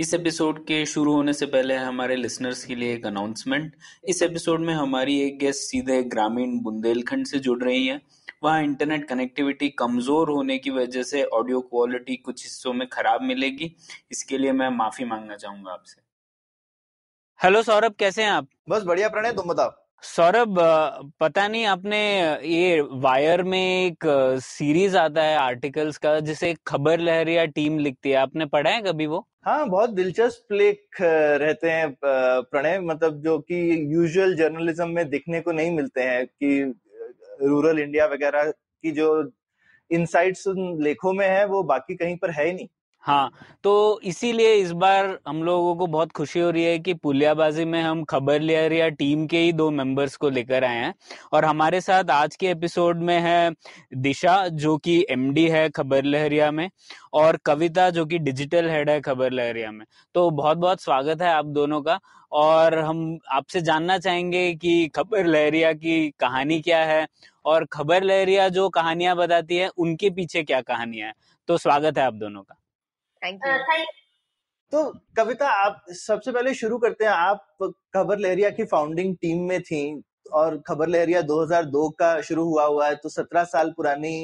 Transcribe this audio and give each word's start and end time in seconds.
इस 0.00 0.14
एपिसोड 0.14 0.58
के 0.66 0.86
शुरू 0.86 1.12
होने 1.12 1.32
से 1.32 1.46
पहले 1.46 1.74
हमारे 1.74 2.16
लिसनर्स 2.16 2.64
के 2.64 2.74
लिए 2.74 2.94
एक 2.94 3.06
अनाउंसमेंट 3.06 3.76
इस 4.04 4.22
एपिसोड 4.22 4.60
में 4.60 4.74
हमारी 4.74 5.20
एक 5.20 5.38
गेस्ट 5.38 5.60
सीधे 5.60 6.02
ग्रामीण 6.02 6.60
बुंदेलखंड 6.60 7.26
से 7.26 7.38
जुड़ 7.38 7.64
रही 7.64 7.86
हैं। 7.86 8.02
वहाँ 8.44 8.62
इंटरनेट 8.62 9.08
कनेक्टिविटी 9.08 9.68
कमज़ोर 9.68 10.30
होने 10.30 10.58
की 10.58 10.70
वजह 10.70 11.02
से 11.02 11.24
ऑडियो 11.24 11.60
क्वालिटी 11.60 12.16
कुछ 12.16 12.44
हिस्सों 12.44 12.72
में 12.72 12.88
खराब 12.88 13.22
मिलेगी। 13.22 13.76
इसके 14.12 14.38
लिए 14.38 14.52
मैं 14.52 14.68
माफ़ी 14.68 15.04
मांगना 15.04 15.36
चाहूँगा 15.36 15.72
आपसे। 15.72 16.02
हेलो 17.42 17.62
सौरभ 17.62 17.94
कैसे 17.98 18.22
हैं 18.22 18.30
आप? 18.30 18.48
बस 18.68 18.82
बढ़िया 18.82 19.08
प्रणय 19.08 19.32
तुम 19.32 19.48
बताओ। 19.48 19.85
सौरभ 20.02 20.56
पता 21.20 21.46
नहीं 21.48 21.64
आपने 21.66 21.98
ये 22.46 22.80
वायर 23.00 23.42
में 23.44 23.58
एक 23.58 24.04
सीरीज़ 24.42 24.96
आता 24.98 25.22
है 25.22 25.36
आर्टिकल्स 25.38 25.98
का, 25.98 26.18
जिसे 26.20 26.54
खबर 26.66 27.00
लहर 27.00 27.28
या 27.28 27.44
टीम 27.46 27.78
लिखती 27.78 28.10
है। 28.10 28.16
आपने 28.16 28.46
पढ़ा 28.46 28.70
है 28.70 28.82
कभी 28.82 29.06
वो? 29.06 29.26
हाँ 29.46 29.68
बहुत 29.68 29.90
दिलचस्प 29.90 30.52
लेख 30.52 31.00
रहते 31.00 31.70
हैं 31.70 31.94
प्रणय। 32.02 32.78
मतलब 32.80 33.20
जो 33.22 33.38
कि 33.40 33.56
यूजुअल 33.94 34.34
जर्नलिज्म 34.36 34.88
में 34.90 35.08
दिखने 35.10 35.40
को 35.40 35.52
नहीं 35.52 35.70
मिलते 35.70 36.02
हैं 36.02 36.26
कि 36.26 36.60
रूरल 37.42 37.78
इंडिया 37.78 38.06
वगैरह 38.06 38.50
की 38.50 38.90
जो 38.92 39.08
इनसाइट्स 39.90 40.44
लेखों 40.48 41.12
में 41.12 41.26
है, 41.28 41.44
वो 41.46 41.62
बाकी 41.64 41.94
कहीं 41.96 42.16
पर 42.16 42.30
है 42.30 42.46
ही 42.46 42.52
नहीं। 42.52 42.68
हाँ 43.06 43.30
तो 43.64 44.00
इसीलिए 44.04 44.52
इस 44.54 44.70
बार 44.72 45.06
हम 45.28 45.42
लोगों 45.42 45.74
को 45.76 45.86
बहुत 45.86 46.12
खुशी 46.12 46.40
हो 46.40 46.50
रही 46.50 46.64
है 46.64 46.78
कि 46.78 46.94
पुलियाबाजी 46.94 47.64
में 47.64 47.80
हम 47.82 48.02
खबर 48.04 48.40
लहरिया 48.40 48.88
टीम 48.90 49.26
के 49.26 49.38
ही 49.38 49.52
दो 49.52 49.70
मेंबर्स 49.70 50.16
को 50.16 50.30
लेकर 50.30 50.64
आए 50.64 50.76
हैं। 50.76 50.92
और 51.32 51.44
हमारे 51.44 51.80
साथ 51.80 52.10
आज 52.10 52.36
के 52.36 52.46
एपिसोड 52.46 53.02
में 53.02 53.18
है 53.20 53.50
दिशा, 53.96 54.48
जो 54.48 54.76
कि 54.78 55.04
एमडी 55.10 55.46
है 55.48 55.68
खबर 55.70 56.04
लहरिया 56.04 56.50
में, 56.50 56.68
और 57.12 57.36
कविता, 57.46 57.88
जो 57.90 58.06
कि 58.06 58.18
डिजिटल 58.18 58.68
हेड 58.70 58.90
है 58.90 59.00
खबर 59.00 59.32
लहरिया 59.32 59.70
में। 59.72 59.86
तो 60.14 60.28
बहुत 60.32 60.58
बहुत 60.58 60.82
स्वागत 60.82 61.22
है 61.22 61.28
आप 61.28 61.46
दोनों 61.46 61.80
का, 61.82 61.98
और 62.32 62.78
हम 62.78 63.18
आपसे 63.32 63.60
जानना 63.62 63.98
चाहेंगे 63.98 64.52
कि 64.54 64.86
खबर 64.88 65.26
लहरिया 65.26 65.72
की 65.72 66.08
कहानी 66.20 66.60
क्या 66.60 66.84
है, 66.84 67.06
और 67.44 67.64
खबर 67.72 68.02
लहरिया 68.02 68.48
जो 68.50 68.68
कहानियाँ 68.70 69.16
बताती 69.16 69.56
है, 69.56 69.68
उनके 69.68 70.10
पीछे 70.10 70.42
क्या 70.42 70.60
कहानियाँ 70.62 71.08
है। 71.08 71.14
तो 71.48 71.58
स्वागत 71.58 71.98
है 71.98 72.04
आप 72.04 72.14
दोनों 72.14 72.42
का। 72.42 72.56
थैंक 73.26 73.46
यू 73.46 73.84
तो 74.72 74.82
कविता 75.16 75.48
आप 75.50 75.84
सबसे 75.90 76.32
पहले 76.32 76.52
शुरू 76.54 76.76
करते 76.78 77.04
हैं। 77.04 77.10
आप 77.12 77.72
खबर 77.94 78.18
लहरिया 78.18 78.50
की 78.50 78.64
फाउंडिंग 78.64 79.14
टीम 79.16 79.42
में 79.48 79.62
थी 79.62 79.80
और 80.32 80.56
खबर 80.68 80.88
लहरिया 80.88 81.20
2002 81.22 81.88
का 81.98 82.20
शुरू 82.20 82.44
हुआ 82.44 82.64
हुआ 82.64 82.88
है 82.88 82.94
तो 82.96 83.08
17 83.08 83.44
साल 83.44 83.70
पुरानी 83.76 84.14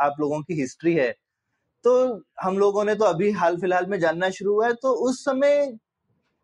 आप 0.00 0.14
लोगों 0.20 0.40
की 0.42 0.54
हिस्ट्री 0.60 0.94
है। 0.94 1.10
तो 1.84 1.92
हम 2.42 2.58
लोगों 2.58 2.84
ने 2.84 2.94
तो 2.94 3.04
अभी 3.04 3.30
हाल 3.32 3.56
फ़िलहाल 3.56 3.86
में 3.86 3.98
जानना 4.00 4.30
शुरू 4.30 4.54
हुआ 4.54 4.66
है 4.66 4.72
तो 4.82 4.92
उस 5.08 5.24
समय 5.24 5.66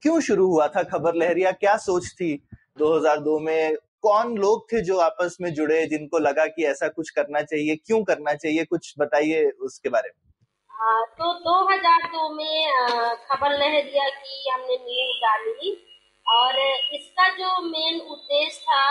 क्यों 0.03 0.21
शुरू 0.21 0.47
हुआ 0.47 0.67
था 0.69 0.83
खबर 0.83 1.15
लहरिया? 1.15 1.53
क्या 1.53 1.77
सोच 1.79 2.13
थी 2.21 2.35
2002 2.79 3.39
में? 3.41 3.77
कौन 4.03 4.37
लोग 4.39 4.67
थे 4.73 4.81
जो 4.83 4.99
आपस 5.01 5.37
में 5.41 5.53
जुड़े 5.55 5.85
जिनको 5.87 6.19
लगा 6.19 6.47
कि 6.47 6.65
ऐसा 6.67 6.89
कुछ 6.89 7.11
करना 7.11 7.43
चाहिए 7.43 7.77
क्यों 7.77 8.03
करना 8.05 8.35
चाहिए? 8.35 8.65
कुछ 8.65 8.95
बताइए 8.99 9.49
उसके 9.63 9.89
बारे 9.89 10.09
में। 10.09 10.22
तो 10.83 11.33
2002 11.39 12.29
में 12.37 12.73
खबर 12.73 13.15
खबर 13.27 13.53
लहरिया 13.59 14.09
कि 14.09 14.51
हमने 14.51 14.77
नींव 14.77 15.13
डाली। 15.23 15.71
और 16.27 16.59
इसका 16.95 17.29
जो 17.37 17.61
मेन 17.63 18.01
उद्देश्य 18.01 18.61
था 18.61 18.87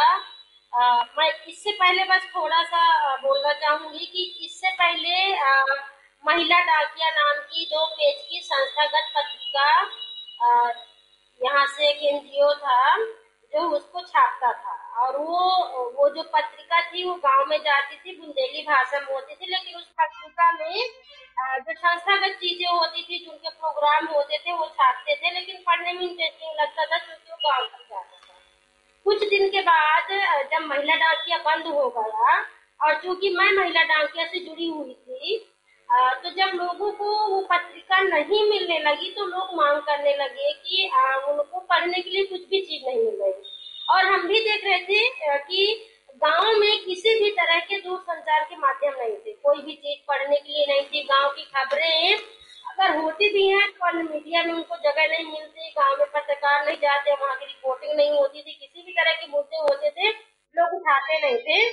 अ, 0.74 1.04
मैं 1.18 1.30
इससे 1.48 1.72
पहले 1.72 2.04
बस 2.04 2.28
थोड़ा 2.36 2.62
सा 2.64 3.16
बोलना 3.18 3.54
चाहूँगी 3.54 4.06
कि 4.06 4.24
इससे 4.46 4.70
पहले 4.72 5.34
अ, 5.34 5.64
महिला 6.26 6.60
डाकिया 6.60 7.10
नाम 7.10 7.42
की 7.52 7.66
दो 7.66 7.86
पेज 7.86 8.22
की 8.30 8.40
संस्थागत 8.44 9.12
पत्रिका 9.18 9.70
यहाँ 11.42 11.66
से 11.68 11.90
एक 11.90 12.04
एनजीओ 12.14 12.54
था 12.54 12.96
जो 13.54 13.70
उसको 13.70 14.02
छापता 14.02 14.52
था। 14.54 14.74
और 15.02 15.18
वो 15.18 15.40
वो 15.98 16.10
जो 16.10 16.24
पत्रिका 16.26 16.82
थी, 16.84 17.04
वो 17.04 17.14
गाँव 17.24 17.46
में 17.48 17.58
जाती 17.60 17.96
थी, 17.96 18.16
बुंदेली 18.20 18.62
भाषा 18.64 19.00
में 19.00 19.14
होती 19.14 19.36
थी, 19.36 19.46
लेकिन 19.48 19.78
उस 19.78 19.88
पत्रिका 20.00 20.52
में 20.54 20.76
जो 21.60 21.74
संस्थागत 21.74 22.36
चीज़ें 22.40 22.68
होती 22.68 23.02
थी, 23.02 23.18
जिनके 23.18 23.50
प्रोग्राम 23.52 24.08
होते 24.08 24.38
थे, 24.38 24.54
वो 24.54 24.66
छापते 24.70 25.16
थे, 25.16 25.32
लेकिन 25.32 25.62
पढ़ने 25.68 25.94
में 25.94 26.02
इंटरेस्टिंग 26.02 26.60
लगता 26.62 26.86
था, 26.86 26.98
क्योंकि 26.98 27.32
वो 27.32 27.38
गाँव 27.46 27.66
तक 27.66 27.86
जाता 27.90 28.18
था। 28.18 28.40
कुछ 29.06 29.28
दिन 29.30 29.50
के 29.50 29.62
बाद 29.62 30.12
जब 30.52 30.66
महिला 30.66 30.96
डाकिया 30.98 31.38
बंद 31.46 31.68
हो 31.68 31.90
गया, 31.98 32.40
और 32.80 33.02
चूँकि 33.02 33.30
मैं 33.30 33.52
महिला 33.54 33.84
डाकिया 33.86 34.26
से 34.28 34.40
जुड़ी 34.40 34.68
हुई 34.68 34.94
थी 34.96 35.38
तो 35.92 36.30
जब 36.30 36.52
लोगों 36.56 36.92
को 36.92 37.06
वो 37.28 37.40
पत्रिका 37.46 38.00
नहीं 38.02 38.44
मिलने 38.50 38.78
लगी 38.80 39.10
तो 39.12 39.26
लोग 39.26 39.56
मांग 39.56 39.80
करने 39.82 40.16
लगे 40.18 40.52
कि 40.54 40.86
उनको 41.30 41.60
पढ़ने 41.62 42.02
के 42.02 42.10
लिए 42.10 42.24
कुछ 42.26 42.48
भी 42.50 42.62
चीज़ 42.62 42.86
नहीं 42.88 43.04
मिल 43.06 43.18
रही। 43.22 43.34
और 43.90 44.06
हम 44.06 44.28
भी 44.28 44.40
देख 44.40 44.64
रहे 44.66 44.80
थे 44.80 45.38
कि 45.40 45.66
गाँव 46.24 46.58
में 46.60 46.84
किसी 46.86 47.14
भी 47.20 47.30
तरह 47.32 47.60
के 47.60 47.80
दूर 47.82 48.00
संचार 48.00 48.44
के 48.44 48.56
माध्यम 48.58 48.94
नहीं 49.00 49.16
थे। 49.18 49.32
कोई 49.34 49.62
भी 49.62 49.74
चीज़ 49.76 50.00
पढ़ने 50.08 50.36
के 50.36 50.54
लिए 50.54 50.66
नहीं 50.66 50.86
थी। 50.86 51.04
गाँव 51.04 51.30
की 51.30 51.44
खबरें 51.56 52.16
अगर 52.72 52.98
होती 52.98 53.30
भी 53.34 53.48
हैं 53.48 53.70
तो 53.72 53.94
मीडिया 53.94 54.44
में 54.44 54.54
उनको 54.54 54.76
जगह 54.78 55.08
नहीं 55.08 55.26
मिलती। 55.26 55.70
गाँव 55.70 55.98
में 56.00 56.08
पत्रकार 56.08 56.66
नहीं 56.66 56.78
जाते, 56.78 57.14
वहाँ 57.14 57.36
की 57.36 57.46
रिपोर्टिंग 57.46 57.96
नहीं 57.98 58.12
होती 58.12 58.42
थी। 58.42 58.52
किसी 58.54 58.84
भी 58.86 58.92
तरह 58.92 59.12
के 59.12 59.28
मुद्दे 59.28 59.58
होते 59.60 59.90
थे, 59.90 60.10
लोग 60.56 60.74
उठाते 60.76 61.22
नहीं 61.22 61.38
थे। 61.40 61.70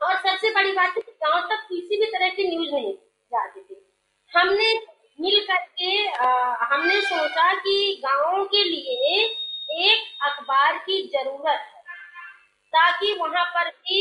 और 0.00 0.16
सबसे 0.18 0.50
बड़ी 0.54 0.72
बात 0.72 0.96
है 0.96 1.02
गाँव 1.24 1.40
तक 1.50 1.66
किसी 1.68 2.00
भी 2.00 2.06
तरह 2.08 2.28
की 2.30 2.48
न्यूज़ 2.48 2.74
नहीं 2.74 2.92
जाती 3.36 3.60
थी। 3.60 3.80
हमने 4.32 4.72
मिल 5.18 5.40
करके 5.46 5.90
अ, 6.08 6.26
हमने 6.72 7.00
सोचा 7.02 7.52
कि 7.60 7.76
गाँव 8.04 8.44
के 8.54 8.64
लिए 8.64 9.22
एक 9.84 10.04
अखबार 10.22 10.76
की 10.86 11.02
ज़रूरत 11.14 11.46
है 11.46 11.82
ताकि 12.72 13.12
वहाँ 13.18 13.44
पर 13.54 13.68
भी 13.70 14.00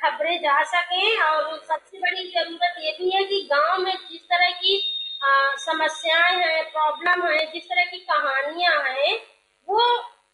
खबरें 0.00 0.36
जा 0.42 0.62
सके। 0.72 1.16
और 1.22 1.56
सबसे 1.68 1.98
बड़ी 1.98 2.26
ज़रूरत 2.30 2.74
ये 2.80 2.92
भी 2.98 3.10
है 3.10 3.24
कि 3.24 3.40
गाँव 3.52 3.78
में 3.82 3.92
जिस 4.10 4.20
तरह 4.32 4.50
की 4.62 4.76
समस्याएँ 5.60 6.36
हैं 6.38 6.62
प्रॉब्लम 6.72 7.26
है 7.26 7.44
जिस 7.52 7.64
तरह 7.68 7.84
की 7.90 7.98
कहानियाँ 8.10 8.82
हैं 8.84 9.16
वो 9.68 9.80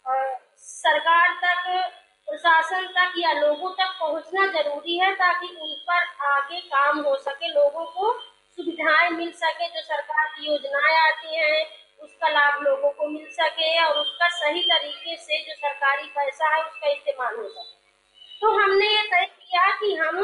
अ, 0.05 0.13
सरकार 0.59 1.33
तक 1.43 2.01
प्रशासन 2.33 2.85
तक 2.93 3.17
या 3.17 3.31
लोगों 3.33 3.69
तक 3.79 3.89
पहुँचना 3.99 4.45
ज़रूरी 4.53 4.97
है 4.99 5.11
ताकि 5.15 5.47
उन 5.55 5.73
पर 5.89 6.05
आगे 6.27 6.59
काम 6.61 6.99
हो 6.99 7.15
सके, 7.17 7.47
लोगों 7.49 7.85
को 7.87 8.11
सुविधाएँ 8.57 9.09
मिल 9.09 9.31
सके, 9.33 9.67
जो 9.67 9.81
सरकार 9.81 10.27
की 10.29 10.47
योजनाएँ 10.47 10.97
आती 11.01 11.35
हैं, 11.35 11.65
उसका 12.03 12.29
लाभ 12.29 12.63
लोगों 12.63 12.89
को 12.91 13.07
मिल 13.09 13.27
सके 13.33 13.69
और 13.83 13.99
उसका 13.99 14.29
सही 14.39 14.61
तरीके 14.63 15.15
से 15.17 15.39
जो 15.43 15.55
सरकारी 15.57 16.07
पैसा 16.17 16.55
है 16.55 16.63
उसका 16.63 16.91
इस्तेमाल 16.91 17.35
हो 17.35 17.47
सके। 17.49 18.41
तो 18.41 18.55
हमने 18.57 18.87
ये 18.87 19.03
तय 19.13 19.25
किया 19.27 19.69
कि 19.77 19.95
हम 19.95 20.21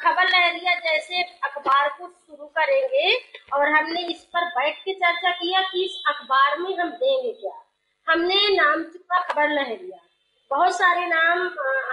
खबर 0.00 0.28
लहरिया 0.28 0.74
जैसे 0.80 1.22
अखबार 1.44 1.88
को 1.98 2.08
शुरू 2.08 2.46
करेंगे 2.58 3.14
और 3.54 3.68
हमने 3.72 4.08
इस 4.12 4.24
पर 4.34 4.48
बैठ 4.58 4.78
के 4.84 4.92
चर्चा 4.96 5.30
किया 5.36 5.60
कि 5.70 5.84
इस 5.84 6.02
अखबार 6.08 6.58
में 6.58 6.76
हम 6.78 6.90
देंगे 6.90 7.32
क्या। 7.32 7.58
हमने 8.08 8.46
नाम 8.56 8.82
चुका 8.84 9.20
खबर 9.22 9.48
लहरिया 9.50 10.06
बहुत 10.50 10.72
सारे 10.72 11.06
नाम 11.06 11.38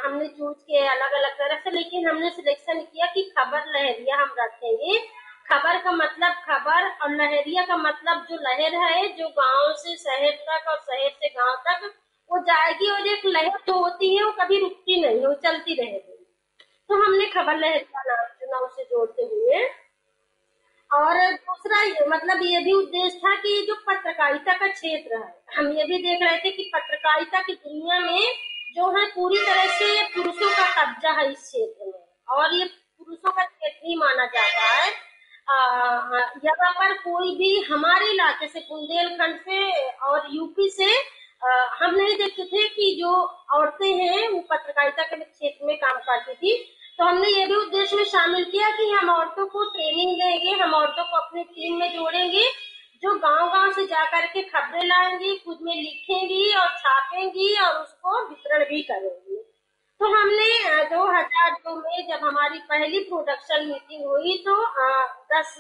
हमने 0.06 0.28
चूज़ 0.28 0.58
किए 0.58 0.88
अलग 0.88 1.12
अलग 1.12 1.32
तरह 1.32 1.56
से, 1.56 1.72
लेकिन 1.72 2.08
हमने 2.08 2.30
सिलेक्शन 2.30 2.80
किया 2.82 3.06
कि 3.06 3.22
खबर 3.38 3.66
लहरिया 3.68 4.16
हम 4.16 4.36
रखेंगे। 4.40 4.98
खबर 5.50 5.82
का 5.82 5.92
मतलब 5.92 6.32
खबर 6.46 6.90
और 6.90 7.16
लहरिया 7.16 7.66
का 7.66 7.78
मतलब 7.78 8.26
जो 8.30 8.36
लहर 8.36 8.76
है, 8.76 9.08
जो 9.18 9.28
गाँव 9.30 9.74
से 9.74 9.96
शहर 9.98 10.32
तक 10.32 10.68
और 10.68 10.78
शहर 10.78 11.10
से 11.10 11.30
गाँव 11.30 11.56
तक, 11.68 11.94
वो 12.32 12.38
जाएगी 12.38 12.92
और 12.92 13.08
एक 13.08 13.26
लहर 13.26 13.60
जो 13.68 13.78
होती 13.80 14.16
है, 14.16 14.24
वो 14.24 14.32
कभी 14.32 14.60
रुकती 14.60 15.02
नहीं, 15.02 15.26
वो 15.26 15.34
चलती 15.34 15.82
रहेगी। 15.82 16.26
तो 16.90 17.04
हमने 17.06 17.26
खबर 17.26 17.58
लहरिया 17.58 18.04
नाम 18.08 18.26
चुना 18.40 18.58
उसे 18.58 18.84
जोड़ते 18.84 19.24
हुए। 19.24 19.85
और 20.96 21.18
दूसरा 21.32 21.80
मतलब 22.10 22.42
ये 22.44 22.60
भी 22.64 22.74
उद्देश्य 22.74 23.18
था 23.20 23.36
कि 23.36 23.62
जो 23.68 23.76
पत्रकारिता 23.88 24.54
का 24.58 24.68
क्षेत्र 24.68 25.18
है 25.18 25.34
हम 25.58 25.72
ये 25.78 25.84
भी 25.84 25.98
देख 26.04 26.22
रहे 26.24 26.38
थे 26.38 26.52
कि 26.52 26.70
पत्रकारिता 26.76 27.42
की 27.42 27.54
दुनिया 27.54 28.00
में 28.00 28.22
जो 28.76 28.90
है 28.98 29.06
पूरी 29.16 29.38
तरह 29.40 29.66
से 29.80 29.86
ये 29.88 30.04
पुरुषों 30.16 30.52
का 30.52 30.68
कब्जा 30.78 31.12
है 31.20 31.32
इस 31.32 31.40
क्षेत्र 31.40 31.86
में 31.86 32.38
और 32.38 32.54
ये 32.56 32.66
पुरुषों 32.66 33.32
का 33.32 33.44
क्षेत्र 33.44 33.88
ही 33.88 33.96
माना 33.96 34.26
जाता 34.36 34.70
है। 34.70 34.88
यहाँ 36.46 36.72
पर 36.74 36.94
कोई 37.00 37.36
भी 37.38 37.50
हमारे 37.64 38.10
इलाके 38.12 38.48
से 38.48 38.60
बुंदेलखंड 38.70 39.40
से 39.40 39.60
और 40.10 40.28
यूपी 40.32 40.70
से 40.70 40.94
आ, 41.44 41.50
हम 41.80 41.96
नहीं 41.96 42.16
देखते 42.18 42.44
थे 42.46 42.68
कि 42.76 42.96
जो 43.00 43.12
औरतें 43.56 43.94
हैं 43.94 44.28
वो 44.30 44.40
पत्रकारिता 44.52 45.04
के 45.04 45.16
क्षेत्र 45.18 45.66
में 45.66 45.78
काम 45.78 45.98
करती 46.08 46.34
थी। 46.34 46.54
तो 47.00 47.06
हमने 47.06 47.30
ये 47.30 47.46
भी 47.46 47.56
उद्देश्य 47.56 47.96
में 47.96 48.04
शामिल 48.06 48.44
किया 48.52 48.70
कि 48.78 48.90
हम 48.92 49.10
औरतों 49.12 49.46
को 49.48 49.64
ट्रेनिंग 49.72 50.12
देंगे, 50.12 50.52
हम 50.54 50.74
औरतों 50.74 51.04
को 51.04 51.18
अपनी 51.18 51.44
टीम 51.46 51.80
में 51.80 51.92
जोड़ेंगे, 51.94 52.44
जो 53.04 53.14
गाँव 53.20 53.50
गाँव 53.54 53.72
से 53.72 53.86
जाकर 53.88 54.26
के 54.28 54.42
खबरें 54.44 54.86
लाएँगी, 54.86 55.36
खुद 55.38 55.58
में 55.62 55.74
लिखेंगी 55.74 56.54
और 56.54 56.68
छापेंगी 56.78 57.56
और 57.64 57.82
उसको 57.82 58.22
वितरण 58.30 58.64
भी 58.70 58.82
करेंगी। 58.84 59.42
तो 60.02 60.08
हमने 60.10 60.84
दो 60.86 61.04
हज़ार 61.10 61.52
दो 61.52 61.76
में 61.76 62.08
जब 62.08 62.26
हमारी 62.26 62.60
पहली 62.70 63.00
प्रोडक्शन 63.02 63.68
मीटिंग 63.68 64.06
हुई 64.06 64.38
तो 64.48 64.56
दस 65.32 65.58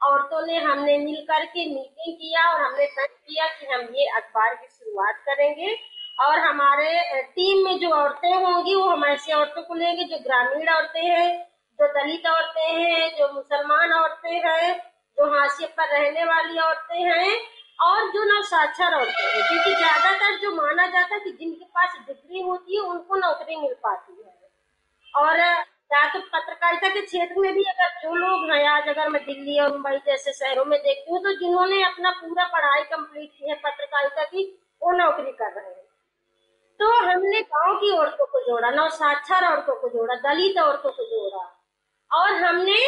औरतों 0.00 0.46
ने 0.46 0.56
हमने 0.60 0.96
मिल 0.98 1.20
करके 1.26 1.66
मीटिंग 1.66 2.14
किया 2.14 2.48
और 2.48 2.60
हमने 2.60 2.86
तय 2.86 3.06
किया 3.06 3.46
कि 3.50 3.66
हम 3.66 3.80
ये 3.94 4.06
अखबार 4.16 4.54
की 4.54 4.66
शुरुआत 4.68 5.22
करेंगे। 5.26 5.74
और 6.20 6.38
हमारे 6.38 7.22
टीम 7.22 7.64
में 7.64 7.78
जो 7.78 7.90
औरतें 7.90 8.34
होंगी, 8.34 8.74
वो 8.74 8.88
हम 8.88 9.04
ऐसी 9.04 9.32
औरतों 9.32 9.62
को 9.62 9.74
लेंगे, 9.74 10.04
जो 10.04 10.18
ग्रामीण 10.18 10.68
औरतें 10.68 11.02
हैं, 11.02 11.46
जो 11.78 11.86
दलित 11.86 12.26
औरतें 12.26 12.72
हैं, 12.72 13.16
जो 13.18 13.32
मुसलमान 13.32 13.92
औरतें 13.92 14.40
हैं, 14.48 14.76
जो 15.18 15.26
हाशिए 15.26 15.66
पर 15.66 15.88
रहने 15.88 16.24
वाली 16.24 16.58
औरतें 16.58 17.00
हैं, 17.02 17.40
और 17.82 18.10
जो 18.10 18.24
नवसाक्षर 18.24 18.94
औरतें 18.94 19.24
हैं। 19.24 19.48
क्योंकि 19.48 19.74
ज़्यादातर 19.74 20.38
जो 20.38 20.54
माना 20.54 20.86
जाता 20.86 21.14
है 21.14 21.20
कि 21.20 21.30
जिनके 21.30 21.64
पास 21.64 21.96
डिग्री 22.06 22.40
होती 22.40 22.76
है, 22.76 22.82
उनको 22.82 23.16
नौकरी 23.16 23.56
मिल 23.56 23.74
पाती 23.74 24.22
है। 24.26 24.38
और 25.14 25.38
या 25.92 26.06
तो 26.08 26.20
पत्रकारिता 26.20 26.88
के 26.88 27.00
क्षेत्र 27.00 27.40
में 27.40 27.52
भी 27.54 27.62
अगर 27.64 27.88
जो 28.02 28.14
लोग 28.14 28.50
हैं, 28.50 28.66
आज 28.68 28.88
अगर 28.88 29.08
मैं 29.08 29.24
दिल्ली 29.24 29.58
और 29.60 29.72
मुंबई 29.72 29.96
जैसे 30.06 30.32
शहरों 30.32 30.64
में 30.64 30.78
देखती 30.78 31.12
हूँ 31.12 31.22
तो 31.22 31.32
जिन्होंने 31.32 31.82
अपना 31.82 32.10
पूरा 32.10 32.44
पढ़ाई 32.46 32.82
कंप्लीट 32.82 33.30
की 33.30 33.50
है 33.50 33.54
पत्रकारिता 33.54 34.24
की, 34.24 34.44
वो 34.82 34.92
नौकरी 34.92 35.32
कर 35.32 35.52
रहे 35.52 35.64
हैं। 35.64 35.89
तो 36.80 36.90
हमने 37.06 37.40
गाँव 37.42 37.74
की 37.78 37.90
औरतों 37.92 38.26
को 38.26 38.40
जोड़ा, 38.40 38.68
नवसाक्षर 38.70 39.46
औरतों 39.46 39.74
को 39.80 39.88
जोड़ा, 39.88 40.14
दलित 40.22 40.58
औरतों 40.58 40.90
को 40.90 41.04
जोड़ा। 41.04 41.42
और 42.10 42.32
हमने 42.34 42.78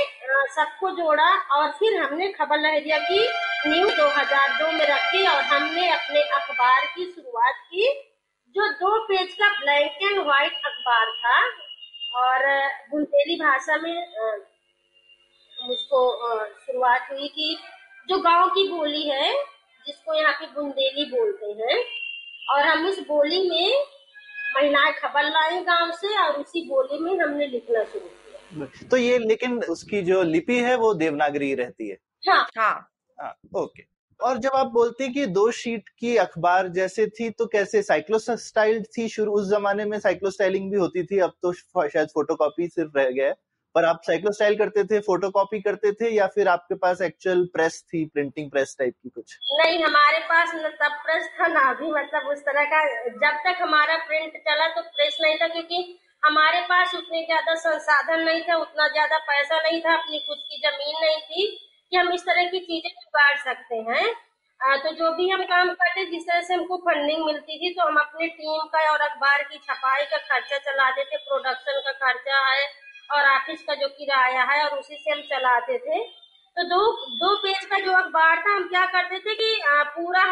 सबको 0.55 0.91
जोड़ा 0.91 1.27
और 1.57 1.71
फिर 1.73 2.01
हमने 2.03 2.29
खबर 2.33 2.61
लहरिया 2.61 2.99
की 3.01 3.19
न्यू 3.67 3.91
2002 3.91 4.71
में 4.73 4.87
रखी 4.87 5.27
और 5.27 5.43
हमने 5.43 5.91
अपने 5.91 6.23
अखबार 6.39 6.87
की 6.87 7.05
शुरुआत 7.07 7.61
की, 7.67 7.87
जो 8.57 8.69
दो 8.71 8.99
पेज 9.05 9.35
का 9.35 9.49
ब्लैक 9.61 10.03
एंड 10.03 10.19
व्हाइट 10.21 10.67
अखबार 10.67 11.13
था। 11.21 11.39
और 12.17 12.47
बुंदेली 12.91 13.37
भाषा 13.37 13.77
में 13.77 13.97
मुझको 15.59 16.01
शुरुआत 16.67 17.09
हुई 17.13 17.29
कि 17.29 17.57
जो 18.09 18.19
गाँव 18.21 18.49
की 18.49 18.69
बोली 18.69 19.09
है, 19.09 19.33
जिसको 19.87 20.15
यहाँ 20.15 20.33
पे 20.33 20.47
बुंदेली 20.55 21.05
बोलते 21.11 21.47
हैं 21.63 21.83
और 22.49 22.67
हम 22.67 22.87
उस 22.87 22.99
बोली 23.01 23.49
में 23.49 23.85
महिलाएँ 24.57 24.93
खबर 24.93 25.25
लाए 25.25 25.63
गाँव 25.65 25.91
से 25.93 26.17
और 26.19 26.41
उसी 26.41 26.67
बोली 26.69 26.99
में 27.01 27.19
हमने 27.21 27.47
लिखना 27.47 27.85
शुरू 27.85 28.09
किया। 28.09 28.89
तो 28.91 28.97
ये 28.97 29.19
लेकिन 29.19 29.59
उसकी 29.65 30.03
जो 30.03 30.23
लिपि 30.23 30.59
है 30.59 30.77
वो 30.77 30.93
देवनागरी 30.95 31.55
रहती 31.55 31.89
है? 31.89 31.97
हाँ। 32.23 32.47
हाँ। 32.59 32.89
हाँ 33.19 33.35
ओके। 33.57 33.85
और 34.21 34.39
जब 34.39 34.51
आप 34.55 34.67
बोलते 34.67 35.05
हैं 35.05 35.13
कि 35.13 35.27
दो 35.27 35.51
शीट 35.51 35.89
की 35.99 36.17
अखबार 36.17 36.69
जैसे 36.69 37.07
थी 37.11 37.29
तो 37.31 37.47
कैसे 37.47 37.83
साइक्लो 37.83 38.19
स्टाइल 38.19 38.83
थी 38.99 39.09
शुरू? 39.09 39.33
उस 39.33 39.49
जमाने 39.51 39.85
में 39.85 39.99
साइक्लो 40.01 40.31
स्टाइलिंग 40.31 40.71
भी 40.71 40.77
होती 40.79 41.03
थी 41.05 41.19
अब 41.19 41.33
तो 41.43 41.53
शायद 41.53 42.09
फोटोकॉपी 42.15 42.69
सिर्फ़ 42.69 42.99
रह 42.99 43.11
गया 43.11 43.33
पर 43.75 43.85
आप 43.85 44.01
साइक्लो 44.07 44.33
स्टाइल 44.33 44.57
करते 44.59 44.85
थे 44.85 44.99
फ़ोटो 45.01 45.31
कॉपी 45.31 45.61
करते 45.61 45.93
थे 45.93 46.11
या 46.11 46.27
फिर 46.35 46.49
आपके 46.49 46.75
पास 46.77 47.01
एक्चुअल 47.03 47.45
प्रेस 47.53 47.83
थी 47.85 48.05
प्रिंटिंग 48.07 48.51
प्रेस 48.51 48.75
टाइप 48.79 48.95
की 48.95 49.09
कुछ? 49.11 49.37
नहीं 49.61 49.83
हमारे 49.85 50.19
पास 50.29 50.53
न 50.55 50.71
तब 50.83 50.99
प्रेस 51.05 51.29
था 51.39 51.47
ना 51.49 51.73
भी 51.75 51.91
मतलब 51.93 52.29
उस 52.29 52.41
तरह 52.43 52.65
का 52.73 52.83
जब 53.19 53.39
तक 53.47 53.63
हमारा 53.63 53.97
प्रिंट 54.07 54.37
चला 54.49 54.69
तो 54.75 54.83
प्रेस 54.91 55.19
नहीं 55.23 55.37
था 55.37 55.49
क्योंकि 55.49 55.99
हमारे 56.23 56.61
पास 56.67 56.95
उतने 56.95 57.23
ज़्यादा 57.23 57.55
संसाधन 57.61 58.21
नहीं 58.25 58.43
था 58.49 58.57
उतना 58.57 58.89
ज़्यादा 58.89 59.19
पैसा 59.31 59.61
नहीं 59.63 59.81
था 59.81 59.95
अपनी 59.95 60.19
खुद 60.29 60.39
की 60.41 60.61
ज़मीन 60.67 61.01
नहीं 61.01 61.21
थी 61.23 61.47
कि 61.93 61.97
हम 61.97 62.13
इस 62.13 62.23
तरह 62.23 62.45
की 62.51 62.59
चीज़ें 62.61 62.91
जुगाड़ 62.91 63.37
सकते 63.39 63.77
हैं। 63.89 64.05
आ, 64.61 64.77
तो 64.77 64.93
जो 64.93 65.11
भी 65.15 65.29
हम 65.31 65.43
काम 65.45 65.73
करते 65.75 66.05
जिस 66.11 66.23
तरह 66.23 66.41
से 66.43 66.55
हमको 66.55 66.77
फंडिंग 66.85 67.25
मिलती 67.27 67.59
थी 67.59 67.73
तो 67.75 67.87
हम 67.87 67.97
अपने 68.01 68.27
टीम 68.29 68.69
का 68.75 68.85
और 68.93 69.01
अखबार 69.01 69.43
की 69.43 69.59
छपाई 69.59 70.05
का 70.05 70.19
खर्चा 70.29 70.59
चला 70.67 70.91
देते 70.91 71.17
प्रोडक्शन 71.25 71.81
का 71.87 71.93
खर्चा 72.05 72.39
है 72.49 72.63
और 73.13 73.29
ऑफ़िस 73.29 73.63
का 73.63 73.75
जो 73.75 73.89
किराया 73.91 74.43
है 74.51 74.65
और 74.65 74.79
उसी 74.79 74.97
से 74.97 75.11
हम 75.11 75.21
चलाते 75.31 75.79
थे 75.79 76.01
तो 76.57 76.63
दो 76.65 76.81
दो 77.17 77.35
पेज 77.43 77.65
का 77.67 77.79
जो 77.79 77.93
अखबार 77.93 78.41
था 78.41 78.55
हम 78.55 78.69
क्या 78.69 78.85
करते 78.87 79.19
थे 79.19 79.35
कि 79.35 79.61
आ, 79.61 79.83
पूरा 79.85 80.25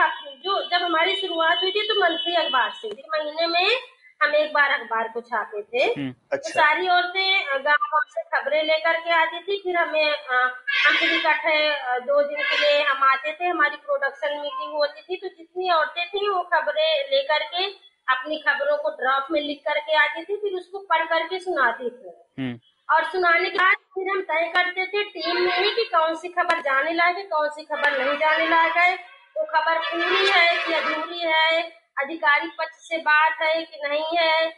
जो 0.44 0.60
जब 0.70 0.82
हमारी 0.82 1.14
शुरुआत 1.16 1.62
हुई 1.62 1.70
थी 1.70 1.86
तो 1.88 2.00
मंथली 2.00 2.34
अखबार 2.36 2.70
से 2.80 2.88
महीने 2.88 3.46
में 3.46 3.78
हम 4.20 4.34
एक 4.34 4.52
बार 4.52 4.70
अखबार 4.70 5.08
को 5.08 5.20
छापे 5.20 5.62
थे 5.62 5.84
हम्म, 5.84 6.10
तो 6.10 6.36
अच्छा। 6.36 6.48
तो 6.48 6.50
सारी 6.50 6.88
औरतें 6.88 7.64
गाँव 7.64 8.00
से 8.14 8.22
खबरें 8.32 8.62
लेकर 8.62 8.98
के 9.00 9.12
आती 9.12 9.38
थी 9.42 9.56
फिर 9.62 9.76
हमें 9.76 10.16
हम 10.30 10.96
फिर 10.96 11.12
इकट्ठे 11.12 11.54
दो 12.00 12.22
दिन 12.22 12.42
के 12.42 12.56
लिए 12.56 12.82
हम 12.82 13.04
आते 13.04 13.32
थे 13.32 13.44
हमारी 13.44 13.76
प्रोडक्शन 13.86 14.36
मीटिंग 14.40 14.72
होती 14.72 15.02
थी 15.02 15.16
तो 15.16 15.28
जितनी 15.28 15.70
औरतें 15.70 16.06
थी 16.08 16.28
वो 16.28 16.42
खबरें 16.52 17.10
लेकर 17.10 17.44
के 17.46 17.66
अपनी 18.08 18.36
खबरों 18.38 18.76
को 18.76 18.90
ड्रॉप 18.90 19.26
में 19.30 19.40
लिख 19.40 19.60
करके 19.68 19.96
आती 19.96 20.24
थी 20.24 20.36
फिर 20.36 20.52
उसको 20.52 20.78
पढ़ 20.90 21.04
करके 21.04 21.38
सुनाती 21.38 21.90
थी। 21.90 22.12
हम्म। 22.38 22.58
और 22.88 23.04
सुनाने 23.04 23.50
के 23.50 23.58
बाद 23.58 23.76
फिर 23.94 24.08
हम 24.10 24.20
तय 24.20 24.50
करते 24.54 24.86
थे 24.86 25.02
टीम 25.04 25.40
में 25.40 25.58
ही 25.58 25.70
कि 25.70 25.84
कौन 25.84 26.14
सी 26.14 26.28
खबर 26.28 26.60
जाने 26.60 26.92
लायक 26.92 27.16
है 27.16 27.22
कौन 27.24 27.48
सी 27.48 27.62
खबर 27.64 27.98
नहीं 27.98 28.16
जाने 28.18 28.48
लायक 28.48 28.76
है। 28.76 28.94
वो 29.36 29.44
खबर 29.50 29.78
पूरी 29.78 30.26
है 30.30 30.64
कि 30.64 30.72
अधूरी 30.72 31.20
है 31.20 31.62
अधिकारी 31.98 32.48
पक्ष 32.58 32.88
से 32.88 32.98
बात 32.98 33.42
है 33.42 33.62
कि 33.62 33.88
नहीं 33.88 34.16
है 34.18 34.52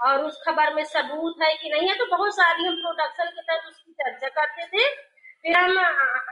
और 0.00 0.24
उस 0.24 0.42
खबर 0.46 0.74
में 0.74 0.84
सबूत 0.84 1.42
है 1.42 1.54
कि 1.54 1.70
नहीं 1.70 1.88
है। 1.88 1.94
तो 1.94 2.06
बहुत 2.06 2.36
सारी 2.36 2.64
हम 2.64 2.74
प्रोडक्शन 2.74 3.24
के 3.24 3.42
तहत 3.42 3.68
उसकी 3.68 3.92
चर्चा 3.92 4.28
करते 4.28 4.66
थे। 4.66 4.88
फिर 5.44 5.56
हम 5.56 5.78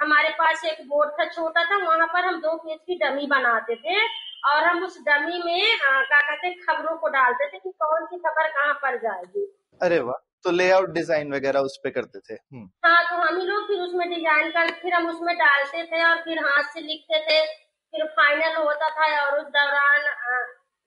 हमारे 0.02 0.28
पास 0.28 0.64
एक 0.64 0.82
बोर्ड 0.88 1.10
था 1.10 1.24
छोटा 1.24 1.64
था 1.64 1.76
वहाँ 1.76 2.06
पर 2.06 2.24
हम 2.24 2.40
दो 2.40 2.56
पेज 2.56 2.78
की 2.86 2.98
डमी 2.98 3.26
बनाते 3.26 3.74
थे। 3.76 3.98
और 4.44 4.64
हम 4.64 4.84
उस 4.84 4.98
डमी 5.02 5.42
में 5.42 5.78
क्या 5.78 6.20
कहते 6.20 6.46
हैं 6.46 6.56
खबरों 6.60 6.96
को 6.96 7.08
डालते 7.10 7.46
थे 7.48 7.58
कि 7.58 7.70
कौन 7.82 8.06
सी 8.06 8.18
खबर 8.18 8.48
कहाँ 8.50 8.74
पर 8.82 8.96
जाएगी। 8.98 9.44
अरे 9.80 9.98
वाह 10.00 10.20
तो 10.44 10.50
लेआउट 10.52 10.88
डिज़ाइन 10.90 11.32
वगैरह 11.34 11.60
उस 11.62 11.76
पे 11.82 11.90
करते 11.90 12.18
थे। 12.20 12.34
हम्म। 12.34 12.68
हाँ 12.84 13.02
तो 13.04 13.16
हम 13.18 13.36
ही 13.38 13.46
लोग 13.46 13.66
फिर 13.66 13.80
उसमें 13.80 14.08
डिज़ाइन 14.10 14.50
कर 14.50 14.70
फिर 14.80 14.94
हम 14.94 15.08
उसमें 15.08 15.34
डालते 15.36 15.84
थे 15.84 16.02
और 16.04 16.22
फिर 16.22 16.38
हाथ 16.46 16.72
से 16.72 16.80
लिखते 16.82 17.20
थे। 17.28 17.44
फिर 17.94 18.04
फाइनल 18.16 18.56
होता 18.56 18.88
था 18.90 19.06
और 19.20 19.38
उस 19.38 19.46
दौरान 19.54 20.10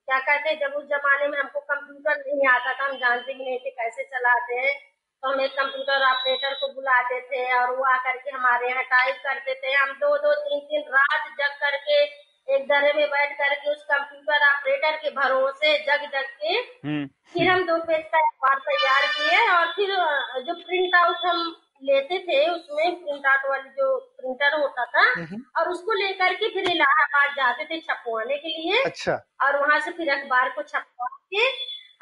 क्या 0.07 0.19
कहते 0.19 0.49
हैं 0.49 0.57
जब 0.59 0.75
उस 0.77 0.85
जमाने 0.85 1.27
में 1.27 1.37
हमको 1.37 1.59
कंप्यूटर 1.61 2.17
नहीं 2.17 2.47
आता 2.49 2.73
था 2.73 2.85
हम 2.85 2.97
जानते 2.97 3.33
भी 3.33 3.45
नहीं 3.45 3.59
थे 3.59 3.69
कैसे 3.71 4.03
चलाते 4.05 4.55
हैं। 4.55 4.75
तो 5.23 5.31
हम 5.31 5.39
एक 5.41 5.51
कंप्यूटर 5.53 6.03
ऑपरेटर 6.07 6.53
को 6.55 6.67
बुलाते 6.73 7.19
थे 7.29 7.43
और 7.59 7.75
वो 7.75 7.83
आकर 7.91 8.17
के 8.17 8.31
हमारे 8.31 8.69
यहाँ 8.69 8.83
टाइप 8.91 9.21
करते 9.23 9.53
थे। 9.55 9.73
हम 9.73 9.93
दो 10.01 10.15
दो 10.17 10.33
तीन 10.41 10.59
तीन 10.65 10.83
रात 10.93 11.31
जग 11.39 11.55
करके 11.61 12.03
एक 12.47 12.65
दरे 12.65 12.91
में 12.93 13.07
बैठ 13.07 13.31
करके 13.35 13.71
उस 13.71 13.83
कंप्यूटर 13.85 14.43
ऑपरेटर 14.47 14.95
के 14.97 15.09
भरोसे 15.11 15.77
जग 15.79 16.03
जग 16.07 16.25
के 16.41 16.53
हम्म। 16.53 17.05
फिर 17.33 17.49
हम 17.49 17.63
दो 17.65 17.77
पेज 17.83 18.03
का 18.05 18.19
अखबार 18.19 18.59
तैयार 18.65 19.07
किए 19.09 19.39
और 19.51 19.71
फिर 19.71 19.95
जो 20.43 20.53
प्रिंट 20.57 20.95
आउट 20.95 21.25
हम 21.25 21.41
लेते 21.83 22.19
थे 22.19 22.37
उसमें 22.49 22.95
प्रिंट 22.95 23.25
आउट 23.25 23.49
वाली 23.49 23.69
जो 23.71 23.97
प्रिंटर 24.17 24.59
होता 24.59 24.85
था 24.87 25.09
हम्म। 25.11 25.41
और 25.57 25.69
उसको 25.69 25.93
लेकर 25.95 26.33
के 26.33 26.49
फिर 26.49 26.71
इलाहाबाद 26.71 27.35
जाते 27.35 27.65
थे 27.65 27.79
छपवाने 27.81 28.37
के 28.37 28.47
लिए 28.51 28.83
अच्छा 28.83 29.19
और 29.43 29.59
वहाँ 29.59 29.79
से 29.79 29.91
फिर 29.93 30.11
अखबार 30.11 30.49
को 30.49 30.61
छपवा 30.63 31.07
के 31.29 31.47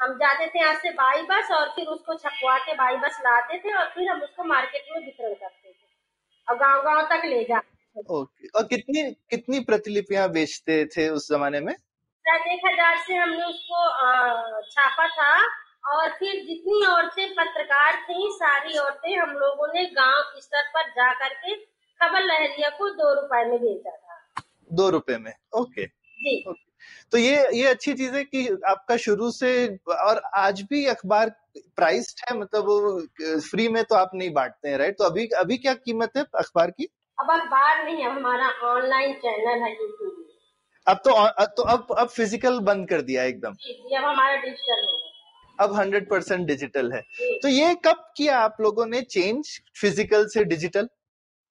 हम 0.00 0.14
जाते 0.16 0.46
थे 0.46 0.58
यहाँ 0.58 0.74
से 0.76 0.90
बाई 0.94 1.22
बस 1.26 1.50
और 1.52 1.68
फिर 1.76 1.86
उसको 1.88 2.14
छपवा 2.16 2.58
के 2.60 2.74
बाई 2.74 2.96
बस 2.98 3.20
लाते 3.22 3.58
थे 3.58 3.74
और 3.74 3.90
फिर 3.94 4.08
हम 4.08 4.20
उसको 4.22 4.44
मार्केट 4.46 4.92
में 4.92 5.00
वितरण 5.00 5.34
करते 5.34 5.68
थे 5.68 5.82
और 6.48 6.56
गाँव 6.58 6.82
गाँव 6.84 7.06
तक 7.10 7.24
ले 7.26 7.44
जाते 7.44 7.73
ओके। 7.96 8.48
और 8.48 8.64
कितनी 8.64 9.02
कितनी 9.30 9.60
प्रतिलिपियाँ 9.60 10.28
बेचते 10.32 10.84
थे 10.86 11.08
उस 11.08 11.28
जमाने 11.30 11.60
में? 11.60 11.72
एक 12.24 12.60
हज़ार 12.66 12.96
से 12.98 13.14
हमने 13.14 13.44
उसको 13.44 14.60
छापा 14.70 15.06
था 15.08 15.32
और 15.94 16.08
फिर 16.10 16.34
जितनी 16.46 16.84
औरतें 16.86 17.34
पत्रकार 17.34 17.96
थी 18.02 18.28
सारी 18.32 18.78
औरतें 18.78 19.16
हम 19.16 19.30
लोगों 19.30 19.66
ने 19.74 19.84
गाँव 19.90 20.40
स्तर 20.40 20.62
पर 20.68 20.88
जा 20.90 21.12
करके 21.12 21.54
खबर 22.00 22.24
लहरिया 22.24 22.68
को 22.68 22.88
दो 22.90 23.12
रुपए 23.14 23.44
में 23.44 23.58
बेचा 23.58 23.90
था। 23.90 24.42
दो 24.70 24.88
रुपए 24.90 25.18
में? 25.18 25.32
ओके। 25.54 25.86
जी। 25.86 26.44
ओके। 26.48 26.62
तो 27.12 27.18
ये 27.18 27.48
ये 27.54 27.66
अच्छी 27.66 27.92
चीज़ 27.94 28.14
है 28.14 28.24
कि 28.24 28.46
आपका 28.66 28.96
शुरू 28.96 29.30
से 29.30 29.52
और 29.98 30.22
आज 30.36 30.62
भी 30.62 30.84
अखबार 30.86 31.30
प्राइस्ड 31.76 32.20
है 32.28 32.38
मतलब 32.38 32.64
वो 32.64 33.38
फ्री 33.40 33.68
में 33.68 33.82
तो 33.84 33.94
आप 33.94 34.10
नहीं 34.14 34.32
बांटते 34.32 34.68
हैं 34.68 34.78
राइट? 34.78 34.98
तो 34.98 35.04
अभी 35.04 35.26
अभी 35.38 35.56
क्या 35.58 35.74
कीमत 35.76 36.16
है 36.16 36.24
अखबार 36.34 36.70
की? 36.70 36.88
अब 37.18 37.30
अखबार 37.30 37.84
नहीं 37.84 38.02
है 38.02 38.10
हमारा 38.10 38.48
ऑनलाइन 38.68 39.12
चैनल 39.24 39.62
है 39.62 39.70
यूट्यूब 39.72 40.22
अब 40.86 40.96
तो 41.04 41.12
तो 41.56 41.62
अब 41.64 41.94
अब 41.98 42.08
फ़िज़िकल 42.08 42.58
बंद 42.62 42.88
कर 42.88 43.02
दिया 43.02 43.22
एकदम। 43.24 43.52
अब 43.52 44.04
हमारा 44.04 44.36
डिजिटल 44.36 44.86
अब 45.58 45.72
हंड्रेड 45.74 46.08
परसेंट 46.10 46.46
डिजिटल 46.46 46.92
है। 46.92 47.00
तो 47.42 47.48
ये 47.48 47.74
कब 47.84 48.04
किया 48.16 48.38
आप 48.38 48.56
लोगों 48.60 48.86
ने 48.86 49.00
चेंज 49.02 49.58
फ़िज़िकल 49.80 50.26
से 50.28 50.44
डिजिटल 50.44 50.88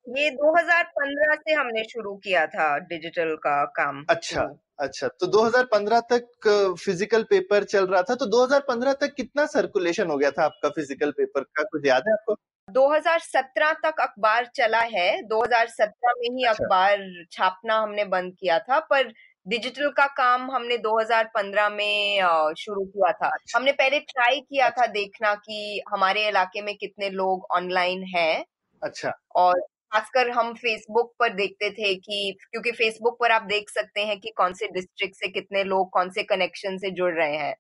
ये 0.07 0.29
2015 0.31 1.35
से 1.37 1.53
हमने 1.53 1.83
शुरू 1.83 2.15
किया 2.23 2.45
था 2.47 2.77
डिजिटल 2.87 3.35
का 3.43 3.63
काम 3.77 4.03
अच्छा 4.09 4.41
अच्छा। 4.79 5.07
तो 5.09 5.27
2015 5.27 5.99
तक 6.11 6.47
फ़िज़िकल 6.79 7.23
पेपर 7.23 7.63
चल 7.65 7.85
रहा 7.87 8.01
था। 8.01 8.15
तो 8.15 8.25
2015 8.27 8.93
तक 9.01 9.13
कितना 9.17 9.45
सर्कुलेशन 9.47 10.09
हो 10.09 10.17
गया 10.17 10.31
था 10.31 10.45
आपका 10.45 10.69
फ़िज़िकल 10.69 11.11
पेपर 11.11 11.43
का? 11.43 11.63
कुछ 11.63 11.85
याद 11.85 12.03
है 12.07 12.13
आपको? 12.13 12.35
2017 12.73 13.73
तक 13.83 13.99
अखबार 14.01 14.45
चला 14.55 14.79
है। 14.91 15.21
2017 15.23 16.13
में 16.19 16.29
ही 16.29 16.43
अच्छा। 16.43 16.49
अखबार 16.49 16.99
छापना 17.31 17.77
हमने 17.79 18.05
बंद 18.07 18.33
किया 18.39 18.59
था 18.61 18.79
पर 18.89 19.11
डिजिटल 19.45 19.89
का 19.91 20.05
काम 20.17 20.49
हमने 20.51 20.77
2015 20.79 21.69
में 21.69 22.21
अ, 22.21 22.53
शुरू 22.57 22.85
किया 22.85 23.11
था। 23.13 23.31
अच्छा। 23.31 23.57
हमने 23.57 23.71
पहले 23.73 23.99
ट्राई 24.01 24.39
किया 24.41 24.69
था 24.71 24.85
देखना 24.89 25.33
कि 25.39 25.81
हमारे 25.89 26.27
इलाके 26.27 26.61
में 26.61 26.75
कितने 26.77 27.09
लोग 27.11 27.45
ऑनलाइन 27.51 28.03
हैं। 28.15 28.45
अच्छा। 28.81 29.13
और 29.35 29.59
खासकर 29.93 30.29
हम 30.31 30.53
फेसबुक 30.55 31.13
पर 31.19 31.33
देखते 31.33 31.69
थे 31.71 31.93
कि 31.95 32.35
क्योंकि 32.43 32.71
फेसबुक 32.73 33.17
पर 33.19 33.31
आप 33.31 33.41
देख 33.43 33.69
सकते 33.69 34.01
हैं 34.01 34.19
कि 34.19 34.31
कौन 34.37 34.53
से 34.53 34.67
डिस्ट्रिक्ट 34.69 35.15
से 35.15 35.27
कितने 35.29 35.63
लोग 35.65 35.89
कौन 35.91 36.09
से 36.09 36.23
कनेक्शन 36.25 36.77
से 36.77 36.91
जुड़ 36.91 37.13
रहे 37.13 37.35
हैं। 37.37 37.55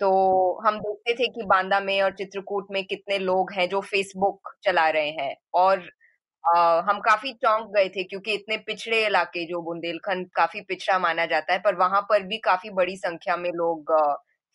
तो 0.00 0.10
हम 0.66 0.78
देखते 0.80 1.14
थे 1.14 1.26
कि 1.28 1.42
बांदा 1.46 1.80
में 1.80 2.00
और 2.02 2.12
चित्रकूट 2.12 2.66
में 2.70 2.84
कितने 2.84 3.18
लोग 3.18 3.52
हैं 3.52 3.68
जो 3.68 3.80
फेसबुक 3.82 4.50
चला 4.64 4.88
रहे 4.90 5.10
हैं 5.12 5.34
और 5.54 5.88
आ, 6.44 6.80
हम 6.82 7.00
काफ़ी 7.00 7.32
चौंक 7.34 7.70
गए 7.74 7.88
थे 7.88 8.02
क्योंकि 8.04 8.34
इतने 8.34 8.56
पिछड़े 8.58 9.04
इलाके 9.06 9.44
जो 9.46 9.60
बुंदेलखंड 9.62 10.28
काफ़ी 10.36 10.60
पिछड़ा 10.62 10.98
माना 10.98 11.26
जाता 11.26 11.52
है 11.52 11.58
पर 11.58 11.74
वहाँ 11.76 12.00
पर 12.10 12.22
भी 12.22 12.38
काफ़ी 12.40 12.70
बड़ी 12.72 12.96
संख्या 12.96 13.36
में 13.36 13.50
लोग 13.52 13.92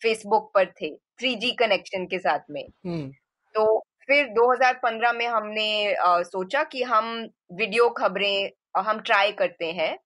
फेसबुक 0.02 0.50
पर 0.54 0.66
थे 0.72 0.94
थ्री 1.20 1.34
जी 1.36 1.50
कनेक्शन 1.54 2.06
के 2.06 2.18
साथ 2.18 2.40
में। 2.50 2.62
हम्म। 2.86 3.10
तो 3.54 3.78
फिर 4.08 4.26
2015 4.28 5.12
में 5.12 5.26
हमने 5.28 5.68
अ, 5.94 6.22
सोचा 6.22 6.62
कि 6.64 6.82
हम 6.84 7.06
वीडियो 7.52 7.88
खबरें 7.90 8.50
हम 8.82 9.00
ट्राई 9.00 9.32
करते 9.32 9.66
हैं 9.72 9.96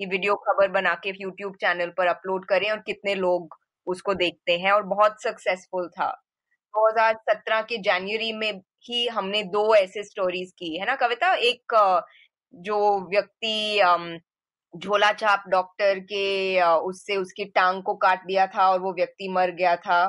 कि 0.00 0.06
वीडियो 0.06 0.34
खबर 0.36 0.68
बना 0.70 0.94
के 1.04 1.10
यूट्यूब 1.20 1.54
चैनल 1.60 1.90
पर 1.90 2.06
अपलोड 2.06 2.44
करें 2.46 2.70
और 2.70 2.78
कितने 2.80 3.14
लोग 3.14 3.56
उसको 3.86 4.14
देखते 4.16 4.58
हैं 4.60 4.72
और 4.72 4.82
बहुत 4.86 5.22
सक्सेसफुल 5.22 5.88
था। 5.90 6.08
2017 6.74 7.62
के 7.64 7.78
जनवरी 7.80 8.32
में 8.34 8.52
ही 8.84 9.06
हमने 9.08 9.42
दो 9.46 9.74
ऐसे 9.76 10.02
स्टोरीज 10.04 10.52
की, 10.52 10.76
है 10.78 10.86
ना 10.86 10.94
कविता? 10.96 11.32
एक 11.34 11.74
जो 12.54 12.78
व्यक्ति 13.10 13.80
झोला 14.74 15.12
छाप 15.14 15.44
डॉक्टर 15.50 15.98
के 16.02 16.62
उससे 16.80 17.16
उसकी 17.16 17.44
टांग 17.46 17.82
को 17.84 17.94
काट 17.96 18.26
दिया 18.26 18.46
था 18.48 18.68
और 18.70 18.80
वो 18.80 18.92
व्यक्ति 18.94 19.28
मर 19.30 19.50
गया 19.52 19.74
था। 19.78 20.04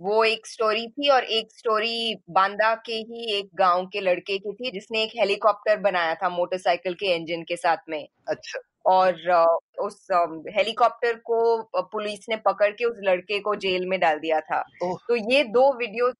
वो 0.00 0.22
एक 0.24 0.46
स्टोरी 0.46 0.86
थी 0.88 1.08
और 1.10 1.24
एक 1.26 1.52
स्टोरी 1.52 2.14
बांदा 2.30 2.74
के 2.86 2.92
ही, 2.94 3.38
एक 3.38 3.48
गाँव 3.56 3.86
के 3.92 4.00
लड़के 4.00 4.38
की 4.38 4.52
थी 4.54 4.70
जिसने 4.72 5.02
एक 5.04 5.12
हेलीकॉप्टर 5.18 5.78
बनाया 5.82 6.14
था 6.16 6.28
मोटरसाइकिल 6.30 6.94
के 6.96 7.14
इंजन 7.16 7.42
के 7.48 7.56
साथ 7.58 7.88
में। 7.90 8.06
अच्छा। 8.28 8.60
और 8.86 9.28
अ, 9.30 9.44
उस 9.80 10.06
अम, 10.12 10.42
हेलीकॉप्टर 10.56 11.14
को 11.24 11.40
अ, 11.62 11.80
पुलिस 11.82 12.26
ने 12.28 12.36
पकड़ 12.46 12.70
के 12.72 12.84
उस 12.84 12.98
लड़के 13.04 13.40
को 13.40 13.54
जेल 13.56 13.86
में 13.86 13.98
डाल 14.00 14.18
दिया 14.18 14.40
था। 14.42 14.60
ओह। 14.84 14.96
तो 15.08 15.16
ये 15.32 15.44
दो 15.50 15.72
वीडियो 15.78 16.12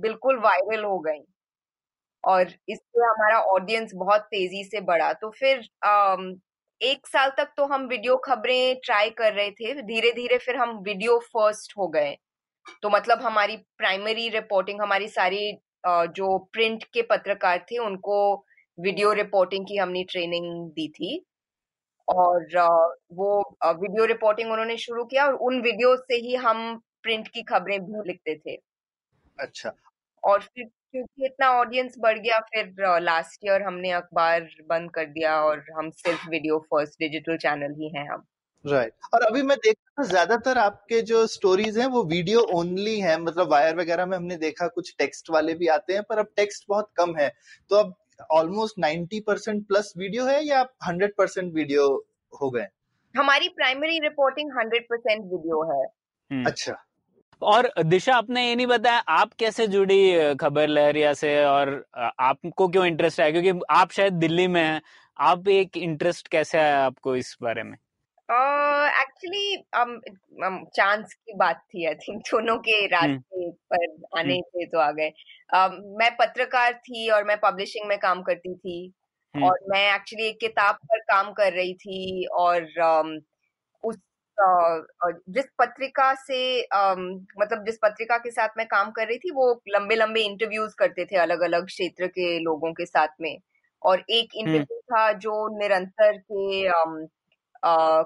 बिल्कुल 0.00 0.38
वायरल 0.40 0.84
हो 0.84 0.98
गई। 1.00 1.24
और 2.24 2.48
इससे 2.68 3.04
हमारा 3.04 3.38
ऑडियंस 3.50 3.90
बहुत 3.94 4.20
तेज़ी 4.22 4.64
से 4.64 4.80
बढ़ा। 4.82 5.12
तो 5.12 5.30
फिर 5.30 5.58
अम, 5.86 6.34
एक 6.80 7.06
साल 7.06 7.30
तक 7.30 7.52
तो 7.56 7.64
हम 7.66 7.86
वीडियो 7.86 8.16
खबरें 8.16 8.76
ट्राई 8.84 9.10
कर 9.10 9.32
रहे 9.32 9.50
थे। 9.52 9.74
धीरे 9.82 10.12
धीरे 10.12 10.38
फिर 10.38 10.56
हम 10.56 10.78
वीडियो 10.78 11.18
फ़र्स्ट 11.28 11.72
हो 11.78 11.88
गए। 11.88 12.16
तो 12.82 12.90
मतलब 12.90 13.22
हमारी 13.22 13.56
प्राइमरी 13.78 14.28
रिपोर्टिंग 14.30 14.82
हमारी 14.82 15.08
सारी 15.10 15.52
अ, 15.84 16.06
जो 16.06 16.38
प्रिंट 16.52 16.84
के 16.94 17.02
पत्रकार 17.02 17.58
थे 17.72 17.78
उनको 17.78 18.16
वीडियो 18.78 19.12
रिपोर्टिंग 19.14 19.66
की 19.66 19.76
हमने 19.76 20.04
ट्रेनिंग 20.04 20.70
दी 20.72 20.88
थी। 20.90 21.24
और 22.10 22.44
वो 23.14 23.38
वीडियो 23.64 24.04
रिपोर्टिंग 24.06 24.50
उन्होंने 24.52 24.76
शुरू 24.78 25.04
किया 25.04 25.26
और 25.26 25.34
उन 25.42 25.60
वीडियो 25.62 25.94
से 25.96 26.16
ही 26.18 26.34
हम 26.36 26.76
प्रिंट 27.02 27.28
की 27.28 27.42
खबरें 27.42 27.80
भी 27.80 28.02
लिखते 28.08 28.34
थे। 28.36 28.56
अच्छा। 29.38 29.72
और 30.22 30.40
फिर 30.40 30.64
क्योंकि 30.64 31.24
इतना 31.26 31.48
ऑडियंस 31.50 31.94
बढ़ 31.98 32.18
गया 32.18 32.38
फिर 32.46 33.00
लास्ट 33.00 33.44
ईयर 33.44 33.62
हमने 33.62 33.90
अखबार 33.92 34.48
बंद 34.68 34.90
कर 34.90 35.04
दिया 35.08 35.40
और 35.42 35.64
हम 35.78 35.90
सिर्फ़ 35.98 36.28
वीडियो 36.30 36.58
फ़र्स्ट 36.70 36.98
डिजिटल 37.00 37.36
चैनल 37.38 37.74
ही 37.74 37.90
हैं 37.96 38.08
हम। 38.10 38.24
राइट। 38.64 38.92
right. 38.92 39.14
और 39.14 39.22
अभी 39.22 39.42
मैं 39.42 39.56
देखता 39.58 40.02
हूँ 40.02 40.08
ज़्यादातर 40.08 40.58
आपके 40.58 41.00
जो 41.02 41.26
स्टोरीज 41.26 41.78
हैं 41.78 41.86
वो 41.86 42.02
वीडियो 42.04 42.40
ओनली 42.54 42.98
हैं 43.00 43.16
मतलब 43.18 43.50
वायर 43.50 43.76
वगैरह 43.76 44.06
में 44.06 44.16
हमने 44.16 44.36
देखा 44.36 44.66
कुछ 44.68 44.94
टेक्स्ट 44.98 45.30
वाले 45.30 45.54
भी 45.54 45.66
आते 45.68 45.94
हैं 45.94 46.02
पर 46.02 46.18
अब 46.18 46.26
टेक्स्ट 46.36 46.64
बहुत 46.68 46.90
कम 46.96 47.16
है। 47.16 47.28
तो 47.70 47.76
अब 47.76 47.94
ऑलमोस्ट 48.30 48.74
90 48.78 49.20
परसेंट 49.26 49.66
प्लस 49.66 49.92
वीडियो 49.96 50.26
है 50.26 50.46
या 50.46 50.66
100 50.88 51.10
परसेंट 51.18 51.54
वीडियो 51.54 52.06
हो 52.42 52.50
गए? 52.50 52.66
हमारी 53.16 53.48
primary 53.48 53.98
reporting 53.98 54.50
hundred 54.50 54.82
percent 54.82 55.20
video 55.24 55.62
है। 55.62 55.86
हम्म। 56.32 56.46
अच्छा। 56.46 56.84
और 57.42 57.72
दिशा 57.82 58.14
आपने 58.14 58.48
ये 58.48 58.56
नहीं 58.56 58.66
बताया 58.66 58.98
आप 58.98 59.32
कैसे 59.38 59.66
जुड़ी 59.66 60.34
खबर 60.34 60.68
लहरिया 60.68 61.14
से? 61.14 61.44
और 61.44 61.86
आपको 62.20 62.68
क्यों 62.68 62.86
इंटरेस्ट 62.86 63.20
आया? 63.20 63.30
क्योंकि 63.30 63.60
आप 63.70 63.90
शायद 63.90 64.12
दिल्ली 64.12 64.48
में 64.48 64.64
हैं। 64.64 64.82
आप 65.20 65.48
एक 65.48 65.76
इंटरेस्ट 65.76 66.28
कैसे 66.28 66.58
आया 66.58 66.86
आपको 66.86 67.16
इस 67.16 67.36
बारे 67.42 67.62
में? 67.62 67.76
एक्चुअली 68.86 69.56
चांस 70.76 71.14
की 71.14 71.34
बात 71.36 71.56
थी 71.56 71.86
आई 71.86 71.94
थिंक 71.94 72.22
दोनों 72.34 72.58
के 72.58 72.86
रास्ते 72.86 73.50
पर 73.50 73.86
आने 74.18 74.40
थे 74.40 74.66
तो 74.66 74.78
आ 74.78 74.90
गए। 74.90 75.12
um, 75.54 75.70
मैं 76.00 76.16
पत्रकार 76.16 76.74
थी 76.74 77.08
और 77.10 77.24
मैं 77.24 77.36
पब्लिशिंग 77.40 77.88
में 77.88 77.98
काम 77.98 78.22
करती 78.22 78.54
थी 78.54 78.92
हम्म। 79.36 79.44
और 79.44 79.58
मैं 79.68 79.94
एक्चुअली 79.94 80.26
एक 80.26 80.40
किताब 80.40 80.74
पर 80.74 80.98
काम 80.98 81.32
कर 81.32 81.52
रही 81.52 81.74
थी 81.74 82.26
और 82.26 82.60
um, 82.82 83.20
उस 83.84 83.96
अ, 84.38 84.80
जिस 85.28 85.44
पत्रिका 85.58 86.14
से 86.14 86.62
um, 86.62 87.24
मतलब 87.40 87.64
जिस 87.66 87.78
पत्रिका 87.82 88.18
के 88.18 88.30
साथ 88.30 88.48
मैं 88.56 88.66
काम 88.66 88.90
कर 88.90 89.06
रही 89.06 89.18
थी 89.18 89.30
वो 89.30 89.62
लंबे 89.68 89.94
लंबे 89.94 90.20
इंटरव्यूज़ 90.20 90.74
करते 90.78 91.04
थे 91.04 91.16
अलग 91.16 91.40
अलग 91.40 91.66
क्षेत्र 91.66 92.06
के 92.06 92.38
लोगों 92.38 92.72
के 92.72 92.86
साथ 92.86 93.08
में। 93.20 93.38
और 93.82 94.04
एक 94.10 94.28
इंटरव्यू 94.34 94.80
था 94.80 95.12
जो 95.12 95.58
निरंतर 95.58 96.18
के 96.32 96.68
um, 96.68 97.08
अ, 97.64 98.02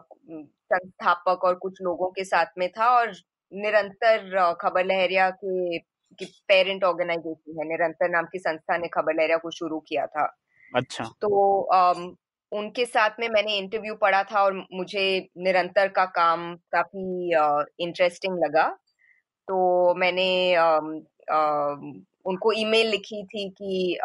संस्थापक 0.65 1.45
और 1.45 1.55
कुछ 1.57 1.79
लोगों 1.83 2.11
के 2.13 2.25
साथ 2.25 2.47
में 2.59 2.69
था 2.71 2.89
और 2.99 3.13
निरंतर 3.53 4.53
खबर 4.61 4.85
लहरिया 4.87 5.31
के 5.45 5.79
की 6.19 6.25
पेरेंट 6.49 6.85
ऑर्गेनाइजेशन 6.85 7.61
है 7.61 7.69
निरंतर 7.69 8.11
नाम 8.11 8.25
की 8.33 8.39
संस्था 8.41 8.77
ने 8.79 8.89
खबर 8.89 9.15
लहरिया 9.15 9.37
को 9.39 9.51
शुरू 9.53 9.81
किया 9.89 10.07
था। 10.09 10.27
अच्छा। 10.73 11.15
तो 11.23 11.61
अम, 11.75 12.17
उनके 12.53 12.87
साथ 12.87 13.11
में 13.21 13.29
मैंने 13.31 13.57
इंटरव्यू 13.59 13.95
पढ़ा 13.97 14.23
था 14.25 14.43
और 14.45 14.55
मुझे 14.75 15.05
निरंतर 15.39 15.89
का 15.91 16.05
काम 16.15 16.55
काफ़ी 16.73 17.35
इंटरेस्टिंग 17.81 18.39
लगा। 18.39 18.69
तो 19.49 19.95
मैंने 19.97 20.29
अम, 20.57 20.93
अम, 21.33 21.93
उनको 22.27 22.53
ईमेल 22.55 22.89
लिखी 22.89 23.25
थी 23.27 23.49
कि 23.53 23.99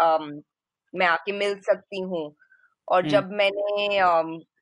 मैं 0.94 1.08
आके 1.08 1.32
मिल 1.34 1.56
सकती 1.64 2.02
हूँ। 2.04 2.34
और। 2.88 3.08
जब 3.08 3.30
मैंने 3.34 4.00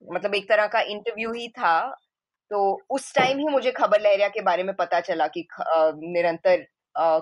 मतलब 0.03 0.35
एक 0.35 0.49
तरह 0.49 0.67
का 0.67 0.81
इंटरव्यू 0.83 1.31
ही 1.33 1.47
था। 1.49 1.79
तो 2.51 2.59
उस 2.91 3.13
टाइम 3.15 3.39
ही 3.39 3.45
मुझे 3.47 3.71
खबर 3.73 4.01
लहरिया 4.01 4.27
के 4.29 4.41
बारे 4.43 4.63
में 4.63 4.75
पता 4.75 4.99
चला 5.01 5.27
कि 5.29 5.47
निरंतर 5.59 6.65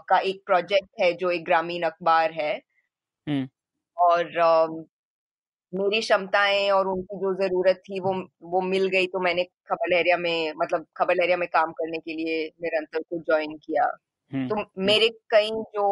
का 0.09 0.19
एक 0.21 0.41
प्रोजेक्ट 0.45 0.89
है 1.01 1.11
जो 1.15 1.31
एक 1.31 1.45
ग्रामीण 1.45 1.83
अखबार 1.83 2.31
है। 2.33 2.53
और 3.97 4.29
मेरी 5.73 5.99
क्षमताएँ 6.01 6.69
और 6.71 6.87
उनकी 6.87 7.17
जो 7.19 7.33
ज़रूरत 7.37 7.81
थी 7.85 7.99
वो 8.01 8.13
वो 8.51 8.61
मिल 8.63 8.87
गई 8.89 9.07
तो 9.07 9.19
मैंने 9.19 9.43
खबर 9.69 9.89
लहरिया 9.95 10.17
में 10.17 10.53
मतलब 10.57 10.85
खबर 10.97 11.15
लहरिया 11.15 11.37
में 11.37 11.47
काम 11.49 11.71
करने 11.73 11.97
के 11.99 12.13
लिए 12.15 12.45
निरंतर 12.63 13.01
को 13.01 13.19
ज्वाइन 13.21 13.57
किया। 13.59 13.85
तो 14.31 14.65
मेरे 14.83 15.09
कई 15.31 15.49
जो 15.75 15.87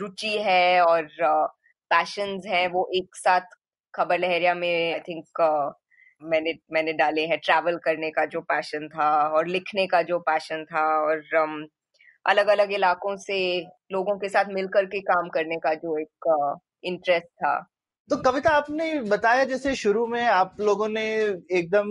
रुचि 0.00 0.36
है 0.40 0.82
और 0.82 1.08
पैशंस 1.90 2.46
है 2.46 2.66
वो 2.68 2.88
एक 2.96 3.16
साथ 3.16 3.56
खबर 3.94 4.18
लहरिया 4.18 4.54
में 4.56 4.70
आई 4.94 5.00
थिंक 5.00 5.24
मैंने 6.22 6.54
मैंने 6.72 6.92
डाले 6.92 7.26
हैं 7.26 7.38
ट्रैवल 7.38 7.76
करने 7.76 8.10
का 8.10 8.24
जो 8.26 8.40
पैशन 8.40 8.88
था 8.88 9.10
और 9.28 9.46
लिखने 9.46 9.86
का 9.86 10.02
जो 10.02 10.18
पैशन 10.18 10.64
था 10.64 10.84
और 11.00 11.22
अलग 12.26 12.46
अलग 12.48 12.72
इलाकों 12.72 13.16
से 13.16 13.38
लोगों 13.92 14.16
के 14.18 14.28
साथ 14.28 14.44
मिलकर 14.52 14.84
के 14.84 15.00
काम 15.00 15.28
करने 15.28 15.56
का 15.56 15.74
जो 15.74 15.98
एक 15.98 16.56
इंटरेस्ट 16.84 17.26
था। 17.26 17.58
तो 18.10 18.16
कविता 18.16 18.50
आपने 18.50 19.00
बताया 19.02 19.44
जैसे 19.44 19.74
शुरू 19.74 20.06
में 20.06 20.22
आप 20.22 20.56
लोगों 20.60 20.88
ने 20.88 21.04
एकदम 21.52 21.86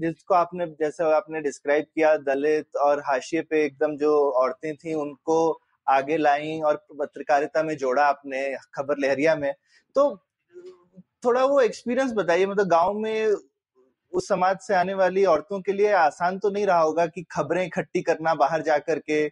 जिसको 0.00 0.34
आपने, 0.34 0.66
जैसे 0.66 1.12
आपने 1.14 1.40
डिस्क्राइब 1.40 1.84
किया, 1.84 2.16
दलित 2.16 2.76
और 2.76 3.00
हाशिए 3.00 3.42
पे 3.42 3.64
एकदम 3.64 3.96
जो 3.96 4.12
औरतें 4.42 4.74
थी 4.76 4.94
उनको 4.94 5.38
आगे 5.86 6.16
लाई 6.16 6.60
और 6.60 6.76
पत्रकारिता 6.92 7.62
में 7.62 7.76
जोड़ा 7.76 8.04
आपने 8.04 8.40
खबर 8.74 8.98
लहरिया 8.98 9.34
में। 9.36 9.52
तो 9.96 10.10
थोड़ा 11.22 11.44
वो 11.44 11.60
एक्सपीरियंस 11.60 12.12
बताइए 12.12 12.46
मतलब 12.46 12.68
गाँव 12.68 12.92
में 12.94 13.34
उस 14.12 14.28
समाज 14.28 14.58
से 14.60 14.74
आने 14.74 14.94
वाली 14.94 15.24
औरतों 15.24 15.60
के 15.60 15.72
लिए 15.72 15.92
आसान 15.94 16.38
तो 16.38 16.50
नहीं 16.50 16.66
रहा 16.66 16.80
होगा 16.80 17.06
कि 17.06 17.22
खबरें 17.32 17.64
इकट्ठी 17.64 18.02
करना 18.02 18.34
बाहर 18.34 18.62
जा 18.62 18.76
करके, 18.80 19.28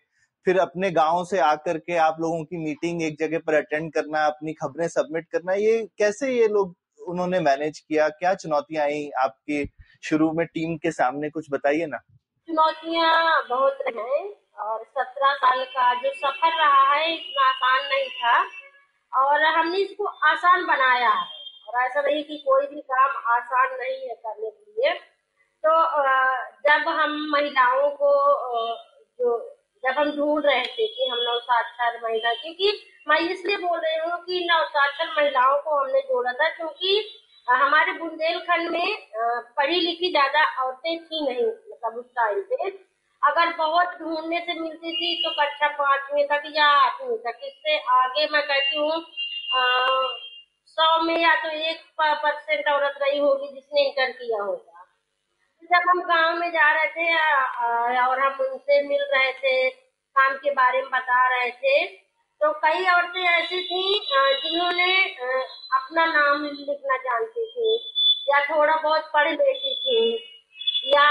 फिर 0.47 0.59
अपने 0.59 0.91
गाँव 0.91 1.25
से 1.25 1.38
आकर 1.41 1.79
के 1.79 1.97
आप 1.99 2.17
लोगों 2.21 2.43
की 2.45 2.57
मीटिंग 2.64 3.03
एक 3.03 3.17
जगह 3.21 3.38
पर 3.38 3.55
अटेंड 3.55 3.93
करना, 3.93 4.25
अपनी 4.26 4.53
खबरें 4.53 4.88
सबमिट 4.88 5.29
करना, 5.33 5.53
ये 5.53 5.87
कैसे 5.99 6.33
ये 6.33 6.49
लोग 6.49 6.75
उन्होंने 7.00 7.41
मैनेज 7.41 7.79
किया? 7.79 8.09
क्या 8.11 8.35
चुनौतियाँ 8.35 8.85
आई 8.85 9.09
आपकी 9.19 9.64
शुरू 10.05 10.31
में 10.33 10.47
टीम 10.47 10.76
के 10.76 10.91
सामने? 10.93 11.31
कुछ 11.31 11.47
बताइए 11.50 11.87
ना। 11.87 11.99
चुनौतियाँ 12.49 13.43
बहुत 13.50 13.79
हैं 13.88 14.23
और 14.61 14.85
सत्रह 14.85 15.35
साल 15.35 15.64
का 15.67 15.93
जो 15.95 16.12
सफ़र 16.12 16.59
रहा 16.59 16.83
है, 16.93 17.14
इतना 17.14 17.49
आसान 17.49 17.88
नहीं 17.88 18.09
था 18.11 18.37
और 19.12 19.45
हमने 19.59 19.79
इसको 19.79 20.07
आसान 20.31 20.67
बनाया 20.67 21.11
है। 21.11 21.43
और 21.75 21.83
ऐसा 21.83 22.00
नहीं 22.00 22.23
कि 22.25 22.37
कोई 22.47 22.66
भी 22.66 22.81
काम 22.83 23.16
आसान 23.35 23.76
नहीं 23.78 24.09
है 24.09 24.14
करने 24.16 24.50
के 24.50 24.73
लिए। 24.73 24.93
तो 25.64 25.73
जब 26.64 26.88
हम 26.90 27.16
महिलाओं 27.33 27.88
को 27.93 28.11
जो, 29.21 29.38
जब 29.85 29.99
हम 29.99 30.11
ढूंढ 30.16 30.45
रहे 30.47 30.64
थे 30.66 30.87
कि 30.88 31.09
हम 31.09 31.19
नवसाक्षर 31.21 32.00
महिला, 32.02 32.33
क्योंकि 32.35 32.73
मैं 33.09 33.19
इसलिए 33.21 33.57
बोल 33.59 33.78
रही 33.78 33.99
हूँ 34.00 34.19
कि 34.25 34.47
नवसाक्षर 34.50 35.12
महिलाओं 35.16 35.57
को 35.62 35.78
हमने 35.78 36.00
जोड़ा 36.02 36.33
था 36.33 36.49
क्योंकि 36.50 37.21
हमारे 37.49 37.93
बुंदेलखंड 37.93 38.71
में 38.71 39.09
पढ़ी 39.57 39.81
लिखी 39.81 40.11
ज़्यादा 40.11 40.45
औरतें 40.62 40.99
थी 40.99 41.25
नहीं 41.25 41.47
मतलब 41.47 41.97
उस 41.99 42.07
टाइम 42.16 42.40
पे। 42.43 42.69
अगर 43.23 43.52
बहुत 43.57 43.99
ढूँढने 43.99 44.40
से 44.40 44.54
मिलती 44.61 44.93
थी 44.93 45.14
तो 45.23 45.31
कक्षा 45.33 45.69
पांचवी 45.76 46.25
तक 46.26 46.43
या 46.57 46.66
आठवीं 46.76 47.16
तक। 47.19 47.45
इससे 47.45 47.76
आगे 47.97 48.26
मैं 48.33 48.43
कहती 48.43 48.76
हूँ 48.76 49.02
सौ 50.78 50.87
में 51.02 51.16
या 51.16 51.35
तो 51.43 51.49
एक 51.49 51.83
परसेंट 52.00 52.69
औरत 52.69 52.95
रही 53.02 53.19
होगी 53.19 53.49
जिसने 53.49 53.83
इंटर 53.83 54.11
किया 54.12 54.43
होगा। 54.43 54.81
जब 55.71 55.88
हम 55.88 56.00
गाँव 56.04 56.37
में 56.38 56.50
जा 56.52 56.71
रहे 56.73 56.87
थे 56.88 58.00
और 58.00 58.21
हम 58.21 58.40
उनसे 58.43 58.83
मिल 58.88 59.02
रहे 59.12 59.33
थे, 59.35 59.69
काम 60.16 60.35
के 60.37 60.50
बारे 60.52 60.81
में 60.83 60.90
बता 60.90 61.26
रहे 61.28 61.50
थे 61.52 61.85
तो 62.40 62.50
कई 62.61 62.85
औरतें 62.87 63.23
ऐसी 63.23 63.61
थी 63.62 63.99
जिन्होंने 64.43 64.95
अपना 65.75 66.04
नाम 66.07 66.45
लिखना 66.45 66.97
जानती 66.99 67.47
थी, 67.47 67.76
या 68.28 68.40
थोड़ा 68.47 68.75
बहुत 68.76 69.11
पढ़ 69.14 69.28
लेती 69.31 69.75
थी, 69.76 70.14
या 70.87 71.07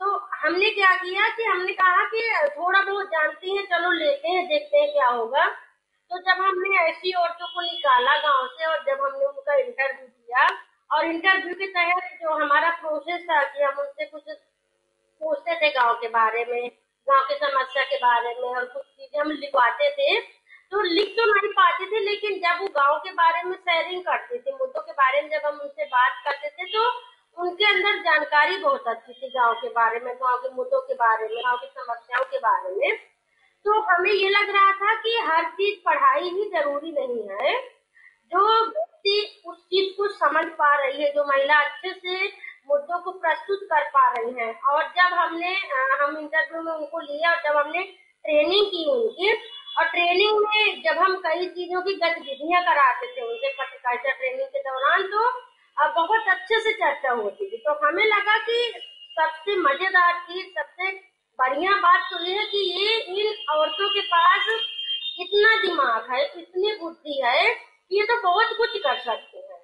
तो 0.00 0.16
हमने 0.36 0.70
क्या 0.70 0.94
किया 0.96 1.28
कि 1.28 1.44
हमने 1.44 1.72
कहा 1.74 2.04
कि 2.06 2.22
थोड़ा 2.50 2.80
बहुत 2.82 3.06
जानती 3.08 3.56
है, 3.56 3.62
चलो 3.66 3.90
लेते 3.92 4.28
हैं, 4.28 4.46
देखते 4.48 4.78
हैं 4.78 4.92
क्या 4.92 5.08
होगा। 5.08 5.46
तो 6.10 6.18
जब 6.18 6.42
हमने 6.42 6.76
ऐसी 6.80 7.12
औरतों 7.14 7.46
को 7.46 7.62
निकाला 7.62 8.16
गाँव 8.18 8.46
से 8.48 8.66
और 8.66 8.78
जब 8.84 9.04
हमने 9.04 9.24
उनका 9.26 9.54
इंटरव्यू 9.56 10.06
किया, 10.06 10.46
और 10.90 11.04
इंटरव्यू 11.04 11.54
के 11.54 11.66
तहत 11.72 12.18
जो 12.22 12.34
हमारा 12.34 12.70
प्रोसेस 12.80 13.22
था 13.22 13.42
कि 13.44 13.62
हम 13.62 13.78
उनसे 13.80 14.04
कुछ 14.06 14.22
पूछते 15.20 15.54
थे 15.60 15.70
गाँव 15.70 15.94
के 16.00 16.08
बारे 16.08 16.44
में, 16.44 16.68
गाँव 17.08 17.24
की 17.28 17.34
समस्या 17.36 17.82
के 17.84 17.96
बारे 17.96 18.34
में 18.40 18.48
और 18.48 18.64
कुछ 18.64 18.84
चीज़ें 18.84 19.20
हम 19.20 19.30
लिखवाते 19.32 19.90
थे 19.90 20.20
तो 20.72 20.80
लिख 20.84 21.12
तो 21.16 21.24
नहीं 21.26 21.50
पाते 21.52 21.84
थे, 21.86 22.00
लेकिन 22.04 22.38
जब 22.40 22.60
वो 22.62 22.66
गाँव 22.72 22.98
के 23.04 23.10
बारे 23.12 23.42
में 23.42 23.56
शेयरिंग 23.56 24.02
करते 24.04 24.38
थे, 24.38 24.52
मुद्दों 24.52 24.80
के 24.80 24.92
बारे 24.92 25.22
में 25.22 25.28
जब 25.30 25.46
हम 25.46 25.60
उनसे 25.60 25.84
बात 25.86 26.20
करते 26.24 26.48
थे 26.48 26.66
तो 26.72 26.82
उनके 27.38 27.64
अंदर 27.66 28.00
जानकारी 28.02 28.56
बहुत 28.56 28.88
अच्छी 28.88 29.12
थी 29.12 29.28
गाँव 29.30 29.54
के 29.62 29.68
बारे 29.68 30.00
में, 30.00 30.14
गाँव 30.14 30.36
के 30.38 30.54
मुद्दों 30.54 30.80
के 30.80 30.94
बारे 30.94 31.28
में, 31.28 31.36
गाँव 31.36 31.56
की 31.56 31.66
समस्याओं 31.66 32.24
के 32.24 32.38
बारे 32.38 32.74
में। 32.76 32.98
तो 33.66 33.80
हमें 33.88 34.12
ये 34.12 34.28
लग 34.28 34.50
रहा 34.50 34.72
था 34.72 34.94
कि 35.02 35.16
हर 35.26 35.44
चीज़ 35.52 35.78
पढ़ाई 35.84 36.28
ही 36.28 36.44
ज़रूरी 36.50 36.92
नहीं 36.92 37.22
है। 37.30 37.56
जो 38.32 38.44
व्यक्ति 38.66 39.42
उस 39.46 39.56
चीज़ 39.64 39.96
को 39.96 40.08
समझ 40.08 40.44
पा 40.58 40.74
रही 40.76 41.02
है, 41.02 41.10
जो 41.12 41.24
महिला 41.24 41.58
अच्छे 41.60 41.92
से 41.92 42.26
मुद्दों 42.68 42.98
को 43.00 43.10
प्रस्तुत 43.18 43.60
कर 43.64 43.84
पा 43.90 44.06
रही 44.12 44.32
है, 44.40 44.52
और 44.70 44.82
जब 44.96 45.14
हमने 45.14 45.54
हम 46.00 46.16
इंटरव्यू 46.18 46.62
में 46.62 46.72
उनको 46.72 47.00
लिया 47.00 47.30
और 47.30 47.40
जब 47.44 47.56
हमने 47.56 47.82
ट्रेनिंग 48.24 48.66
की 48.66 48.84
उनकी, 48.92 49.32
और 49.78 49.84
ट्रेनिंग 49.88 50.38
में 50.44 50.82
जब 50.82 50.98
हम 50.98 51.14
कई 51.26 51.46
चीज़ों 51.48 51.80
की 51.82 51.94
गतिविधियाँ 51.96 52.62
कराते 52.64 53.06
थे, 53.06 53.20
उनके 53.22 53.52
पत्रकारिता 53.52 54.12
ट्रेनिंग 54.12 54.48
के 54.48 54.62
दौरान 54.62 55.02
तो 55.12 55.28
अब 55.76 55.92
बहुत 55.96 56.28
अच्छे 56.28 56.60
से 56.60 56.72
चर्चा 56.74 57.10
होती 57.12 57.50
थी। 57.50 57.56
तो 57.66 57.74
हमें 57.86 58.04
लगा 58.06 58.38
कि 58.38 58.72
सबसे 59.16 59.56
मज़ेदार 59.58 60.18
चीज़, 60.20 60.46
सबसे 60.58 60.90
बढ़िया 61.38 61.74
बात 61.82 62.06
तो 62.10 62.24
ये 62.24 62.32
है 62.36 62.44
कि 62.44 62.58
ये 62.58 62.94
इन 63.00 63.34
औरतों 63.54 63.88
के 63.88 64.00
पास 64.12 64.46
इतना 65.20 65.50
दिमाग 65.62 66.10
है, 66.12 66.22
इतनी 66.38 66.72
बुद्धि 66.80 67.20
है 67.24 67.48
कि 67.48 67.98
ये 67.98 68.04
तो 68.06 68.16
बहुत 68.22 68.56
कुछ 68.58 68.76
कर 68.76 68.98
सकते 68.98 69.38
हैं। 69.38 69.58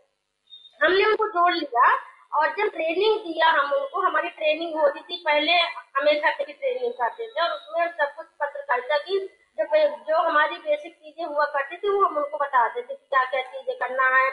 हमने 0.80 1.04
उनको 1.04 1.26
जोड़ 1.28 1.54
लिया 1.54 1.86
और 2.32 2.54
जब 2.58 2.68
ट्रेनिंग 2.68 3.18
दिया 3.20 3.50
हम 3.50 3.72
उनको, 3.72 4.00
हमारी 4.00 4.28
ट्रेनिंग 4.28 4.74
होती 4.80 5.00
थी, 5.00 5.16
पहले 5.24 5.58
हमेशा 5.98 6.30
की 6.30 6.52
ट्रेनिंग 6.52 6.92
करते 6.92 7.26
थे 7.26 7.42
और 7.42 7.50
उसमें 7.50 7.82
हम 7.82 7.90
सब 7.90 8.14
कुछ 8.16 8.26
पत्रकारिता 8.40 8.98
की 8.98 9.18
जो 9.58 9.66
जो 10.06 10.22
हमारी 10.22 10.56
बेसिक 10.58 10.94
चीज़ें 10.94 11.26
हुआ 11.26 11.44
करती 11.56 11.76
थी, 11.76 11.88
वो 11.88 12.04
हम 12.06 12.16
उनको 12.16 12.38
बताते 12.38 12.80
थे 12.80 12.94
कि 12.94 13.06
क्या 13.10 13.24
क्या 13.24 13.42
चीज़ें 13.42 13.76
करना 13.78 14.08
है, 14.16 14.30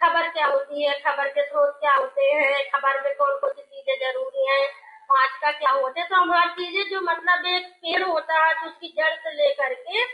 खबर 0.00 0.28
क्या 0.30 0.46
होती 0.46 0.84
है, 0.84 0.98
खबर 1.00 1.28
के 1.28 1.46
स्रोत 1.46 1.76
क्या 1.80 1.94
होते 1.94 2.32
हैं, 2.32 2.70
खबर 2.70 3.02
में 3.04 3.14
कौन 3.16 3.38
कौन 3.40 3.52
सी 3.52 3.62
चीज़ें 3.62 3.94
ज़रूरी 4.00 4.46
है 4.48 4.62
पाँच 5.08 5.30
का 5.42 5.50
क्या 5.52 5.70
होते 5.70 6.00
हैं? 6.00 6.08
तो 6.08 6.16
हम 6.16 6.32
हर 6.32 6.48
चीज़ें 6.48 6.90
जो 6.90 7.00
मतलब 7.00 7.46
एक 7.46 7.66
पेड़ 7.84 8.02
होता 8.02 8.44
है 8.46 8.54
तो 8.54 8.66
उसकी 8.66 8.88
जड़ 8.98 9.14
से 9.14 9.32
लेकर 9.34 9.74
के 9.74 10.04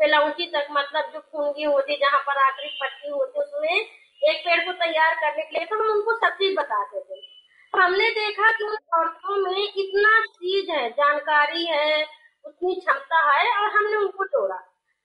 पेलौटी 0.00 0.46
तक 0.46 0.66
मतलब 0.70 1.10
जो 1.12 1.20
खूँगी 1.20 1.62
होती 1.64 1.96
जहाँ 1.96 2.20
पर 2.20 2.42
आखिरी 2.42 2.68
पट्टी 2.82 3.10
होती 3.10 3.40
उसमें 3.40 3.70
एक 3.70 4.40
पेड़ 4.44 4.60
को 4.64 4.72
तैयार 4.72 5.14
करने 5.14 5.42
के 5.42 5.58
लिए 5.58 5.66
तो 5.66 5.76
हम 5.76 5.90
उनको 5.90 6.16
सब 6.16 6.34
चीज़ 6.34 6.56
बताते 6.56 7.00
थे 7.00 7.20
तो 7.74 7.80
हमने 7.80 8.10
देखा 8.10 8.50
कि 8.52 8.64
उन 8.64 8.76
औरतों 8.98 9.36
में 9.36 9.62
इतना 9.62 10.20
चीज़ 10.26 10.70
है, 10.70 10.88
जानकारी 10.90 11.64
है, 11.66 12.02
उतनी 12.44 12.74
क्षमता 12.74 13.20
है, 13.30 13.50
और 13.60 13.70
हमने 13.76 13.96
उनको 13.96 14.24
जोड़ा। 14.24 14.56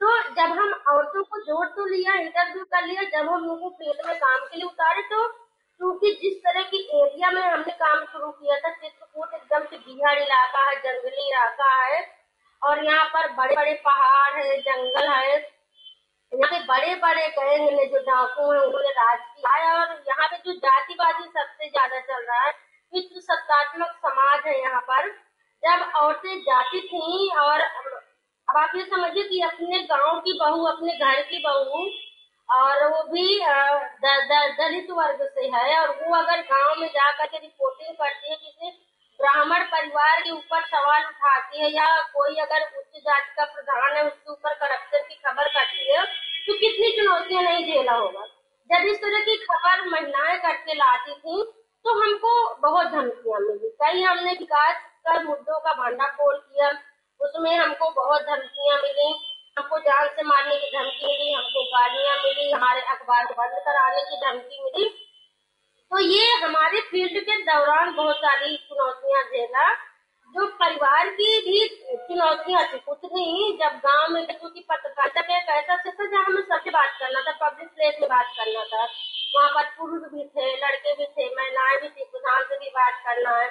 तो 0.02 0.12
जब 0.36 0.52
हम 0.60 0.74
औरतों 0.88 1.24
को 1.24 1.40
जोड़ 1.42 1.68
तो 1.68 1.86
लिया 1.86 2.14
इंटरव्यू 2.14 2.64
कर 2.64 2.86
लिया, 2.86 3.04
जब 3.04 3.30
हम 3.30 3.50
उनको 3.50 3.70
फ़ील्ड 3.70 4.06
में 4.08 4.16
काम 4.18 4.40
के 4.40 4.58
लिए 4.58 4.66
उतारे 4.66 5.02
तो 5.02 5.28
क्योंकि 5.82 6.10
जिस 6.22 6.34
तरह 6.38 6.62
की 6.62 6.78
एरिया 6.96 7.30
में 7.32 7.42
हमने 7.42 7.72
काम 7.74 8.04
शुरू 8.06 8.28
किया 8.32 8.58
था, 8.60 8.70
चित्रकूट 8.70 9.34
एकदम 9.34 9.64
से 9.66 9.78
बिहार 9.78 10.18
इलाका 10.18 10.66
है, 10.70 10.76
जंगली 10.76 11.28
इलाका 11.28 11.70
है, 11.84 12.02
और 12.62 12.84
यहाँ 12.86 13.06
पर 13.06 13.32
बड़े 13.32 13.56
बड़े 13.56 13.74
पहाड़ 13.86 14.34
है, 14.34 14.58
जंगल 14.62 15.08
है। 15.08 15.38
यहाँ 16.32 16.50
पे 16.52 16.60
बड़े 16.66 16.96
बड़े 16.96 17.28
गैंग 17.30 17.70
ने 17.70 17.86
जो 17.86 18.00
डाकू 18.00 18.52
है, 18.52 18.60
उन्होंने 18.60 18.92
राज 18.92 19.20
किया 19.20 19.54
है, 19.54 19.74
और 19.74 20.04
यहाँ 20.10 20.28
पे 20.28 20.38
जो 20.38 20.54
जातिवादी 20.60 21.24
सबसे 21.24 21.70
ज़्यादा 21.70 22.00
चल 22.00 22.26
रहा 22.26 22.44
है 22.44 22.52
विश्व 22.94 23.20
सत्तात्मक 23.20 23.98
समाज 24.06 24.46
है 24.46 24.62
यहाँ 24.62 24.82
पर। 24.82 25.10
जब 25.64 25.92
औरतें 25.96 26.40
जाति 26.42 26.82
थी, 26.82 27.30
और 27.40 27.62
अब 27.62 28.58
आप 28.58 28.72
ये 28.76 28.86
समझिए 28.86 29.24
कि 29.24 29.42
अपने 29.42 29.84
गाँव 29.84 30.20
की 30.20 30.40
बहू, 30.40 30.66
अपने 30.66 30.98
घर 30.98 31.22
की 31.22 31.44
बहू 31.48 31.90
और 32.52 32.84
वो 32.88 33.04
भी 33.12 33.26
दलित 34.04 34.90
वर्ग 34.92 35.22
से 35.26 35.48
है 35.50 35.80
और 35.80 35.90
वो 36.00 36.16
अगर 36.16 36.42
गाँव 36.48 36.80
में 36.80 36.88
जाकर 36.90 37.26
के 37.26 37.38
रिपोर्टिंग 37.38 37.96
करती 37.96 38.30
है, 38.30 38.36
किसी 38.36 38.70
ब्राह्मण 39.20 39.64
परिवार 39.68 40.22
के 40.22 40.32
ऊपर 40.32 40.66
सवाल 40.66 41.04
उठाती 41.04 41.62
है 41.62 41.70
या 41.72 41.88
कोई 42.14 42.36
अगर 42.38 42.62
उच्च 42.62 42.98
जाति 42.98 43.34
का 43.38 43.46
प्रधान 43.46 43.96
है, 43.96 44.04
उसके 44.04 44.32
ऊपर 44.32 44.54
करप्शन 44.56 45.08
की 45.10 45.16
खबर 45.18 45.48
करती 45.50 45.94
है 45.94 46.06
तो 46.48 46.54
कितनी 46.60 46.92
चुनौतियाँ 46.98 47.44
नहीं 47.44 47.66
झेला 47.66 47.94
होगा। 47.94 48.26
जब 48.70 48.88
इस 48.88 48.98
तरह 49.00 49.20
की 49.22 49.36
खबर 49.40 49.88
महिलाएँ 49.90 50.38
करके 50.40 50.74
लाती 50.76 51.14
थी 51.14 51.44
तो 51.86 51.94
हमको 52.02 52.32
बहुत 52.62 52.88
धमकियाँ 52.90 53.40
मिली। 53.42 53.70
कई 53.82 54.02
हमने 54.04 54.32
विकास 54.34 54.76
कर 55.08 55.24
मुद्दों 55.24 55.60
का 55.60 55.74
भंडाफोड़ 55.74 56.36
किया, 56.36 56.70
उसमें 57.22 57.56
हमको 57.56 57.90
बहुत 57.94 58.22
धमकियाँ 58.24 58.78
मिली। 58.78 59.14
हमको 59.58 59.80
जान 59.80 60.08
से 60.08 60.24
मारने 60.24 60.58
की 60.58 60.68
धमकी 60.78 61.06
मिली, 61.06 61.34
हमको 61.34 61.64
गालियाँ 61.64 62.18
मिली, 62.18 62.52
हमारे 62.52 62.82
अखबार 62.82 63.26
बंद 63.26 63.62
कराने 63.66 64.02
की 64.02 64.20
धमकी 64.26 64.64
मिली। 64.64 64.90
तो 65.92 66.00
ये 66.00 66.34
हमारे 66.34 66.80
फ़ील्ड 66.82 67.24
के 67.24 67.38
दौरान 67.42 67.96
बहुत 67.96 68.16
सारी 68.16 68.58
चुनौतियाँ 68.58 69.24
झेला 69.24 69.74
जो 70.36 70.46
परिवार 70.46 71.10
की 71.10 71.40
भी 71.40 71.68
चुनौतियाँ 71.96 72.64
थी। 72.64 72.78
नहीं, 73.14 73.58
जब 73.58 73.78
गाँव 73.78 74.14
में 74.14 74.26
क्योंकि 74.26 74.60
पत्रकारिता 74.60 75.38
एक 75.38 75.50
ऐसा 75.50 75.76
क्षेत्र 75.76 76.06
जहाँ 76.12 76.24
हमें 76.24 76.42
सबसे 76.42 76.70
बात 76.70 76.98
करना 77.00 77.22
था, 77.22 77.50
पब्लिक 77.50 77.68
प्लेस 77.68 77.96
में 78.02 78.10
बात 78.10 78.26
करना 78.38 78.64
था, 78.64 78.84
वहाँ 79.36 79.50
पर 79.50 79.64
पुरुष 79.64 80.02
भी 80.02 80.24
थे, 80.24 80.56
लड़के 80.58 80.94
भी 80.94 81.06
थे, 81.06 81.36
महिलाएँ 81.36 81.82
भी 81.82 81.90
थी 81.90 82.04
प्रधान 82.04 82.44
से 82.44 82.58
भी 82.58 82.70
बात 82.70 83.04
करना 83.08 83.38
है, 83.38 83.48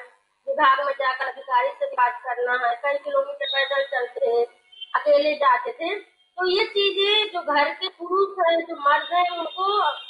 विभाग 0.49 0.87
में 0.87 0.93
जाकर 0.93 1.27
अधिकारी 1.27 1.69
से 1.69 1.87
बात 1.87 2.21
करना 2.25 2.67
है, 2.67 2.75
कई 2.77 2.99
किलोमीटर 2.99 3.47
पैदल 3.47 3.85
चलते 3.85 4.60
अकेले 4.95 5.35
जाते 5.37 5.73
थे। 5.73 5.95
तो 6.39 6.47
ये 6.49 6.65
चीज़ें 6.67 7.33
जो 7.33 7.41
घर 7.53 7.71
के 7.73 7.89
पुरुष 7.89 8.39
है, 8.41 8.61
जो 8.61 8.77
मर्द 8.79 9.13
है, 9.13 9.25
उनको 9.39 9.67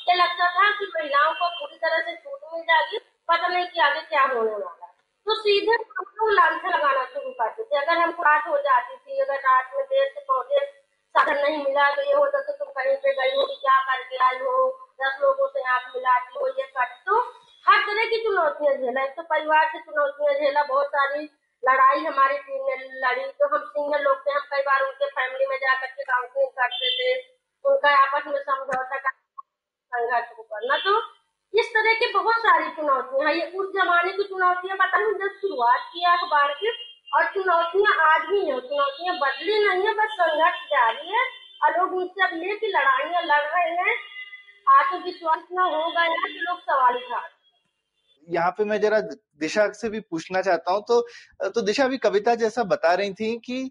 ये 0.08 0.14
लगता 0.14 0.50
था 0.50 0.70
कि 0.70 0.90
महिलाओं 0.96 1.32
को 1.34 1.48
पूरी 1.50 1.76
तरह 1.76 1.98
से 2.00 2.16
छूट 2.16 2.54
मिल 2.54 2.62
जाएगी। 2.64 2.98
पता 3.28 3.48
नहीं 3.48 3.66
कि 3.66 3.80
आगे 3.80 4.00
क्या 4.02 4.22
होने 4.24 4.52
वाला 4.52 4.86
तो 5.26 5.34
सीधे 5.34 5.72
हमको 5.72 6.28
लालसा 6.30 6.68
लगाना 6.68 7.04
शुरू 7.04 7.30
करते 7.30 7.62
थे। 7.62 7.76
अगर 7.76 7.98
हमको 7.98 8.22
रात 8.22 8.46
हो 8.48 8.56
जाती 8.58 8.96
थी, 8.96 9.18
अगर 9.20 9.34
रात 9.40 9.72
में 9.76 9.84
देर 9.84 10.06
से 10.14 10.20
पहुँचे 10.20 10.64
साधन 11.14 11.40
नहीं 11.42 11.58
मिला 11.64 11.90
तो 11.90 12.02
ये 12.02 12.14
होता 12.14 12.40
तो 12.40 12.52
तुम 12.54 12.68
कहीं 12.72 12.94
पे 12.96 13.12
गई 13.12 13.36
हो 13.36 13.44
क्या 13.44 13.78
करके 13.86 14.16
आई 14.24 14.38
हो? 14.38 14.68
दस 15.02 15.18
लोगों 15.22 15.48
से 15.48 15.62
आँख 15.68 15.92
मिलाती 15.96 16.38
हो, 16.38 16.48
ये 16.48 16.66
कर। 16.76 16.84
तो 17.06 17.20
हर 17.66 17.80
तरह 17.86 18.04
की 18.04 18.18
चुनौतियाँ 18.24 18.74
झेला। 18.74 19.02
एक 19.04 19.14
तो 19.16 19.22
परिवार 19.22 19.68
से 19.72 19.78
चुनौतियाँ 19.80 20.34
झेला, 20.34 20.62
बहुत 20.62 20.86
सारी 20.86 21.26
लड़ाई 21.68 22.04
हमारी 22.04 22.38
टीम 22.38 22.66
ने 22.66 22.76
लड़ी। 22.76 23.24
तो 23.24 23.56
हम 23.56 23.64
सिंगल 23.64 24.02
लोग 24.02 24.26
थे, 24.26 24.32
हम 24.32 24.40
कई 24.40 24.62
बार 24.62 24.82
उनके 24.82 25.06
फैमिली 25.06 25.46
में 25.46 25.56
जाकर 25.56 25.86
के 25.86 26.02
काउंसलिंग 26.02 26.50
करते 26.50 26.88
थे। 26.88 27.40
उनका 27.64 27.96
आपस 27.96 28.26
में 28.26 28.42
समझौता 28.42 28.98
का 28.98 29.10
संघर्ष 29.92 30.28
को 30.36 30.42
करना। 30.42 30.76
तो 30.76 31.02
इस 31.54 31.70
तरह 31.70 31.94
की 31.94 32.12
बहुत 32.12 32.34
सारी 32.34 32.70
चुनौतियाँ 32.70 33.28
हैं। 33.28 33.36
ये 33.36 33.46
उस 33.46 33.68
जमाने 33.68 34.12
की 34.12 34.22
चुनौतियाँ, 34.22 34.76
पता 34.76 34.98
नहीं 34.98 35.12
जब 35.12 35.34
शुरुआत 35.34 35.90
किया 35.92 36.12
अखबार 36.12 36.52
की, 36.52 36.70
और 37.16 37.24
चुनौतियाँ 37.24 38.14
आज 38.14 38.20
भी 38.20 38.50
हैं। 38.50 38.60
चुनौतियाँ 38.60 39.16
बदली 39.16 39.66
नहीं 39.66 39.86
है, 39.86 39.94
बस 39.94 40.10
संघर्ष 40.10 40.60
जारी 40.60 41.08
है। 41.08 41.24
और 41.64 41.78
लोग 41.78 41.94
उनसे 41.94 42.24
अब 42.24 42.30
लेके 42.34 42.66
लड़ाइयाँ 42.66 43.22
लड़ 43.22 43.42
रहे 43.42 43.70
हैं। 43.70 43.96
आत्मविश्वास 44.68 45.42
न 45.52 45.58
हो 45.58 45.90
गया 45.90 46.08
तो 46.08 46.28
लोग 46.28 46.60
सवाल 46.60 46.96
उठा 46.96 47.28
यहाँ 48.28 48.50
पे 48.50 48.64
मैं 48.64 48.80
जरा 48.80 49.00
दिशा 49.40 49.68
से 49.72 49.88
भी 49.90 50.00
पूछना 50.00 50.42
चाहता 50.42 50.72
हूँ 50.72 50.82
तो 50.88 51.00
तो 51.50 51.60
दिशा 51.62 51.88
भी 51.88 51.98
कविता 51.98 52.34
जैसा 52.34 52.64
बता 52.64 52.94
रही 52.94 53.12
थी 53.12 53.36
कि 53.44 53.70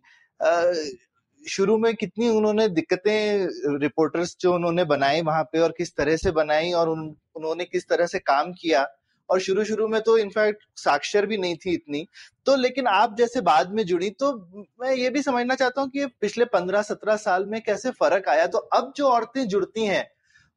शुरू 1.43 1.77
में 1.77 1.93
कितनी 1.95 2.27
उन्होंने 2.29 2.67
दिक्कतें 2.67 3.77
रिपोर्टर्स 3.79 4.35
जो 4.41 4.53
उन्होंने 4.53 4.83
बनाई 4.85 5.21
वहाँ 5.21 5.43
पे 5.43 5.59
और 5.59 5.73
किस 5.77 5.95
तरह 5.97 6.15
से 6.17 6.31
बनाई 6.31 6.71
और 6.71 6.89
उन, 6.89 7.15
उन्होंने 7.35 7.65
किस 7.65 7.87
तरह 7.89 8.05
से 8.05 8.19
काम 8.19 8.51
किया 8.53 8.85
और 9.29 9.39
शुरू 9.39 9.63
शुरू 9.63 9.87
में 9.87 9.99
तो 10.01 10.17
इनफैक्ट 10.17 10.63
साक्षर 10.77 11.25
भी 11.25 11.37
नहीं 11.37 11.55
थी 11.55 11.73
इतनी। 11.73 12.05
तो 12.45 12.55
लेकिन 12.55 12.87
आप 12.87 13.15
जैसे 13.17 13.41
बाद 13.41 13.73
में 13.73 13.83
जुड़ी 13.85 14.09
तो 14.09 14.33
मैं 14.81 14.93
ये 14.95 15.09
भी 15.09 15.21
समझना 15.21 15.55
चाहता 15.55 15.81
हूँ 15.81 15.89
कि 15.89 16.05
पिछले 16.21 16.45
पंद्रह 16.45 16.81
सत्रह 16.81 17.15
साल 17.15 17.45
में 17.45 17.61
कैसे 17.61 17.91
फ़र्क 17.91 18.29
आया? 18.29 18.47
तो 18.47 18.57
अब 18.57 18.93
जो 18.97 19.07
औरतें 19.07 19.47
जुड़ती 19.47 19.85
हैं 19.85 20.07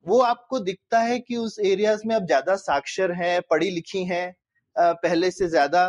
वो 0.06 0.20
आपको 0.22 0.58
दिखता 0.60 1.00
है 1.00 1.18
कि 1.18 1.36
उस 1.36 1.58
एरियाज़ 1.66 2.02
में 2.06 2.14
अब 2.16 2.26
ज़्यादा 2.26 2.56
साक्षर 2.56 3.12
हैं 3.12 3.40
पढ़ी 3.50 3.70
लिखी 3.70 4.04
हैं 4.04 4.34
पहले 4.76 5.30
से 5.30 5.48
ज़्यादा 5.48 5.84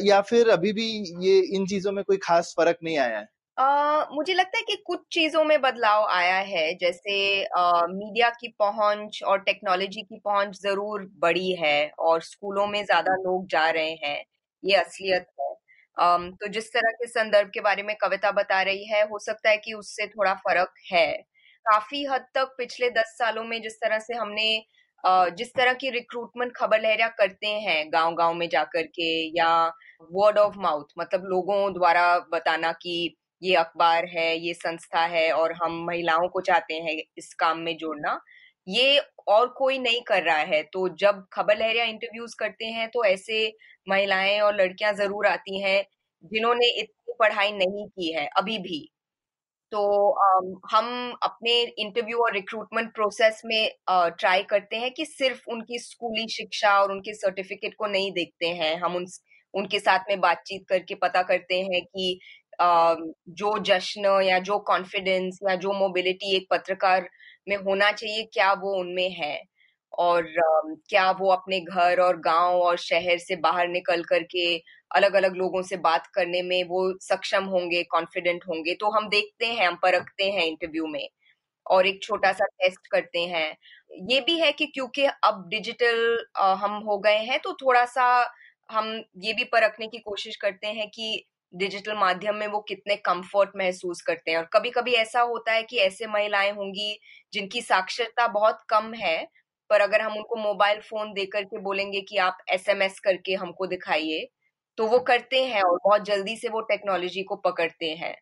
या 0.00 0.20
फिर 0.22 0.48
अभी 0.48 0.72
भी 0.72 0.86
ये 1.26 1.38
इन 1.56 1.66
चीज़ों 1.66 1.92
में 1.92 2.02
कोई 2.04 2.16
खास 2.16 2.54
फ़र्क 2.58 2.78
नहीं 2.84 2.98
आया 2.98 3.18
है? 3.18 3.26
Uh, 3.56 4.06
मुझे 4.12 4.34
लगता 4.34 4.58
है 4.58 4.62
कि 4.64 4.76
कुछ 4.86 5.00
चीज़ों 5.12 5.42
में 5.44 5.60
बदलाव 5.60 6.04
आया 6.10 6.36
है 6.42 6.72
जैसे 6.74 7.14
मीडिया 7.88 8.28
uh, 8.30 8.36
की 8.40 8.48
पहुँच 8.58 9.22
और 9.24 9.40
टेक्नोलॉजी 9.40 10.02
की 10.02 10.18
पहुँच 10.20 10.60
ज़रूर 10.62 11.02
बड़ी 11.18 11.52
है 11.56 11.90
और 12.00 12.20
स्कूलों 12.22 12.66
में 12.66 12.84
ज़्यादा 12.84 13.14
लोग 13.16 13.46
जा 13.48 13.68
रहे 13.70 13.90
हैं 14.04 14.24
ये 14.62 14.76
असलियत 14.76 15.26
है। 15.40 15.50
um, 15.96 16.30
तो 16.32 16.48
जिस 16.48 16.72
तरह 16.72 16.90
के 16.92 17.06
संदर्भ 17.08 17.50
के 17.54 17.60
बारे 17.60 17.82
में 17.82 17.94
कविता 17.96 18.30
बता 18.32 18.62
रही 18.62 18.86
है 18.86 19.02
हो 19.08 19.18
सकता 19.20 19.50
है 19.50 19.56
कि 19.58 19.74
उससे 19.74 20.06
थोड़ा 20.08 20.34
फ़र्क 20.38 20.72
है। 20.92 21.06
काफ़ी 21.66 22.04
हद 22.06 22.24
तक 22.34 22.54
पिछले 22.58 22.88
दस 22.90 23.14
सालों 23.18 23.44
में 23.44 23.60
जिस 23.62 23.74
तरह 23.76 23.98
से 24.00 24.14
हमने 24.16 24.46
जिस 25.36 25.48
तरह 25.54 25.72
की 25.74 25.90
रिक्रूटमेंट 25.90 26.52
खबर 26.56 26.80
लहरिया 26.80 27.08
करते 27.18 27.46
हैं 27.60 27.78
गाँव 27.92 28.14
गाँव 28.16 28.34
में 28.34 28.48
जाकर 28.48 28.82
के 28.90 29.08
या 29.38 29.48
वर्ड 30.10 30.38
ऑफ़ 30.38 30.58
माउथ 30.58 30.92
मतलब 30.98 31.24
लोगों 31.26 31.72
द्वारा 31.74 32.04
बताना 32.32 32.72
कि 32.74 32.94
ये 33.42 33.54
अखबार 33.56 34.04
है, 34.08 34.36
ये 34.38 34.54
संस्था 34.54 35.00
है 35.06 35.30
और 35.32 35.52
हम 35.54 35.82
महिलाओं 35.86 36.28
को 36.28 36.40
चाहते 36.42 36.74
हैं 36.76 36.96
इस 37.18 37.32
काम 37.36 37.58
में 37.60 37.76
जोड़ना, 37.78 38.18
ये 38.66 38.98
और 39.28 39.48
कोई 39.58 39.78
नहीं 39.80 40.00
कर 40.08 40.22
रहा 40.24 40.36
है। 40.46 40.62
तो 40.64 40.88
जब 40.96 41.24
खबर 41.32 41.58
लहरिया 41.58 41.84
इंटरव्यूज़ 41.86 42.36
करते 42.38 42.66
हैं 42.68 42.88
तो 42.90 43.04
ऐसे 43.06 43.46
महिलाएँ 43.86 44.38
और 44.40 44.54
लड़कियाँ 44.56 44.92
ज़रूर 44.94 45.26
आती 45.28 45.60
हैं 45.62 45.82
जिन्होंने 46.24 46.66
इतनी 46.80 47.14
पढ़ाई 47.20 47.52
नहीं 47.54 47.86
की 47.88 48.12
है, 48.12 48.26
अभी 48.28 48.58
भी। 48.60 48.88
तो 49.72 49.80
हम 50.72 50.88
अपने 51.22 51.52
इंटरव्यू 51.78 52.18
और 52.18 52.32
रिक्रूटमेंट 52.34 52.92
प्रोसेस 52.94 53.40
में 53.46 53.70
ट्राई 53.90 54.42
करते 54.44 54.76
हैं 54.76 54.90
कि 54.94 55.04
सिर्फ़ 55.06 55.42
उनकी 55.48 55.78
स्कूली 55.80 56.26
शिक्षा 56.30 56.72
और 56.80 56.92
उनके 56.92 57.14
सर्टिफिकेट 57.16 57.74
को 57.78 57.86
नहीं 57.88 58.10
देखते 58.12 58.48
हैं। 58.56 58.74
हम 58.80 58.96
उन 58.96 59.06
उनके 59.54 59.78
साथ 59.80 60.04
में 60.08 60.20
बातचीत 60.20 60.64
करके 60.68 60.94
पता 60.96 61.22
करते 61.22 61.60
हैं 61.62 61.82
कि 61.86 62.18
जो 62.60 63.58
जश्न 63.64 64.20
या 64.24 64.38
जो 64.40 64.58
कॉन्फिडेंस 64.66 65.38
या 65.44 65.54
जो 65.58 65.72
मोबिलिटी 65.74 66.34
एक 66.36 66.46
पत्रकार 66.50 67.08
में 67.48 67.56
होना 67.58 67.90
चाहिए, 67.92 68.22
क्या 68.34 68.52
वो 68.54 68.74
उनमें 68.80 69.10
है। 69.12 69.34
और 69.98 70.26
क्या 70.88 71.10
वो 71.12 71.30
अपने 71.32 71.60
घर 71.62 72.00
और 72.00 72.18
गाँव 72.22 72.60
और 72.60 72.76
शहर 72.80 73.18
से 73.20 73.36
बाहर 73.38 73.68
निकल 73.68 74.02
करके 74.04 74.44
अलग 74.90 75.14
अलग 75.16 75.36
लोगों 75.36 75.62
से 75.64 75.76
बात 75.78 76.06
करने 76.14 76.42
में 76.42 76.62
वो 76.66 76.82
सक्षम 77.02 77.44
होंगे 77.46 77.82
कॉन्फिडेंट 77.86 78.44
होंगे? 78.48 78.74
तो 78.74 78.90
हम 78.92 79.08
देखते 79.10 79.46
हैं, 79.48 79.66
हम 79.68 79.76
परखते 79.82 80.30
हैं 80.32 80.44
इंटरव्यू 80.46 80.86
में 80.88 81.08
और 81.66 81.86
एक 81.86 82.02
छोटा 82.02 82.32
सा 82.34 82.46
टेस्ट 82.58 82.86
करते 82.88 83.20
हैं। 83.26 83.48
ये 84.06 84.20
भी 84.22 84.38
है 84.40 84.52
कि 84.52 84.66
क्योंकि 84.68 85.04
अब 85.24 85.46
डिजिटल 85.50 86.18
हम 86.58 86.76
हो 86.84 86.98
गए 87.00 87.18
हैं 87.24 87.38
तो 87.40 87.52
थोड़ा 87.62 87.84
सा 87.88 88.06
हम 88.68 88.92
ये 89.18 89.32
भी 89.34 89.44
परखने 89.46 89.86
की 89.88 89.98
कोशिश 90.00 90.36
करते 90.38 90.66
हैं 90.68 90.88
कि 90.90 91.24
डिजिटल 91.52 91.94
माध्यम 91.96 92.36
में 92.36 92.46
वो 92.48 92.60
कितने 92.62 92.96
कंफर्ट 92.98 93.50
महसूस 93.56 94.02
करते 94.02 94.30
हैं। 94.30 94.38
और 94.38 94.48
कभी 94.52 94.70
कभी 94.72 94.92
ऐसा 94.96 95.20
होता 95.22 95.52
है 95.52 95.62
कि 95.64 95.78
ऐसे 95.80 96.06
महिलाएँ 96.08 96.52
होंगी 96.52 96.98
जिनकी 97.32 97.62
साक्षरता 97.62 98.26
बहुत 98.30 98.60
कम 98.70 98.92
है 98.96 99.16
पर 99.72 99.82
अगर 99.82 100.02
हम 100.02 100.16
उनको 100.16 100.36
मोबाइल 100.38 100.80
फ़ोन 100.82 101.12
देकर 101.14 101.44
के 101.46 101.58
बोलेंगे 101.62 102.02
कि 102.02 102.18
आप 102.20 102.38
एसएमएस 102.50 103.00
करके 103.00 103.34
हमको 103.36 103.66
दिखाइए 103.68 104.26
तो 104.78 104.86
वो 104.88 104.98
करते 105.04 105.44
हैं 105.46 105.62
और 105.62 105.78
बहुत 105.84 106.04
जल्दी 106.04 106.36
से 106.38 106.48
वो 106.50 106.60
टेक्नोलॉजी 106.66 107.22
को 107.24 107.36
पकड़ते 107.42 107.90
हैं। 107.96 108.16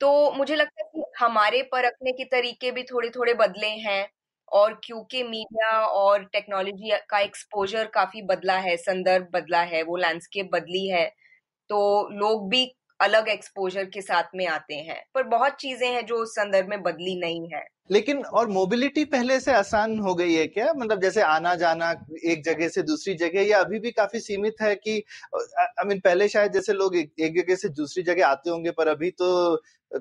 तो 0.00 0.32
मुझे 0.32 0.56
लगता 0.56 0.82
है 0.82 0.88
कि 0.92 1.04
हमारे 1.18 1.62
परखने 1.72 2.12
के 2.12 2.24
तरीके 2.28 2.70
भी 2.72 2.82
थोड़े 2.84 3.10
थोड़े 3.10 3.34
बदले 3.36 3.68
हैं 3.80 4.06
और 4.52 4.74
क्योंकि 4.84 5.22
मीडिया 5.24 5.70
और 5.88 6.24
टेक्नोलॉजी 6.26 6.92
का 7.10 7.18
एक्सपोजर 7.20 7.86
काफ़ी 7.94 8.22
बदला 8.24 8.56
है, 8.58 8.76
संदर्भ 8.78 9.28
बदला 9.32 9.62
है, 9.64 9.82
वो 9.84 9.96
लैंडस्केप 9.98 10.50
बदली 10.52 10.86
है 10.88 11.06
तो 11.70 12.08
लोग 12.14 12.48
भी 12.50 12.64
अलग 13.00 13.28
एक्सपोजर 13.30 13.84
के 13.90 14.02
साथ 14.02 14.36
में 14.36 14.46
आते 14.48 14.74
हैं। 14.82 15.02
पर 15.14 15.22
बहुत 15.28 15.56
चीज़ें 15.60 15.88
हैं 15.88 16.06
जो 16.06 16.16
उस 16.18 16.34
संदर्भ 16.34 16.68
में 16.70 16.82
बदली 16.82 17.16
नहीं 17.20 17.48
है। 17.54 17.64
लेकिन 17.90 18.22
और 18.32 18.48
मोबिलिटी 18.50 19.04
पहले 19.06 19.38
से 19.40 19.52
आसान 19.52 19.98
हो 20.00 20.14
गई 20.14 20.34
है 20.34 20.46
क्या? 20.48 20.72
मतलब 20.74 21.00
जैसे 21.02 21.22
आना 21.22 21.54
जाना 21.56 21.90
एक 22.26 22.42
जगह 22.44 22.68
से 22.68 22.82
दूसरी 22.82 23.14
जगह, 23.16 23.42
या 23.42 23.60
अभी 23.60 23.78
भी 23.80 23.90
काफ़ी 23.92 24.20
सीमित 24.20 24.62
है 24.62 24.74
कि 24.76 25.02
आई 25.34 25.86
मीन 25.86 26.00
पहले 26.00 26.28
शायद 26.28 26.52
जैसे 26.52 26.72
लोग 26.72 26.96
एक 26.96 27.34
जगह 27.36 27.54
से 27.56 27.68
दूसरी 27.70 28.02
जगह 28.04 28.26
आते 28.26 28.50
होंगे, 28.50 28.70
पर 28.72 28.88
अभी 28.88 29.10
तो 29.12 29.30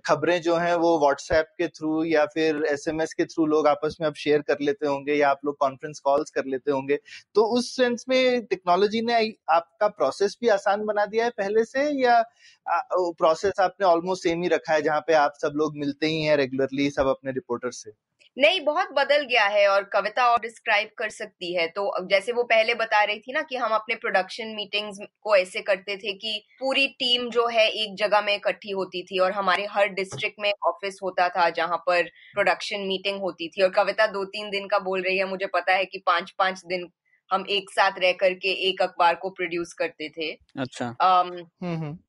खबरें 0.05 0.41
जो 0.41 0.55
हैं 0.57 0.73
वो 0.77 0.97
व्हाट्सएप 0.99 1.47
के 1.57 1.67
थ्रू 1.69 2.03
या 2.05 2.25
फिर 2.27 2.63
एसएमएस 2.71 3.13
के 3.13 3.25
थ्रू 3.25 3.45
लोग 3.47 3.67
आपस 3.67 3.97
में 4.01 4.07
अब 4.07 4.13
शेयर 4.17 4.41
कर 4.43 4.57
लेते 4.61 4.87
होंगे 4.87 5.13
या 5.15 5.29
आप 5.29 5.39
लोग 5.45 5.57
कॉन्फ्रेंस 5.59 5.99
कॉल्स 6.01 6.29
कर 6.31 6.45
लेते 6.45 6.71
होंगे। 6.71 6.99
तो 7.35 7.43
उस 7.57 7.75
सेंस 7.75 8.05
में 8.09 8.45
टेक्नोलॉजी 8.47 9.01
ने 9.03 9.15
आपका 9.51 9.87
प्रोसेस 9.89 10.37
भी 10.41 10.47
आसान 10.51 10.85
बना 10.85 11.05
दिया 11.07 11.25
है 11.25 11.31
पहले 11.37 11.63
से 11.65 11.89
या 12.01 12.21
प्रोसेस 12.65 13.59
आपने 13.61 13.87
ऑलमोस्ट 13.87 14.23
सेम 14.23 14.41
ही 14.43 14.47
रखा 14.49 14.73
है 14.73 14.81
जहाँ 14.81 15.01
पे 15.07 15.13
आप 15.15 15.33
सब 15.41 15.53
लोग 15.55 15.77
मिलते 15.77 16.07
ही 16.07 16.21
हैं 16.23 16.37
रेगुलरली 16.37 16.89
सब 16.91 17.07
अपने 17.09 17.31
रिपोर्टर 17.33 17.71
से? 17.73 17.91
नहीं 18.37 18.59
बहुत 18.61 18.87
बदल 18.93 19.23
गया 19.25 19.43
है 19.45 19.67
और 19.67 19.83
कविता 19.83 20.25
और 20.27 20.39
डिस्क्राइब 20.41 20.89
कर 20.97 21.09
सकती 21.09 21.53
है। 21.55 21.67
तो 21.67 22.07
जैसे 22.07 22.31
वो 22.31 22.43
पहले 22.43 22.73
बता 22.75 23.03
रही 23.03 23.19
थी 23.19 23.33
ना 23.33 23.41
कि 23.41 23.55
हम 23.55 23.71
अपने 23.71 23.95
प्रोडक्शन 23.95 24.47
मीटिंग्स 24.55 24.97
को 25.21 25.35
ऐसे 25.35 25.61
करते 25.61 25.95
थे 25.97 26.13
कि 26.13 26.37
पूरी 26.59 26.87
टीम 26.99 27.29
जो 27.29 27.47
है 27.47 27.67
एक 27.69 27.95
जगह 27.97 28.21
में 28.21 28.33
इकट्ठी 28.35 28.71
होती 28.71 29.03
थी 29.03 29.19
और 29.19 29.31
हमारे 29.31 29.65
हर 29.65 29.87
डिस्ट्रिक्ट 29.93 30.39
में 30.39 30.51
ऑफ़िस 30.67 30.99
होता 31.03 31.29
था 31.29 31.49
जहाँ 31.51 31.77
पर 31.77 32.03
प्रोडक्शन 32.33 32.81
मीटिंग 32.87 33.19
होती 33.21 33.47
थी। 33.49 33.63
और 33.63 33.69
कविता 33.69 34.07
दो 34.07 34.25
तीन 34.25 34.49
दिन 34.49 34.67
का 34.67 34.79
बोल 34.79 35.01
रही 35.01 35.17
है 35.17 35.29
मुझे 35.29 35.45
पता 35.45 35.73
है 35.73 35.85
कि 35.85 36.03
पाँच 36.07 36.31
पाँच 36.39 36.61
दिन 36.65 36.87
हम 37.29 37.45
एक 37.49 37.69
साथ 37.69 37.99
रह 37.99 38.11
करके 38.13 38.51
एक 38.69 38.81
अखबार 38.81 39.15
को 39.15 39.29
प्रोड्यूस 39.29 39.73
करते 39.73 40.09
थे। 40.09 40.31
अच्छा। 40.59 40.95
um, 41.03 41.31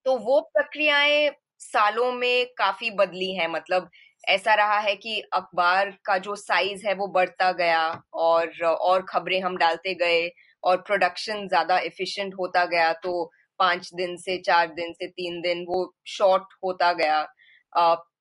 तो 0.06 0.16
वो 0.18 0.40
प्रक्रियाएँ 0.54 1.30
सालों 1.60 2.12
में 2.12 2.46
काफ़ी 2.58 2.90
बदली 2.90 3.32
हैं 3.34 3.48
मतलब 3.48 3.90
ऐसा 4.26 4.54
रहा 4.54 4.78
है 4.80 4.94
कि 4.96 5.20
अखबार 5.34 5.90
का 6.06 6.16
जो 6.18 6.34
साइज़ 6.36 6.86
है 6.86 6.94
वो 6.94 7.06
बढ़ता 7.08 7.50
गया 7.54 7.82
और 8.16 8.50
और 8.64 9.02
खबरें 9.08 9.40
हम 9.42 9.56
डालते 9.56 9.94
गए 9.96 10.28
और 10.62 10.76
प्रोडक्शन 10.82 11.46
ज़्यादा 11.48 11.78
एफिशिएंट 11.80 12.34
होता 12.40 12.64
गया 12.66 12.92
तो 13.02 13.24
पाँच 13.60 13.90
दिन 13.94 14.16
से 14.16 14.36
चार 14.46 14.66
दिन 14.74 14.92
से 14.92 15.06
तीन 15.08 15.40
दिन 15.42 15.64
वो 15.68 15.78
शॉर्ट 16.08 16.54
होता 16.64 16.92
गया। 16.94 17.22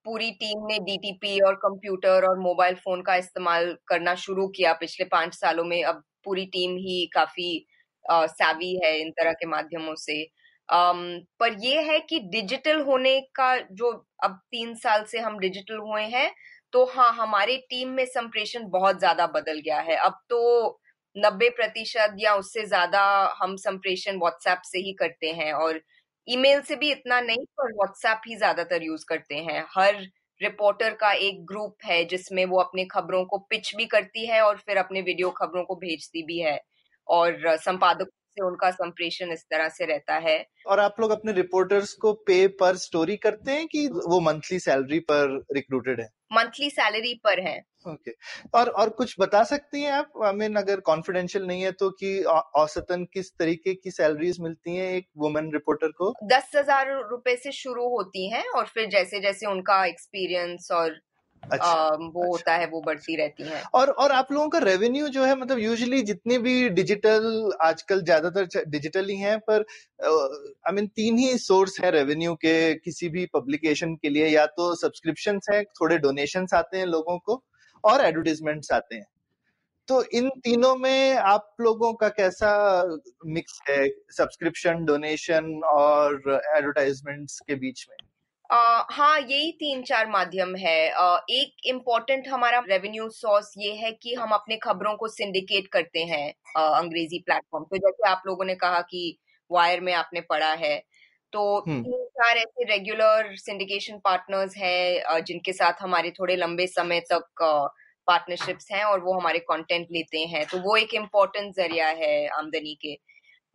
पूरी 0.05 0.29
टीम 0.33 0.65
ने 0.67 0.77
डीटीपी 0.81 1.39
और 1.41 1.55
कंप्यूटर 1.57 2.25
और 2.29 2.39
मोबाइल 2.39 2.75
फ़ोन 2.75 3.01
का 3.01 3.15
इस्तेमाल 3.15 3.73
करना 3.87 4.13
शुरू 4.17 4.47
किया 4.49 4.73
पिछले 4.79 5.05
पाँच 5.07 5.33
सालों 5.35 5.63
में। 5.65 5.83
अब 5.83 6.03
पूरी 6.25 6.45
टीम 6.47 6.75
ही 6.77 7.05
काफ़ी 7.15 7.65
सैवी 8.05 8.73
है 8.85 8.97
इन 9.01 9.11
तरह 9.11 9.31
के 9.33 9.47
माध्यमों 9.47 9.95
से। 9.97 10.23
Um, 10.69 10.99
पर 11.39 11.57
ये 11.61 11.81
है 11.83 11.99
कि 12.01 12.19
डिजिटल 12.31 12.81
होने 12.83 13.19
का 13.35 13.55
जो 13.73 13.91
अब 14.23 14.39
तीन 14.51 14.73
साल 14.77 15.03
से 15.05 15.19
हम 15.19 15.37
डिजिटल 15.39 15.77
हुए 15.81 16.03
हैं 16.09 16.31
तो 16.73 16.83
हाँ 16.87 17.11
हमारे 17.15 17.57
टीम 17.69 17.89
में 17.91 18.05
संप्रेषण 18.07 18.67
बहुत 18.69 18.99
ज़्यादा 18.99 19.27
बदल 19.29 19.59
गया 19.61 19.79
है। 19.81 19.95
अब 19.97 20.19
तो 20.29 20.79
नब्बे 21.15 21.49
प्रतिशत 21.51 22.15
या 22.19 22.33
उससे 22.35 22.65
ज़्यादा 22.67 23.01
हम 23.41 23.55
संप्रेषण 23.57 24.17
व्हाट्सएप 24.19 24.61
से 24.65 24.79
ही 24.79 24.93
करते 24.95 25.27
हैं 25.33 25.51
और 25.55 25.79
ईमेल 26.27 26.61
से 26.61 26.75
भी 26.75 26.91
इतना 26.91 27.19
नहीं 27.21 27.45
पर 27.57 27.71
व्हाट्सएप 27.73 28.21
ही 28.27 28.35
ज़्यादातर 28.37 28.83
यूज़ 28.83 29.05
करते 29.09 29.35
हैं। 29.37 29.63
हर 29.69 30.01
रिपोर्टर 30.41 30.93
का 30.95 31.11
एक 31.13 31.45
ग्रुप 31.45 31.75
है 31.85 32.03
जिसमें 32.05 32.43
वो 32.45 32.59
अपने 32.59 32.85
खबरों 32.87 33.23
को 33.25 33.37
पिच 33.49 33.73
भी 33.75 33.85
करती 33.87 34.25
है 34.27 34.41
और 34.41 34.57
फिर 34.59 34.77
अपने 34.77 35.01
वीडियो 35.03 35.29
खबरों 35.33 35.63
को 35.65 35.75
भेजती 35.77 36.23
भी 36.25 36.39
है 36.39 36.59
और 37.07 37.55
संपादक 37.59 38.09
से 38.35 38.45
उनका 38.45 38.71
संप्रेषण 38.71 39.31
इस 39.33 39.43
तरह 39.43 39.69
से 39.69 39.85
रहता 39.85 40.15
है। 40.19 40.37
और 40.67 40.79
आप 40.79 40.95
लोग 40.99 41.11
अपने 41.11 41.31
रिपोर्टर्स 41.31 41.93
को 41.93 42.13
पे 42.27 42.47
पर 42.59 42.75
स्टोरी 42.77 43.15
करते 43.17 43.51
हैं 43.51 43.67
कि 43.67 43.87
वो 43.87 44.19
मंथली 44.21 44.59
सैलरी 44.59 44.99
पर 45.01 45.39
रिक्रूटेड 45.53 46.01
है? 46.01 46.07
मंथली 46.33 46.69
सैलरी 46.69 47.13
पर 47.23 47.39
है। 47.39 47.57
ओके। 47.85 48.11
okay. 48.11 48.13
और 48.55 48.69
और 48.71 48.89
कुछ 48.89 49.15
बता 49.19 49.43
सकती 49.43 49.81
हैं 49.81 49.91
आप? 49.91 50.11
आई 50.25 50.33
मीन 50.33 50.55
अगर 50.55 50.79
कॉन्फिडेंशियल 50.81 51.45
नहीं 51.45 51.61
है 51.61 51.71
तो 51.73 51.89
कि 51.99 52.21
औसतन 52.57 53.05
किस 53.13 53.31
तरीके 53.39 53.73
की 53.73 53.91
सैलरीज 53.91 54.39
मिलती 54.41 54.75
हैं 54.75 54.91
एक 54.93 55.07
वुमेन 55.17 55.51
रिपोर्टर 55.53 55.91
को? 55.91 56.13
दस 56.25 56.51
हज़ार 56.55 56.91
रुपए 57.09 57.35
से 57.35 57.51
शुरू 57.53 57.87
होती 57.89 58.29
हैं 58.29 58.43
और 58.49 58.65
फिर 58.65 58.89
जैसे 58.89 59.19
जैसे 59.19 59.45
उनका 59.45 59.85
एक्सपीरियंस 59.85 60.71
और 60.71 60.99
अच्छा 61.51 61.65
आ, 61.65 61.89
वो 61.89 62.07
अच्छा। 62.07 62.27
होता 62.27 62.53
है 62.55 62.67
वो 62.67 62.81
बढ़ती 62.81 63.15
रहती 63.15 63.43
है। 63.43 63.61
और 63.75 63.89
और 63.89 64.11
आप 64.11 64.31
लोगों 64.31 64.47
का 64.49 64.59
रेवेन्यू 64.59 65.07
जो 65.09 65.23
है 65.25 65.35
मतलब 65.35 65.59
यूजुअली 65.59 66.01
जितने 66.03 66.37
भी 66.39 66.69
डिजिटल 66.71 67.51
आजकल 67.61 68.01
ज़्यादातर 68.03 68.63
डिजिटल 68.67 69.09
ही 69.09 69.17
हैं 69.17 69.37
पर 69.41 69.65
आई 70.03 70.73
मीन 70.73 70.87
तीन 70.95 71.17
ही 71.17 71.37
सोर्स 71.39 71.79
है 71.83 71.91
रेवेन्यू 71.91 72.33
के 72.35 72.73
किसी 72.75 73.09
भी 73.09 73.25
पब्लिकेशन 73.33 73.95
के 73.95 74.09
लिए। 74.09 74.27
या 74.27 74.45
तो 74.47 74.73
सब्सक्रिप्शन 74.75 75.39
है 75.51 75.63
थोड़े 75.81 75.97
डोनेशन 75.99 76.47
आते 76.55 76.77
हैं 76.77 76.85
लोगों 76.87 77.17
को 77.19 77.41
और 77.83 78.05
एडवर्टीजमेंट्स 78.05 78.71
आते 78.71 78.95
हैं। 78.95 79.05
तो 79.87 80.01
इन 80.13 80.29
तीनों 80.43 80.75
में 80.75 81.15
आप 81.15 81.55
लोगों 81.61 81.93
का 81.95 82.07
कैसा 82.11 82.51
मिक्स 83.27 83.59
है? 83.69 83.87
सब्सक्रिप्शन 84.11 84.85
डोनेशन 84.85 85.61
और 85.65 86.15
एडवर्टाइजमेंट्स 86.57 87.39
के 87.39 87.55
बीच 87.55 87.85
में? 87.89 87.97
Uh, 88.53 88.83
हाँ 88.91 89.19
यही 89.19 89.51
तीन 89.51 89.81
चार 89.83 90.09
माध्यम 90.09 90.55
है। 90.55 90.93
uh, 90.93 91.19
एक 91.29 91.67
इम्पोर्टेंट 91.67 92.27
हमारा 92.27 92.59
रेवेन्यू 92.69 93.07
सोर्स 93.09 93.53
ये 93.57 93.71
है 93.73 93.91
कि 93.91 94.13
हम 94.13 94.31
अपने 94.31 94.57
खबरों 94.57 94.95
को 94.95 95.07
सिंडिकेट 95.07 95.67
करते 95.67 95.99
हैं 95.99 96.27
uh, 96.57 96.77
अंग्रेज़ी 96.77 97.19
प्लेटफॉर्म 97.19 97.65
तो 97.65 97.77
जैसे 97.77 98.09
आप 98.09 98.21
लोगों 98.27 98.45
ने 98.45 98.55
कहा 98.55 98.81
कि 98.81 99.17
वायर 99.51 99.81
में 99.81 99.91
आपने 99.93 100.21
पढ़ा 100.21 100.53
है 100.53 100.77
तो 101.33 101.59
तीन 101.61 102.05
चार 102.17 102.37
ऐसे 102.37 102.63
रेगुलर 102.63 103.35
सिंडिकेशन 103.35 103.97
पार्टनर्स 104.03 104.57
हैं 104.57 105.23
जिनके 105.23 105.53
साथ 105.53 105.81
हमारे 105.81 106.11
थोड़े 106.11 106.35
लंबे 106.35 106.67
समय 106.67 106.99
तक 107.11 107.43
पार्टनरशिप्स 108.07 108.71
हैं 108.71 108.83
और 108.83 108.99
वो 108.99 109.13
हमारे 109.13 109.39
कंटेंट 109.39 109.87
लेते 109.91 110.19
हैं। 110.25 110.45
तो 110.45 110.57
वो 110.57 110.75
एक 110.77 110.93
इम्पोर्टेंट 110.93 111.53
ज़रिया 111.55 111.87
है 111.87 112.27
आमदनी 112.29 112.77
के। 112.81 112.95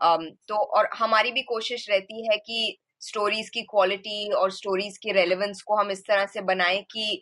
um, 0.01 0.25
तो 0.49 0.57
और 0.57 0.89
हमारी 0.95 1.33
भी 1.33 1.43
कोशिश 1.45 1.91
रहती 1.91 2.27
है 2.27 2.37
कि 2.37 2.79
स्टोरीज 3.01 3.49
की 3.51 3.63
क्वालिटी 3.63 4.33
और 4.33 4.51
स्टोरीज 4.51 4.99
की 4.99 5.13
रेलेवेंस 5.13 5.63
को 5.63 5.77
हम 5.77 5.91
इस 5.91 6.01
तरह 6.01 6.27
से 6.27 6.41
बनाएँ 6.41 6.83
कि 6.83 7.21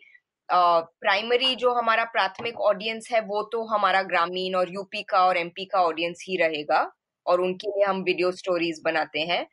प्राइमरी 0.49 1.45
uh, 1.45 1.59
जो 1.59 1.73
हमारा 1.73 2.03
प्राथमिक 2.03 2.59
ऑडियंस 2.61 3.07
है 3.11 3.21
वो 3.21 3.41
तो 3.43 3.63
हमारा 3.67 4.01
ग्रामीण 4.03 4.55
और 4.55 4.73
यूपी 4.73 5.03
का 5.03 5.25
और 5.25 5.37
एमपी 5.37 5.65
का 5.65 5.81
ऑडियंस 5.81 6.23
ही 6.29 6.37
रहेगा 6.37 6.91
और 7.25 7.41
उनके 7.41 7.69
लिए 7.69 7.85
हम 7.85 8.01
वीडियो 8.03 8.31
स्टोरीज 8.31 8.81
बनाते 8.85 9.19
हैं। 9.21 9.43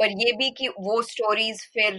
पर 0.00 0.10
ये 0.20 0.32
भी 0.32 0.50
कि 0.50 0.68
वो 0.68 1.00
स्टोरीज 1.02 1.62
फिर 1.74 1.98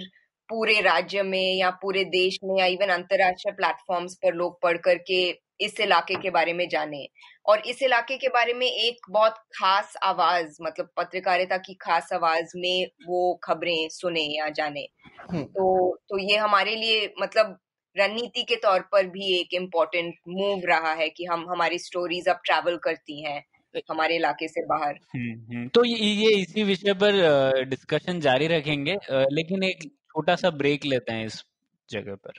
पूरे 0.50 0.80
राज्य 0.82 1.24
में 1.24 1.56
या 1.58 1.69
पूरे 1.71 2.04
देश 2.06 2.38
में 2.43 2.60
या 2.60 2.65
इवन 2.65 2.89
अंतरराष्ट्रीय 2.89 3.54
प्लेटफॉर्म्स 3.56 4.15
पर 4.15 4.34
लोग 4.34 4.62
पढ़ 4.62 4.78
करके 4.78 5.19
इस 5.61 5.79
इलाके 5.79 6.15
के 6.15 6.29
बारे 6.29 6.53
में 6.53 6.67
जाने। 6.69 7.07
और 7.45 7.59
इस 7.59 7.81
इलाके 7.83 8.17
के 8.17 8.27
बारे 8.27 8.53
में 8.53 8.67
एक 8.67 8.97
बहुत 9.09 9.35
खास 9.55 9.93
आवाज़ 10.03 10.57
मतलब 10.61 10.89
पत्रकारिता 10.97 11.57
की 11.57 11.73
खास 11.73 12.13
आवाज़ 12.13 12.51
में 12.55 12.87
वो 13.07 13.39
खबरें 13.43 13.87
सुने 13.89 14.23
या 14.37 14.49
जाने। 14.49 14.87
तो 15.33 15.95
तो 16.09 16.17
ये 16.19 16.37
हमारे 16.37 16.75
लिए 16.75 17.13
मतलब 17.21 17.59
रणनीति 17.95 18.43
के 18.43 18.55
तौर 18.55 18.79
पर 18.91 19.07
भी 19.07 19.39
एक 19.39 19.53
इम्पोर्टेंट 19.53 20.15
मूव 20.27 20.61
रहा 20.65 20.93
है 20.93 21.09
कि 21.09 21.25
हम 21.25 21.45
हमारी 21.49 21.79
स्टोरीज 21.79 22.27
अब 22.27 22.39
ट्रैवल 22.45 22.77
करती 22.77 23.23
हैं 23.23 23.45
हमारे 23.91 24.15
इलाके 24.15 24.47
से 24.47 24.65
बाहर। 24.65 24.93
तो 25.67 25.85
ये, 25.85 25.95
ये 25.95 26.37
इसी 26.37 26.63
विषय 26.63 26.93
पर 26.93 27.63
डिस्कशन 27.63 28.19
जारी 28.19 28.47
रखेंगे। 28.47 28.97
लेकिन 29.11 29.63
एक 29.63 29.83
छोटा 29.83 30.35
सा 30.35 30.49
ब्रेक 30.49 30.85
लेते 30.85 31.13
हैं 31.13 31.25
इस 31.25 31.43
जगह 31.89 32.15
पर। 32.15 32.33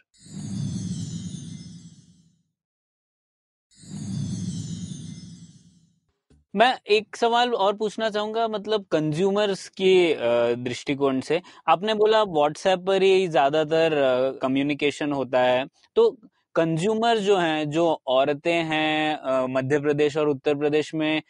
मैं 6.57 6.73
एक 6.89 7.17
सवाल 7.17 7.53
और 7.55 7.75
पूछना 7.77 8.09
चाहूँगा 8.11 8.47
मतलब 8.49 8.85
कंज्यूमर्स 8.93 9.67
के 9.81 10.55
दृष्टिकोण 10.57 11.21
से। 11.21 11.41
आपने 11.69 11.95
बोला 11.95 12.23
व्हाट्सएप 12.25 12.85
पर 12.87 13.03
ही 13.03 13.27
ज़्यादातर 13.29 14.39
कम्युनिकेशन 14.43 15.13
होता 15.13 15.41
है। 15.41 15.67
तो 15.97 16.11
कंज्यूमर 16.57 17.19
जो 17.19 17.37
हैं, 17.37 17.71
जो 17.71 17.87
औरतें 18.09 18.63
हैं 18.65 19.47
मध्य 19.49 19.79
प्रदेश 19.81 20.17
और 20.17 20.29
उत्तर 20.29 20.55
प्रदेश 20.55 20.95
में 20.95 21.23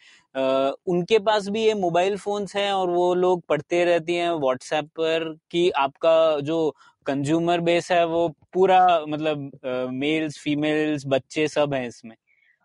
उनके 0.87 1.19
पास 1.21 1.47
भी 1.49 1.63
ये 1.63 1.73
मोबाइल 1.75 2.15
फोन्स 2.17 2.55
हैं 2.55 2.71
और 2.73 2.89
वो 2.89 3.13
लोग 3.15 3.41
पढ़ते 3.49 3.83
रहती 3.85 4.15
हैं 4.15 4.29
व्हाट्सएप 4.31 4.85
पर 4.97 5.33
कि 5.51 5.69
आपका 5.77 6.39
जो 6.41 6.69
कंज्यूमर 7.05 7.61
बेस 7.61 7.91
है 7.91 8.05
वो 8.07 8.27
पूरा 8.53 8.79
मतलब 9.07 9.49
मेल्स 9.91 10.39
फीमेल्स 10.39 11.03
बच्चे 11.07 11.47
सब 11.49 11.73
हैं 11.73 11.87
इसमें। 11.87 12.15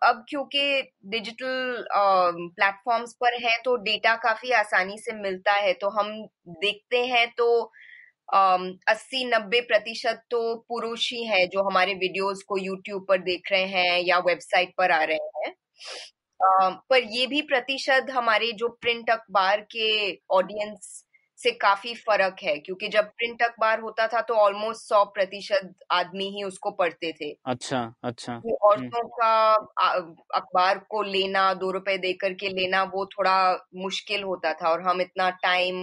अब 0.03 0.25
क्योंकि 0.29 0.83
डिजिटल 1.11 1.85
प्लेटफॉर्म्स 1.93 3.13
पर 3.21 3.35
है 3.45 3.57
तो 3.65 3.77
डेटा 3.85 4.15
काफ़ी 4.23 4.53
आसानी 4.55 4.99
से 4.99 5.13
मिलता 5.15 5.53
है। 5.55 5.73
तो 5.75 5.89
हम 5.91 6.13
देखते 6.61 7.05
हैं 7.07 7.27
तो 7.39 7.49
अस्सी 8.29 9.25
नब्बे 9.27 9.61
प्रतिशत 9.63 10.23
तो 10.31 10.55
पुरुष 10.69 11.13
ही 11.13 11.25
है 11.27 11.47
जो 11.47 11.63
हमारे 11.65 11.95
वीडियोस 11.95 12.43
को 12.49 12.59
यूट्यूब 12.59 13.05
पर 13.09 13.19
देख 13.23 13.53
रहे 13.53 13.65
हैं 13.69 14.01
या 14.01 14.19
वेबसाइट 14.27 14.73
पर 14.79 14.91
आ 14.91 15.03
रहे 15.05 15.45
हैं। 15.45 15.55
आ, 16.41 16.69
पर 16.71 17.03
ये 17.13 17.27
भी 17.27 17.41
प्रतिशत 17.43 18.07
हमारे 18.11 18.53
जो 18.55 18.69
प्रिंट 18.81 19.11
अखबार 19.11 19.61
के 19.77 19.91
ऑडियंस 20.33 21.05
से 21.43 21.51
काफ़ी 21.59 21.95
फ़र्क 21.99 22.37
है 22.43 22.57
क्योंकि 22.61 22.89
जब 22.91 23.05
प्रिंट 23.13 23.43
अखबार 23.43 23.81
होता 23.81 24.07
था 24.09 24.21
तो 24.23 24.35
ऑलमोस्ट 24.39 24.89
सौ 24.89 25.05
प्रतिशत 25.15 25.75
आदमी 25.93 26.29
ही 26.31 26.45
उसको 26.45 26.71
पढ़ते 26.75 27.13
थे। 27.13 27.33
अच्छा 27.47 27.83
अच्छा। 28.03 28.43
तो 28.43 28.55
औरतों 28.69 29.03
का 29.11 29.33
अखबार 30.37 30.79
को 30.91 31.03
लेना 31.05 31.53
दो 31.55 31.71
रुपए 31.71 31.97
देकर 31.99 32.33
के 32.35 32.49
लेना 32.51 32.83
वो 32.95 33.05
थोड़ा 33.09 33.35
मुश्किल 33.77 34.23
होता 34.23 34.53
था 34.55 34.69
और 34.71 34.83
हम 34.83 35.01
इतना 35.01 35.29
टाइम 35.43 35.77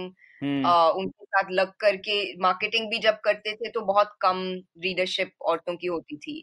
उनके 0.96 1.24
साथ 1.24 1.50
लग 1.52 1.72
करके 1.80 2.16
मार्केटिंग 2.42 2.90
भी 2.90 2.98
जब 2.98 3.18
करते 3.24 3.54
थे 3.54 3.70
तो 3.70 3.80
बहुत 3.84 4.12
कम 4.22 4.42
रीडरशिप 4.82 5.32
औरतों 5.44 5.76
की 5.76 5.86
होती 5.86 6.16
थी। 6.18 6.42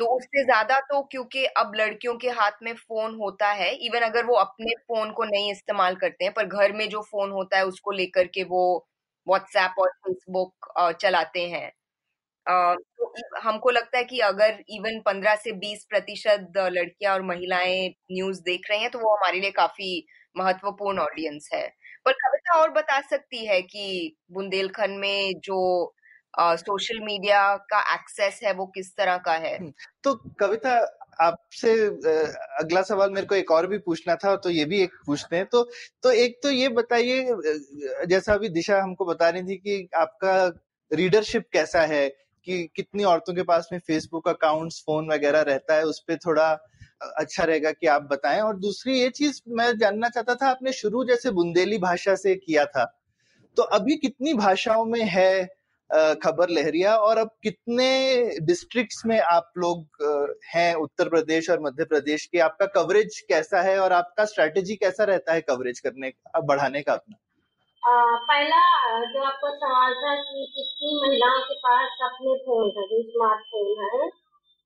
तो 0.00 0.06
उससे 0.08 0.44
ज़्यादा 0.44 0.78
तो 0.82 1.02
क्योंकि 1.06 1.44
अब 1.56 1.72
लड़कियों 1.76 2.16
के 2.18 2.28
हाथ 2.32 2.62
में 2.64 2.74
फ़ोन 2.76 3.14
होता 3.16 3.50
है, 3.52 3.70
इवन 3.76 4.00
अगर 4.02 4.26
वो 4.26 4.34
अपने 4.38 4.74
फ़ोन 4.82 5.10
को 5.14 5.24
नहीं 5.26 5.50
इस्तेमाल 5.52 5.96
करते 5.96 6.24
हैं, 6.24 6.32
पर 6.34 6.46
घर 6.48 6.72
में 6.74 6.88
जो 6.90 7.02
फ़ोन 7.04 7.30
होता 7.32 7.56
है 7.56 7.66
उसको 7.66 7.92
लेकर 7.92 8.26
के 8.30 8.44
वो 8.46 8.62
व्हाट्सएप 9.26 9.74
और 9.78 9.90
फेसबुक 10.00 10.72
चलाते 11.00 11.48
हैं। 11.48 11.70
तो 12.46 13.12
हमको 13.42 13.70
लगता 13.70 13.98
है 13.98 14.04
कि 14.04 14.18
अगर 14.22 14.58
इवन 14.70 15.00
पंद्रह 15.06 15.34
से 15.36 15.52
बीस 15.56 15.84
प्रतिशत 15.90 16.52
लड़कियाँ 16.58 17.14
और 17.14 17.22
महिलाएँ 17.24 17.88
न्यूज़ 18.12 18.40
देख 18.44 18.70
रही 18.70 18.80
हैं 18.80 18.90
तो 18.90 18.98
वो 19.00 19.14
हमारे 19.16 19.40
लिए 19.40 19.50
काफ़ी 19.52 20.06
महत्वपूर्ण 20.36 20.98
ऑडियंस 21.00 21.48
है। 21.54 21.66
पर 22.06 22.12
कविता 22.14 22.58
और 22.58 22.70
बता 22.72 23.00
सकती 23.02 23.46
है 23.46 23.60
कि 23.64 24.16
बुंदेलखंड 24.32 24.98
में 24.98 25.32
जो 25.40 25.58
सोशल 26.34 27.00
मीडिया 27.00 27.42
का 27.70 27.80
एक्सेस 27.94 28.40
है, 28.44 28.52
वो 28.54 28.66
किस 28.68 28.94
तरह 28.96 29.16
का 29.20 29.32
है? 29.38 29.58
तो 30.04 30.14
कविता 30.40 30.72
आपसे 31.20 31.72
अगला 32.60 32.82
सवाल 32.82 33.10
मेरे 33.10 33.26
को 33.26 33.34
एक 33.34 33.50
और 33.50 33.66
भी 33.66 33.78
पूछना 33.80 34.14
था 34.16 34.34
तो 34.36 34.50
ये 34.50 34.64
भी 34.64 34.80
एक 34.82 34.94
पूछते 35.06 35.36
हैं। 35.36 35.46
तो 35.46 35.62
तो 36.02 36.10
एक 36.12 36.38
तो 36.42 36.50
ये 36.50 36.68
बताइए 36.70 37.34
जैसा 38.08 38.34
अभी 38.34 38.48
दिशा 38.50 38.80
हमको 38.82 39.04
बता 39.06 39.28
रही 39.28 39.42
थी 39.44 39.56
कि 39.58 39.88
आपका 39.96 40.34
रीडरशिप 40.90 41.48
कैसा 41.52 41.82
है? 41.86 42.08
कि 42.46 42.62
कितनी 42.76 43.04
औरतों 43.04 43.34
के 43.34 43.42
पास 43.42 43.68
में 43.72 43.78
फेसबुक 43.80 44.28
अकाउंट्स, 44.28 44.78
फ़ोन 44.80 45.10
वगैरह 45.12 45.40
रहता 45.42 45.74
है, 45.74 45.82
उस 45.84 45.98
पर 46.08 46.16
थोड़ा 46.18 46.48
अच्छा 47.16 47.44
रहेगा 47.44 47.70
कि 47.72 47.86
आप 47.88 48.02
बताएँ। 48.12 48.40
और 48.40 48.56
दूसरी 48.58 48.98
ये 49.00 49.08
चीज़ 49.10 49.40
मैं 49.50 49.72
जानना 49.78 50.08
चाहता 50.08 50.34
था, 50.34 50.48
आपने 50.50 50.72
शुरू 50.74 51.04
जैसे 51.06 51.30
बुंदेली 51.32 51.78
भाषा 51.80 52.14
से 52.16 52.34
किया 52.36 52.64
था 52.66 52.84
तो 53.56 53.62
अभी 53.74 53.96
कितनी 53.98 54.34
भाषाओं 54.36 54.84
में 54.86 55.02
है? 55.06 55.48
खबर 56.22 56.50
लहरिया 56.50 56.94
और 56.96 57.18
अब 57.18 57.30
कितने 57.42 57.86
डिस्ट्रिक्ट्स 58.40 59.02
में 59.06 59.18
आप 59.20 59.52
लोग 59.58 60.04
हैं 60.54 60.74
उत्तर 60.74 61.08
प्रदेश 61.08 61.50
और 61.50 61.60
मध्य 61.60 61.84
प्रदेश 61.84 62.26
के? 62.26 62.38
आपका 62.38 62.66
कवरेज 62.74 63.18
कैसा 63.28 63.62
है 63.62 63.78
और 63.80 63.92
आपका 63.92 64.24
स्ट्रेटेजी 64.24 64.76
कैसा 64.76 65.04
रहता 65.04 65.32
है 65.32 65.40
कवरेज 65.40 65.80
करने 65.80 66.10
का 66.10 66.40
बढ़ाने 66.40 66.82
का 66.82 66.92
अपना? 66.92 67.16
पहला 68.28 68.60
जो 69.12 69.22
आपको 69.22 69.50
सवाल 69.56 69.94
था 69.94 70.14
कि 70.14 70.46
कितनी 70.56 70.94
महिलाओं 71.02 71.40
के 71.40 71.54
पास 71.58 71.98
अपने 72.02 72.34
फ़ोन 72.38 72.72
है 72.78 73.02
स्मार्टफ़ोन 73.02 73.84
है 73.84 74.10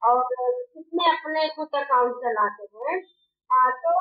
और 0.02 0.24
कितने 0.74 1.10
अपने 1.10 1.48
खुद 1.48 1.68
अकाउंट 1.74 2.16
चलाते 2.16 2.66
हैं। 2.74 2.96
आ, 3.50 3.70
तो 3.70 3.92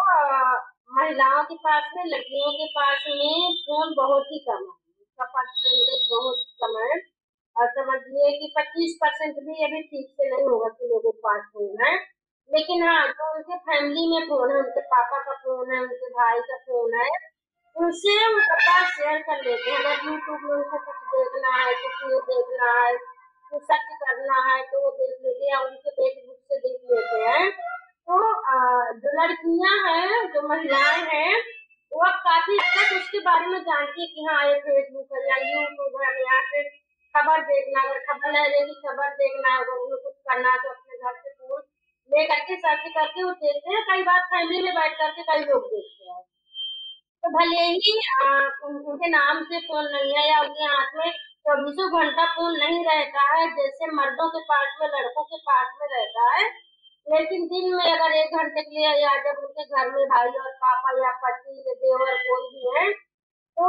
महिलाओं 0.95 1.43
के 1.43 1.55
पास 1.55 1.91
में 1.97 2.03
लड़कियों 2.05 2.51
के 2.53 2.65
पास 2.71 3.05
में 3.09 3.55
फ़ोन 3.61 3.93
बहुत 3.97 4.25
ही 4.31 4.39
कम 4.39 4.63
है। 4.63 4.75
उसका 5.01 5.25
परसेंटेज 5.25 6.07
बहुत 6.11 6.45
कम 6.63 6.77
है। 6.79 7.12
और 7.57 7.67
समझिए 7.67 8.31
कि 8.39 8.53
25 8.57 8.97
परसेंट 9.01 9.35
भी 9.35 9.63
अभी 9.65 9.81
ठीक 9.81 10.07
से 10.11 10.29
नहीं 10.29 10.47
होगा 10.47 10.69
कि 10.69 10.87
लोगों 10.87 11.11
के 11.11 11.17
पास 11.17 11.41
फ़ोन 11.53 11.85
है। 11.85 11.93
लेकिन 12.51 12.83
हाँ 12.83 13.07
जो 13.07 13.35
उनके 13.35 13.57
फैमिली 13.57 14.07
में 14.11 14.27
फ़ोन 14.29 14.51
है, 14.51 14.57
उनके 14.57 14.81
पापा 14.81 15.19
का 15.19 15.33
फ़ोन 15.33 15.73
है, 15.73 15.79
उनके 15.81 16.09
भाई 16.09 16.39
का 16.39 16.57
फ़ोन 16.57 16.93
है, 16.93 17.09
उनसे 17.75 18.15
हम 18.23 18.39
कथा 18.39 18.89
शेयर 18.89 19.21
कर 19.21 19.43
लेते 19.45 19.71
हैं। 19.71 19.77
अगर 19.77 20.05
यूट्यूब 20.09 20.39
में 20.43 20.55
उनको 20.55 20.77
कुछ 20.77 20.95
देखना 21.15 21.55
है, 21.63 21.73
कुछ 21.73 22.05
न्यूज़ 22.07 22.23
देखना 22.23 22.71
है, 22.81 22.97
कुछ 23.51 23.63
सर्च 23.63 23.95
करना 24.03 24.41
है 24.49 24.61
तो 24.63 24.81
वो 24.81 24.91
देख 24.91 25.17
लेते 25.25 25.45
हैं 25.45 25.57
उनके 25.57 25.89
फेसबुक 25.89 26.37
से 26.37 26.59
देख 26.59 26.79
लेते 26.91 27.19
हैं। 27.29 27.51
तो 28.07 28.21
जो 28.99 29.11
लड़कियाँ 29.21 29.75
हैं, 29.87 30.31
जो 30.33 30.47
महिलाएँ 30.47 31.03
हैं, 31.13 31.41
वो 31.91 31.99
अब 31.99 32.13
काफ़ी 32.13 32.57
तक 32.59 32.95
उसके 32.95 33.19
बारे 33.19 33.47
में 33.47 33.59
जानती 33.59 34.01
है 34.01 34.07
कि 34.07 34.25
हाँ 34.29 34.47
ये 34.47 34.59
फेसबुक 34.59 35.07
है 35.13 35.29
या 35.29 35.35
यूट्यूब 35.35 36.01
है 36.01 36.23
यहाँ 36.23 36.41
से 36.41 36.82
खबर 37.15 37.41
देखना, 37.47 37.81
अगर 37.81 37.99
खबर 38.05 38.31
लेने 38.33 38.59
की 38.67 38.75
खबर 38.85 39.09
देखना 39.17 39.53
है 39.53 39.59
अगर 39.63 39.81
उन्हें 39.83 39.99
कुछ 40.03 40.13
करना 40.29 40.51
है 40.51 40.59
तो 40.63 40.69
अपने 40.69 40.97
घर 40.97 41.19
से 41.19 41.33
फ़ोन 41.33 41.61
ले 42.11 42.23
करके 42.29 42.55
सर्च 42.57 42.87
करके 42.95 43.23
वो 43.23 43.31
देखते 43.43 43.73
हैं, 43.73 43.83
कई 43.89 44.03
बार 44.03 44.19
फैमिली 44.31 44.61
में 44.63 44.73
बैठ 44.75 44.97
करके 44.97 45.23
कई 45.29 45.45
लोग 45.51 45.67
देखते 45.73 46.09
हैं। 46.09 46.21
तो 47.23 47.29
भले 47.35 47.61
ही 47.65 47.93
उनके 48.65 49.09
नाम 49.09 49.43
से 49.51 49.59
फ़ोन 49.67 49.85
नहीं 49.93 50.15
है 50.15 50.27
या 50.29 50.39
उनके 50.41 50.65
हाथ 50.71 50.97
में 50.97 51.11
चौबीसों 51.47 51.87
घंटा 51.99 52.25
फ़ोन 52.33 52.57
नहीं 52.57 52.83
रहता 52.85 53.23
है, 53.29 53.47
जैसे 53.55 53.91
मर्दों 53.95 54.27
के 54.29 54.41
पास 54.51 54.75
में, 54.81 54.87
लड़कों 54.89 55.23
के 55.23 55.37
पास 55.47 55.73
में 55.79 55.87
रहता 55.87 56.27
है, 56.33 56.43
लेकिन 57.07 57.47
दिन 57.47 57.75
में 57.75 57.85
अगर 57.85 58.13
एक 58.17 58.35
घंटे 58.37 58.61
के 58.61 58.75
लिए 58.75 58.91
या 59.03 59.13
जब 59.23 59.41
उनके 59.45 59.63
घर 59.65 59.89
में 59.95 60.03
भाई 60.09 60.29
और 60.43 60.51
पापा 60.61 60.91
या 60.99 61.11
पति 61.23 61.57
या 61.67 61.73
देवर 61.81 62.13
कोई 62.27 62.45
भी 62.53 62.75
है 62.75 62.91
तो 63.57 63.65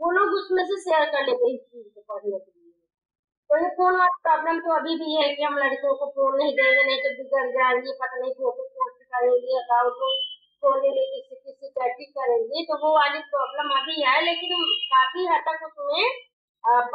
वो 0.00 0.10
लोग 0.10 0.32
उसमें 0.38 0.64
से 0.66 0.76
शेयर 0.80 1.04
कर 1.12 1.26
लेते 1.26 1.52
इस 1.54 1.60
चीज़ 1.60 1.86
को 1.94 2.00
पढ़ने 2.08 2.38
के 2.38 2.50
लिए 2.50 2.72
तो 3.56 3.68
फ़ोन 3.76 3.96
वाला 3.98 4.16
प्रॉब्लम 4.24 4.58
तो 4.60 4.72
अभी 4.76 4.94
भी 5.00 5.14
है 5.16 5.28
कि 5.36 5.42
हम 5.42 5.58
लड़कियों 5.58 5.94
को 6.00 6.06
फ़ोन 6.16 6.36
नहीं 6.38 6.52
देंगे, 6.56 6.82
नहीं 6.86 6.98
तो 7.04 7.10
बिगड़ 7.18 7.46
जाएँगे, 7.52 7.92
पता 8.00 8.18
नहीं 8.20 8.32
फ़ोटो 8.40 8.64
पोस्ट 8.76 9.02
करेंगे 9.14 9.58
अकाउंट 9.60 10.02
खोलेंगे 10.62 11.04
किसी 11.06 11.36
किसी 11.36 11.68
चैटिंग 11.78 12.12
करेंगे। 12.18 12.64
तो 12.70 12.78
वो 12.82 12.92
वाली 12.96 13.18
प्रॉब्लम 13.32 13.72
अभी 13.78 13.96
है, 14.02 14.20
लेकिन 14.24 14.64
काफ़ी 14.92 15.26
हद 15.26 15.42
तक 15.48 15.66
उसमें 15.68 16.04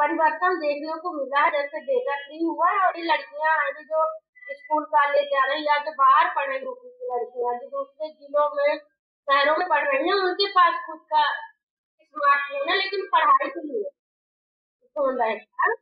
परिवर्तन 0.00 0.58
देखने 0.60 0.96
को 1.02 1.12
मिला 1.12 1.44
है, 1.44 1.50
जैसे 1.52 1.80
डेटा 1.80 2.16
फ्री 2.24 2.42
हुआ 2.44 2.70
है 2.70 2.86
और 2.86 2.98
ये 2.98 3.04
लड़कियाँ 3.04 3.54
अभी 3.68 3.84
जो 3.84 4.06
स्कूल 4.54 4.84
कॉलेज 4.84 5.28
जा 5.34 5.44
रही 5.46 5.66
या 5.66 5.78
जो 5.78 5.92
बाहर 5.92 6.32
पढ़ 6.36 6.48
रही 6.48 6.58
की 6.58 7.12
लड़कियाँ, 7.12 7.54
जो 7.58 7.68
दूसरे 7.68 8.08
जिलों 8.08 8.48
में, 8.56 8.78
शहरों 9.28 9.56
में 9.56 9.68
पढ़ 9.68 9.88
रही 9.88 10.08
हैं, 10.08 10.14
उनके 10.24 10.46
पास 10.50 10.82
खुद 10.86 11.00
का 11.14 11.22
स्मार्टफ़ोन 12.02 12.68
है, 12.70 12.76
लेकिन 12.76 13.06
पढ़ाई 13.06 13.48
के 13.48 13.66
लिए 13.68 13.88
फ़ोन 14.96 15.22
रहेगा। 15.22 15.74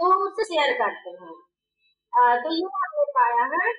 तो 0.00 0.10
हम 0.12 0.22
उससे 0.22 0.44
शेयर 0.44 0.72
करते 0.78 1.10
हैं। 1.10 1.34
आ, 2.12 2.36
तो 2.36 2.54
ये 2.54 2.68
हमने 2.76 3.04
पाया 3.18 3.44
है। 3.54 3.74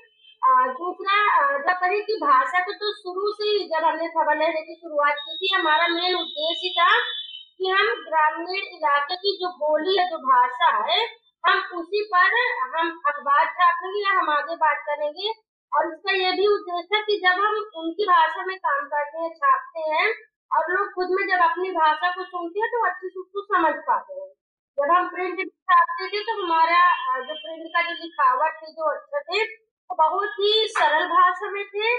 दूसरा 0.74 1.16
जब 1.60 1.80
करें 1.80 2.02
कि 2.06 2.16
भाषा 2.22 2.60
को 2.66 2.74
तो 2.82 2.92
शुरू 2.98 3.32
से 3.34 3.48
ही 3.48 3.64
जब 3.70 3.86
हमने 3.86 4.08
खबर 4.10 4.38
लेने 4.38 4.62
की 4.62 4.76
शुरुआत 4.76 5.24
की 5.24 5.38
थी 5.38 5.54
हमारा 5.56 5.88
मेन 5.88 6.16
उद्देश्य 6.16 6.70
था 6.78 6.90
कि 7.60 7.70
हम 7.70 7.88
ग्रामीण 8.06 8.68
इलाके 8.78 9.16
की 9.24 9.34
जो 9.42 9.50
बोली 9.64 9.98
है 9.98 10.06
जो 10.10 10.18
भाषा 10.26 10.70
है 10.84 11.00
हम 11.44 11.78
उसी 11.80 12.04
पर 12.14 12.38
हम 12.76 12.94
अखबार 13.08 13.46
छापेंगे 13.58 14.04
या 14.06 14.14
हम 14.20 14.30
आगे 14.32 14.56
बात 14.64 14.84
करेंगे। 14.90 15.34
और 15.72 15.88
इसका 15.94 16.14
ये 16.16 16.32
भी 16.32 16.48
उद्देश्य 16.48 16.96
है 16.96 17.02
कि 17.04 17.18
जब 17.26 17.44
हम 17.46 17.56
उनकी 17.82 18.06
भाषा 18.06 18.46
में 18.46 18.58
काम 18.60 18.86
करते 18.94 19.24
हैं 19.24 19.30
छापते 19.36 19.90
हैं 19.92 20.08
और 20.52 20.72
लोग 20.74 20.94
खुद 20.94 21.16
में 21.18 21.26
जब 21.28 21.44
अपनी 21.46 21.72
भाषा 21.78 22.12
को 22.12 22.24
सुनते 22.26 22.60
हैं 22.60 22.70
तो 22.76 22.86
अच्छे 22.88 23.10
से 23.10 23.20
उसको 23.20 23.46
समझ 23.48 23.74
पाते 23.90 24.20
हैं। 24.22 24.30
जब 24.78 24.92
हम 24.92 25.08
प्रिंट 25.10 25.40
छापते 25.40 26.08
थे 26.10 26.20
तो 26.26 26.34
हमारा 26.42 26.82
जो 27.22 27.36
प्रिंट 27.38 27.64
का 27.76 27.82
जो 27.82 27.94
लिखावट 28.02 28.58
थे, 28.58 28.72
जो 28.72 28.90
अच्छा 28.90 29.20
थे, 29.30 29.40
वो 29.44 29.96
बहुत 30.02 30.36
ही 30.40 30.52
सरल 30.74 31.08
भाषा 31.14 31.50
में 31.52 31.64
थे। 31.68 31.90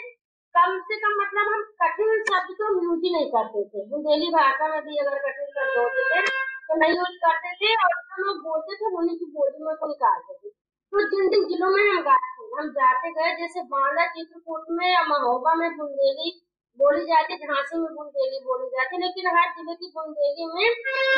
कम 0.54 0.76
से 0.88 0.98
कम 1.00 1.16
मतलब 1.22 1.50
हम 1.54 1.64
कठिन 1.82 2.22
शब्द 2.28 2.54
को 2.60 2.68
यूज़ 2.84 3.02
ही 3.04 3.10
नहीं 3.14 3.30
करते 3.32 3.64
थे। 3.72 3.84
बुंदेली 3.90 4.30
भाषा 4.36 4.68
में 4.68 4.80
भी 4.84 4.96
अगर 4.98 5.18
कठिन 5.26 5.50
शब्द 5.56 5.78
होते 5.78 6.06
थे 6.12 6.22
तो 6.68 6.78
नहीं 6.80 6.96
यूज़ 6.96 7.18
करते 7.24 7.52
थे 7.60 7.74
और 7.82 7.98
जो 8.12 8.24
लोग 8.24 8.40
बोलते 8.46 8.76
थे 8.76 8.94
उन्हीं 8.96 9.18
की 9.18 9.30
बोली 9.36 9.64
में 9.64 9.86
निकालते 9.88 10.34
थे। 10.34 10.50
तो 10.92 11.04
जिन 11.10 11.28
जिन 11.30 11.48
जिलों 11.48 11.70
में 11.70 11.82
हम 11.82 12.02
गाते 12.02 12.46
हम 12.58 12.68
जाते 12.76 13.10
गए, 13.12 13.34
जैसे 13.36 13.62
बांदा 13.72 14.06
चित्रकूट 14.12 14.70
में 14.70 14.86
या 14.92 15.02
महोबा 15.08 15.54
में, 15.54 15.68
बुंदेली 15.76 16.30
बोली 16.78 17.04
जाती 17.06 17.32
है, 17.32 17.38
झांसी 17.46 17.78
में 17.78 17.94
बुंदेली 17.94 18.38
बोली 18.44 18.68
जाती 18.68 18.96
है, 18.96 19.00
लेकिन 19.02 19.26
हर 19.36 19.48
ज़िले 19.54 19.74
की 19.74 19.90
बुंदेली 19.94 20.46
में 20.52 20.68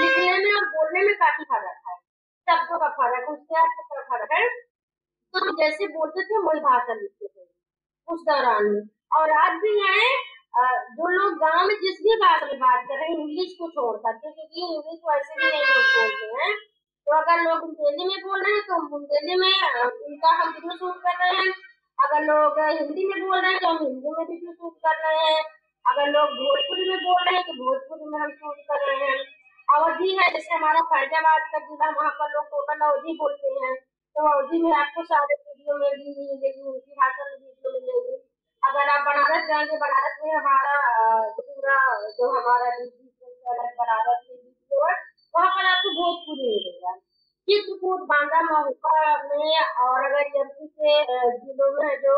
लिखने 0.01 0.37
में 0.45 0.53
और 0.53 0.67
बोलने 0.77 1.03
में 1.07 1.15
काफ़ी 1.19 1.45
फ़र्क 1.45 1.89
है। 1.89 1.97
शब्दों 2.49 2.79
का 2.79 2.89
फ़र्क 2.99 3.15
है, 3.19 3.35
उसके 3.35 3.67
का 3.91 4.03
फ़र्क 4.11 4.33
है। 4.33 4.47
तो 5.35 5.53
जैसे 5.59 5.87
बोलते 5.89 6.25
थे, 6.25 6.39
वही 6.45 6.61
भाषा 6.61 6.95
लिखते 6.95 7.27
थे 7.27 7.45
उस 8.09 8.23
दौरान 8.29 8.65
में। 8.67 8.81
और 9.19 9.31
आज 9.39 9.53
भी 9.63 9.75
है 9.81 10.09
जो 10.97 11.09
लोग 11.11 11.35
गाँव 11.41 11.67
में 11.67 11.75
जिस 11.83 11.99
भी 12.05 12.15
भाषा 12.23 12.47
में 12.47 12.59
बात 12.61 12.87
कर 12.89 12.95
रहे 12.95 13.09
हैं, 13.09 13.19
इंग्लिश 13.19 13.53
को 13.59 13.69
छोड़ 13.71 13.97
सकते 13.99 14.31
क्योंकि 14.31 14.75
इंग्लिश 14.75 14.99
वैसे 15.09 15.35
भी 15.35 15.47
नहीं 15.47 15.67
लोग 15.67 15.85
बोलते 15.93 16.27
हैं। 16.41 16.55
तो 17.07 17.17
अगर 17.17 17.43
लोग 17.43 17.61
बुंदेली 17.61 18.07
में 18.09 18.19
बोल 18.23 18.43
रहे 18.43 18.55
हैं 18.55 18.63
तो 18.65 18.81
बुंदेली 18.89 19.37
में 19.41 19.53
उनका 19.83 20.31
हम 20.41 20.53
शूट 20.73 20.97
कर 21.05 21.15
रहे 21.21 21.37
हैं। 21.37 21.53
अगर 22.05 22.23
लोग 22.25 22.59
हिंदी 22.59 23.05
में 23.05 23.29
बोल 23.29 23.41
रहे 23.41 23.51
हैं 23.51 23.61
तो 23.61 23.69
हम 23.69 23.79
हिंदी 23.83 24.09
में 24.09 24.27
भी 24.27 24.37
शूट 24.53 24.77
कर 24.87 24.97
रहे 25.05 25.25
हैं? 25.25 25.43
अगर 25.85 26.07
लोग 26.11 26.31
भोजपुरी 26.31 26.89
में 26.91 26.99
बोल 26.99 27.23
रहे 27.25 27.35
हैं 27.35 27.45
तो 27.45 27.53
भोजपुरी 27.53 28.05
में 28.05 28.19
हम 28.21 28.31
शूट 28.31 28.57
कर 28.71 28.87
रहे 28.87 29.11
हैं। 29.11 29.19
अवधि 29.69 30.09
है, 30.17 30.33
जैसे 30.33 30.55
हमारा 30.55 30.81
फैजाबाद 30.81 31.43
का 31.53 31.59
जिला, 31.59 31.91
वहाँ 31.91 32.11
पर 32.11 32.33
लोग 32.33 32.45
टोटल 32.45 32.81
अवधि 32.81 33.13
बोलते 33.13 33.49
हैं। 33.49 33.75
तो 34.17 34.27
अवधि 34.33 34.63
में 34.63 34.73
आपको 34.73 35.05
सारे 35.05 35.35
वीडियो 35.35 35.77
मिलेगी 35.77 36.33
मिलेगी 36.33 36.63
उनकी 36.63 36.93
भाषा 36.93 37.25
में 37.25 37.37
वीडियो 37.37 37.73
मिलेगी। 37.73 38.17
अगर 38.63 38.89
आप 38.89 39.07
बनारस 39.07 39.47
जाएँगे, 39.49 39.77
बनारस 39.77 40.19
में 40.25 40.33
हमारा 40.35 40.75
पूरा 41.41 41.77
जो 42.11 42.31
हमारा 42.31 42.71
बनारस 43.79 44.21
वहाँ 45.35 45.51
पर 45.51 45.65
आपको 45.65 45.91
भोजपुरी 45.91 46.49
मिलेगा। 46.49 47.10
चित्रकूट 47.51 48.01
बांदा 48.01 48.41
महुआ 48.43 48.99
में 49.23 49.61
और 49.85 50.05
अगर 50.05 50.41
एमपी 50.41 50.67
के 50.67 50.93
जिलों 51.39 51.71
में 51.73 51.97
जो 52.01 52.17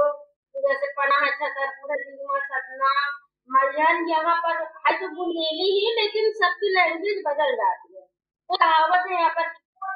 जैसे 0.55 0.87
पना 0.92 1.21
है 1.25 1.31
छतरपुर, 1.31 1.95
रीवा, 1.99 2.38
सतना, 2.38 2.90
मलयन, 3.51 4.09
यहाँ 4.11 4.35
पर 4.37 4.59
है 4.87 4.92
तो 5.01 5.09
बुंदेली 5.09 5.68
ही, 5.77 5.95
लेकिन 6.01 6.33
सबकी 6.33 6.75
लैंग्वेज 6.75 7.23
बदल 7.27 7.55
जाती 7.57 7.97
है। 7.97 8.05
तो 8.51 8.57
कहावत 8.57 9.07
है 9.11 9.16
यहाँ 9.16 9.31
पर 9.31 9.49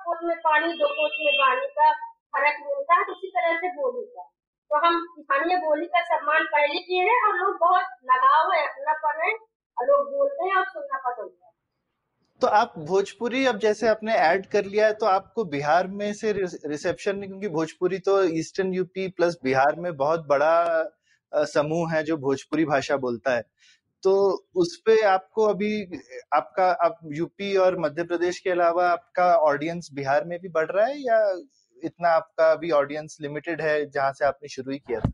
कोच 0.06 0.18
में 0.22 0.36
पानी 0.36 0.72
दो 0.72 0.88
कोच 0.88 1.18
में 1.20 1.34
पानी 1.34 1.66
का 1.66 1.92
फ़र्क 1.92 2.56
मिलता 2.66 2.94
है, 2.94 3.04
उसी 3.04 3.28
तरह 3.28 3.56
से 3.56 3.68
बोली 3.68 4.06
का। 4.06 4.22
तो 4.70 4.86
हम 4.86 5.04
स्थानीय 5.20 5.56
बोली 5.56 5.86
का 5.86 6.02
सम्मान 6.04 6.44
पहले 6.44 6.80
किए 6.80 7.02
हैं 7.02 7.28
और 7.28 7.36
लोग 7.36 7.58
बहुत 7.60 7.84
लगाव 8.04 8.52
है, 8.52 8.66
अपनापन 8.68 9.26
है, 9.26 9.32
और 9.76 9.86
लोग 9.86 10.10
बोलते 10.16 10.48
हैं 10.48 10.56
और 10.56 10.64
सुनना 10.64 10.98
पसंद 11.10 11.30
है। 11.44 11.55
तो 12.40 12.46
आप 12.46 12.72
भोजपुरी 12.78 13.44
अब 13.46 13.58
जैसे 13.58 13.86
आपने 13.88 14.14
ऐड 14.14 14.46
कर 14.46 14.64
लिया 14.64 14.86
है 14.86 14.92
तो 14.94 15.06
आपको 15.06 15.44
बिहार 15.46 15.86
में 15.88 16.12
से 16.14 16.32
रिसेप्शन, 16.32 17.20
क्योंकि 17.22 17.48
भोजपुरी 17.48 17.98
तो 17.98 18.22
ईस्टर्न 18.38 18.72
यूपी 18.74 19.06
प्लस 19.08 19.36
बिहार 19.44 19.80
में 19.80 19.96
बहुत 19.96 20.26
बड़ा 20.26 21.44
समूह 21.46 21.92
है 21.92 22.02
जो 22.04 22.16
भोजपुरी 22.16 22.64
भाषा 22.64 22.96
बोलता 22.96 23.34
है। 23.36 23.42
तो 24.02 24.14
उस 24.54 24.76
पे 24.86 25.00
आपको 25.04 25.46
अभी, 25.46 25.82
आपका, 26.34 26.70
आप 26.70 26.98
यूपी 27.12 27.54
और 27.56 27.78
मध्य 27.80 28.04
प्रदेश 28.04 28.38
के 28.38 28.50
अलावा 28.50 28.88
आपका 28.90 29.34
ऑडियंस 29.44 29.90
बिहार 29.94 30.24
में 30.24 30.38
भी 30.40 30.48
बढ़ 30.48 30.70
रहा 30.70 30.86
है 30.86 30.98
या 31.00 31.20
इतना 31.82 32.08
आपका 32.10 32.50
अभी 32.52 32.70
ऑडियंस 32.72 33.18
लिमिटेड 33.20 33.60
है 33.62 33.84
जहाँ 33.90 34.12
से 34.12 34.24
आपने 34.24 34.48
शुरू 34.48 34.72
ही 34.72 34.78
किया 34.78 35.00
था? 35.00 35.10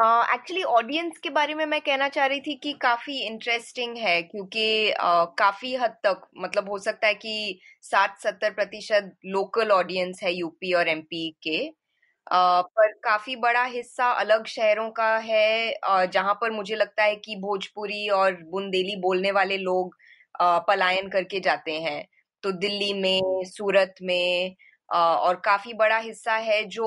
एक्चुअली 0.00 0.62
uh, 0.62 0.68
ऑडियंस 0.68 1.18
के 1.18 1.30
बारे 1.30 1.54
में 1.54 1.66
मैं 1.66 1.80
कहना 1.80 2.08
चाह 2.08 2.26
रही 2.26 2.40
थी 2.40 2.54
कि 2.54 2.72
काफ़ी 2.72 3.18
इंटरेस्टिंग 3.26 3.96
है 3.96 4.22
क्योंकि 4.22 4.92
uh, 4.92 5.26
काफ़ी 5.38 5.74
हद 5.74 5.96
तक 6.04 6.20
मतलब 6.38 6.70
हो 6.70 6.78
सकता 6.78 7.06
है 7.06 7.14
कि 7.14 7.60
साठ 7.82 8.18
सत्तर 8.18 8.50
प्रतिशत 8.50 9.12
लोकल 9.26 9.70
ऑडियंस 9.70 10.20
है 10.22 10.32
यूपी 10.34 10.72
और 10.72 10.88
एमपी 10.88 11.30
के। 11.42 11.58
uh, 11.68 12.62
पर 12.76 12.92
काफ़ी 13.04 13.36
बड़ा 13.36 13.64
हिस्सा 13.64 14.10
अलग 14.10 14.46
शहरों 14.46 14.90
का 14.90 15.16
है 15.18 15.74
uh, 15.90 16.06
जहाँ 16.12 16.34
पर 16.34 16.50
मुझे 16.50 16.76
लगता 16.76 17.04
है 17.04 17.16
कि 17.16 17.36
भोजपुरी 17.36 18.08
और 18.08 18.32
बुंदेली 18.42 18.96
बोलने 18.96 19.30
वाले 19.30 19.56
लोग 19.58 19.96
uh, 20.42 20.60
पलायन 20.68 21.08
करके 21.08 21.40
जाते 21.40 21.72
हैं। 21.80 22.04
तो 22.42 22.52
दिल्ली 22.52 22.92
में 22.92 23.20
सूरत 23.44 23.94
में 24.02 24.56
और 24.88 25.36
काफ़ी 25.44 25.74
बड़ा 25.74 25.98
हिस्सा 25.98 26.36
है 26.36 26.64
जो 26.64 26.86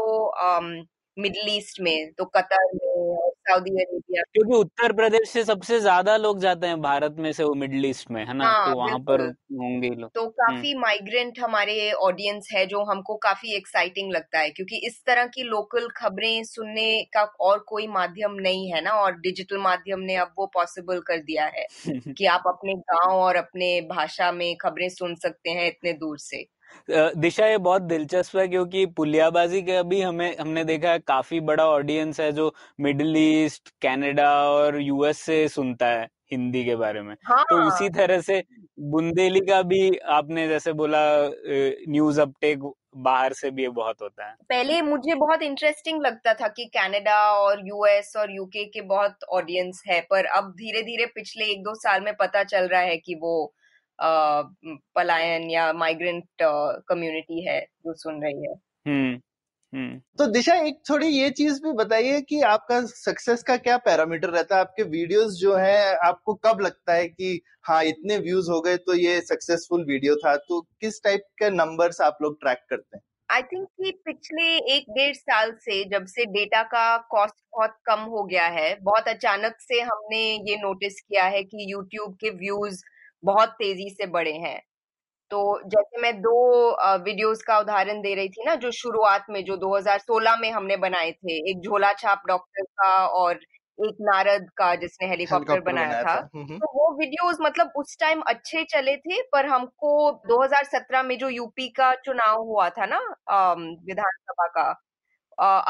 मिडल 1.17 1.49
ईस्ट 1.49 1.81
में 1.81 2.13
तो 2.13 2.25
कतर 2.25 2.65
में 2.75 2.92
सऊदी 3.45 3.75
अरेबिया। 3.83 4.23
क्योंकि 4.33 4.55
उत्तर 4.55 4.93
प्रदेश 4.93 5.29
से 5.29 5.43
सबसे 5.45 5.79
ज़्यादा 5.79 6.15
लोग 6.17 6.39
जाते 6.39 6.67
हैं 6.67 6.81
भारत 6.81 7.15
में 7.19 7.31
से 7.33 7.43
वो 7.43 7.53
मिडल 7.55 7.85
ईस्ट 7.85 8.11
में 8.11 8.23
है 8.25 8.33
ना? 8.35 8.45
हाँ, 8.45 8.55
तो 8.55 8.75
वहाँ 8.75 8.99
पर 9.01 9.21
होंगे 9.21 9.89
लोग। 9.91 10.11
तो 10.15 10.27
काफ़ी 10.31 10.73
माइग्रेंट 10.75 11.39
हमारे 11.39 11.91
ऑडियंस 12.01 12.47
है 12.53 12.65
जो 12.67 12.83
हमको 12.85 13.15
काफ़ी 13.19 13.55
एक्साइटिंग 13.55 14.11
लगता 14.11 14.39
है 14.39 14.49
क्योंकि 14.51 14.77
इस 14.87 15.01
तरह 15.05 15.27
की 15.29 15.43
लोकल 15.45 15.87
खबरें 15.97 16.43
सुनने 16.45 16.87
का 17.13 17.23
और 17.41 17.59
कोई 17.67 17.87
माध्यम 17.89 18.33
नहीं 18.39 18.71
है 18.71 18.81
ना 18.81 18.91
और 18.97 19.17
डिजिटल 19.19 19.57
माध्यम 19.61 19.99
ने 20.03 20.15
अब 20.17 20.33
वो 20.37 20.45
पॉसिबल 20.53 20.99
कर 21.03 21.19
दिया 21.23 21.45
है 21.49 21.67
कि 22.17 22.25
आप 22.27 22.43
अपने 22.47 22.75
गाँव 22.85 23.17
और 23.17 23.35
अपने 23.37 23.79
भाषा 23.89 24.31
में 24.33 24.55
खबरें 24.59 24.89
सुन 24.91 25.15
सकते 25.17 25.49
हैं 25.51 25.67
इतने 25.67 25.93
दूर 25.95 26.17
से। 26.19 26.45
दिशा 26.89 27.47
ये 27.47 27.57
बहुत 27.59 27.82
दिलचस्प 27.84 28.38
है 28.38 28.47
क्योंकि 28.47 28.86
पुलियाबाजी 28.97 29.61
का 29.61 29.82
भी 29.84 30.01
हमें 30.01 30.36
हमने 30.38 30.63
देखा 30.65 30.91
है 30.91 30.99
काफ़ी 31.01 31.39
बड़ा 31.41 31.67
ऑडियंस 31.67 32.19
है 32.19 32.32
जो 32.32 32.53
मिडिल 32.80 33.17
ईस्ट 33.17 33.69
कनाडा 33.82 34.32
और 34.49 34.80
यूएस 34.82 35.19
से 35.21 35.47
सुनता 35.49 35.88
है 35.89 36.07
हिंदी 36.32 36.63
के 36.65 36.76
बारे 36.76 37.01
में। 37.01 37.15
हाँ। 37.24 37.43
तो 37.43 37.61
उसी 37.67 37.89
तरह 37.91 38.21
से 38.21 38.43
बुंदेली 38.91 39.39
का 39.41 39.61
भी 39.63 39.97
आपने 40.11 40.47
जैसे 40.47 40.74
बोला 40.74 41.01
न्यूज़ 41.89 42.21
अपटेक 42.21 42.63
बाहर 42.97 43.34
से 43.34 43.51
भी 43.51 43.61
ये 43.61 43.69
बहुत 43.71 44.01
होता 44.01 44.26
है। 44.26 44.36
पहले 44.43 44.82
मुझे 44.82 45.15
बहुत 45.15 45.41
इंटरेस्टिंग 45.41 46.01
लगता 46.01 46.34
था 46.34 46.47
कि 46.49 46.65
कनाडा 46.76 47.15
और 47.34 47.61
यूएस 47.67 48.13
और 48.17 48.32
यूके 48.32 48.63
के 48.65 48.82
बहुत 48.84 49.24
ऑडियंस 49.32 49.82
है 49.88 49.99
पर 50.09 50.26
अब 50.38 50.51
धीरे 50.57 50.82
धीरे 50.82 51.05
पिछले 51.15 51.45
एक 51.45 51.63
दो 51.63 51.74
साल 51.76 52.01
में 52.01 52.13
पता 52.15 52.43
चल 52.45 52.67
रहा 52.67 52.82
है 52.82 52.97
कि 52.97 53.15
वो 53.15 53.34
पलायन 53.99 55.49
या 55.51 55.71
माइग्रेंट 55.73 56.23
कम्युनिटी 56.41 57.45
है 57.47 57.59
जो 57.61 57.93
सुन 57.93 58.23
रही 58.23 58.47
है। 58.47 58.53
हम्म 58.87 59.19
हम्म। 59.73 59.97
तो 60.17 60.25
दिशा 60.31 60.55
एक 60.65 60.81
थोड़ी 60.89 61.07
ये 61.07 61.29
चीज़ 61.29 61.61
भी 61.61 61.71
बताइए 61.73 62.19
कि 62.21 62.41
आपका 62.43 62.79
सक्सेस 62.85 63.43
का 63.43 63.55
क्या 63.57 63.77
पैरामीटर 63.77 64.29
रहता 64.29 64.55
है? 64.55 64.61
आपके 64.61 64.83
वीडियोस 64.83 65.33
जो 65.33 65.55
है 65.55 65.95
आपको 66.07 66.33
कब 66.45 66.61
लगता 66.61 66.93
है 66.93 67.07
कि 67.07 67.39
हाँ 67.65 67.83
इतने 67.83 68.17
व्यूज़ 68.17 68.51
हो 68.51 68.59
गए 68.61 68.77
तो 68.77 68.93
ये 68.95 69.19
सक्सेसफुल 69.21 69.85
वीडियो 69.85 70.15
था? 70.15 70.35
तो 70.37 70.61
किस 70.81 71.03
टाइप 71.03 71.23
के 71.39 71.49
नंबर्स 71.49 72.01
आप 72.01 72.17
लोग 72.21 72.39
ट्रैक 72.41 72.65
करते 72.69 72.97
हैं? 72.97 73.01
आई 73.29 73.41
थिंक 73.41 73.67
कि 73.67 73.91
पिछले 74.05 74.75
एक 74.75 74.85
डेढ़ 74.89 75.15
साल 75.15 75.51
से 75.59 75.83
जब 75.89 76.05
से 76.05 76.25
डेटा 76.31 76.61
का 76.63 76.97
कॉस्ट 77.11 77.35
बहुत 77.53 77.75
कम 77.85 77.99
हो 78.09 78.23
गया 78.23 78.47
है 78.49 78.75
बहुत 78.81 79.07
अचानक 79.07 79.55
से 79.59 79.79
हमने 79.81 80.19
ये 80.49 80.55
नोटिस 80.57 80.99
किया 81.01 81.23
है 81.25 81.43
कि 81.43 81.71
यूट्यूब 81.71 82.15
के 82.15 82.29
व्यूज़ 82.37 82.83
बहुत 83.24 83.49
तेज़ी 83.49 83.89
से 83.89 84.05
बढ़े 84.05 84.34
हैं 84.38 84.59
तो 85.32 85.39
जैसे 85.65 86.01
मैं 86.01 86.13
दो 86.21 86.38
वीडियोस 87.03 87.41
का 87.43 87.57
उदाहरण 87.59 88.01
दे 88.01 88.13
रही 88.15 88.30
थी 88.30 88.43
ना 88.45 88.55
जो 88.55 88.71
शुरुआत 88.71 89.26
में 89.30 89.43
जो 89.45 89.57
2016 89.57 90.38
में 90.41 90.51
हमने 90.51 90.78
बनाए 90.78 91.11
थे 91.11 91.38
एक 91.51 91.61
झोला 91.61 91.91
छाप 91.93 92.24
डॉक्टर 92.28 92.63
का 92.63 92.91
और 93.05 93.39
एक 93.80 93.97
नारद 94.01 94.49
का 94.57 94.74
जिसने 94.76 95.07
हेलीकॉप्टर 95.07 95.59
बनाया, 95.59 95.88
बनाया 95.88 96.03
था, 96.03 96.15
था। 96.15 96.30
हम्म, 96.36 96.45
हम्म। 96.45 96.57
तो 96.57 96.71
वो 96.74 96.91
वीडियोस 96.99 97.38
मतलब 97.41 97.71
उस 97.76 97.97
टाइम 97.99 98.21
अच्छे 98.28 98.63
चले 98.63 98.95
थे 98.97 99.21
पर 99.32 99.45
हमको 99.45 100.11
2017 100.28 101.03
में 101.03 101.17
जो 101.17 101.30
यूपी 101.30 101.67
का 101.69 101.93
चुनाव 102.05 102.41
हुआ 102.41 102.69
था 102.69 102.86
ना 102.86 102.99
विधानसभा 103.84 104.47
का 104.47 104.69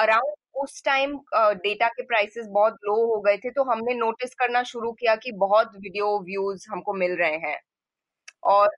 अराउंड 0.01 0.35
उस 0.55 0.81
टाइम 0.85 1.17
डेटा 1.35 1.87
के 1.89 2.03
प्राइसेस 2.05 2.47
बहुत 2.51 2.73
लो 2.85 2.95
हो 3.07 3.19
गए 3.21 3.37
थे 3.37 3.51
तो 3.51 3.63
हमने 3.65 3.93
नोटिस 3.95 4.33
करना 4.35 4.63
शुरू 4.65 4.91
किया 4.93 5.15
कि 5.17 5.31
बहुत 5.39 5.71
वीडियो 5.77 6.17
व्यूज़ 6.21 6.65
हमको 6.71 6.93
मिल 6.95 7.15
रहे 7.17 7.37
हैं। 7.39 7.57
और 8.45 8.69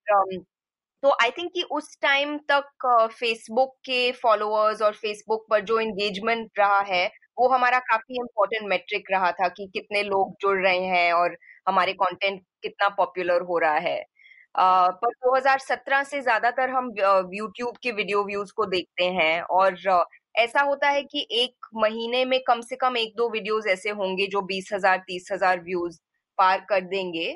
तो 1.03 1.11
आई 1.23 1.32
थिंक 1.32 1.51
कि 1.53 1.63
उस 1.73 1.97
टाइम 2.01 2.38
तक 2.51 2.88
फेसबुक 3.13 3.76
के 3.86 4.11
फॉलोअर्स 4.13 4.82
और 4.82 4.93
फेसबुक 4.95 5.45
पर 5.49 5.61
जो 5.65 5.80
एंगेजमेंट 5.80 6.51
रहा 6.59 6.80
है 6.88 7.07
वो 7.38 7.49
हमारा 7.49 7.80
काफ़ी 7.82 8.15
इम्पोर्टेंट 8.17 8.67
मेट्रिक 8.69 9.11
रहा 9.11 9.32
था 9.34 9.47
कि 9.49 9.67
कितने 9.73 10.03
लोग 10.03 10.34
जुड़ 10.41 10.57
रहे 10.59 10.80
हैं 10.88 11.13
और 11.13 11.38
हमारे 11.67 11.93
कंटेंट 11.95 12.41
कितना 12.63 12.89
पॉपुलर 12.97 13.41
हो 13.43 13.57
रहा 13.59 13.78
है। 13.80 13.99
uh, 13.99 14.91
पर 14.95 15.13
2017 15.17 16.03
से 16.05 16.21
ज़्यादातर 16.21 16.69
हम 16.71 16.91
यूट्यूब 17.34 17.78
के 17.84 17.91
वीडियो 17.93 18.23
व्यूज़ 18.26 18.53
को 18.57 18.65
देखते 18.67 19.05
हैं 19.13 19.41
और 19.43 19.76
ऐसा 20.38 20.61
होता 20.61 20.89
है 20.89 21.03
कि 21.03 21.27
एक 21.33 21.67
महीने 21.75 22.23
में 22.25 22.39
कम 22.47 22.61
से 22.61 22.75
कम 22.75 22.97
एक 22.97 23.13
दो 23.17 23.29
वीडियोस 23.29 23.67
ऐसे 23.67 23.89
होंगे 23.91 24.27
जो 24.27 24.41
बीस 24.43 24.69
हज़ार 24.73 24.97
तीस 25.07 25.29
हज़ार 25.31 25.59
व्यूज़ 25.61 25.99
पार 26.38 26.65
कर 26.69 26.81
देंगे। 26.83 27.31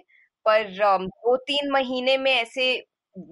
पर 0.45 0.63
दो 0.99 1.35
तीन 1.37 1.71
महीने 1.71 2.17
में 2.17 2.31
ऐसे 2.31 2.73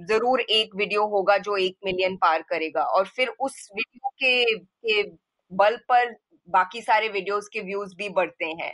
ज़रूर 0.09 0.41
एक 0.41 0.75
वीडियो 0.75 1.05
होगा 1.07 1.37
जो 1.37 1.57
एक 1.57 1.77
मिलियन 1.85 2.15
पार 2.17 2.41
करेगा। 2.49 2.81
और 2.83 3.07
फिर 3.07 3.27
उस 3.29 3.69
वीडियो 3.75 4.09
के, 4.09 4.55
के 4.57 5.03
बल 5.51 5.77
पर 5.89 6.15
बाकी 6.49 6.81
सारे 6.81 7.09
वीडियोस 7.09 7.47
के 7.53 7.61
व्यूज़ 7.61 7.95
भी 7.95 8.09
बढ़ते 8.11 8.45
हैं। 8.45 8.73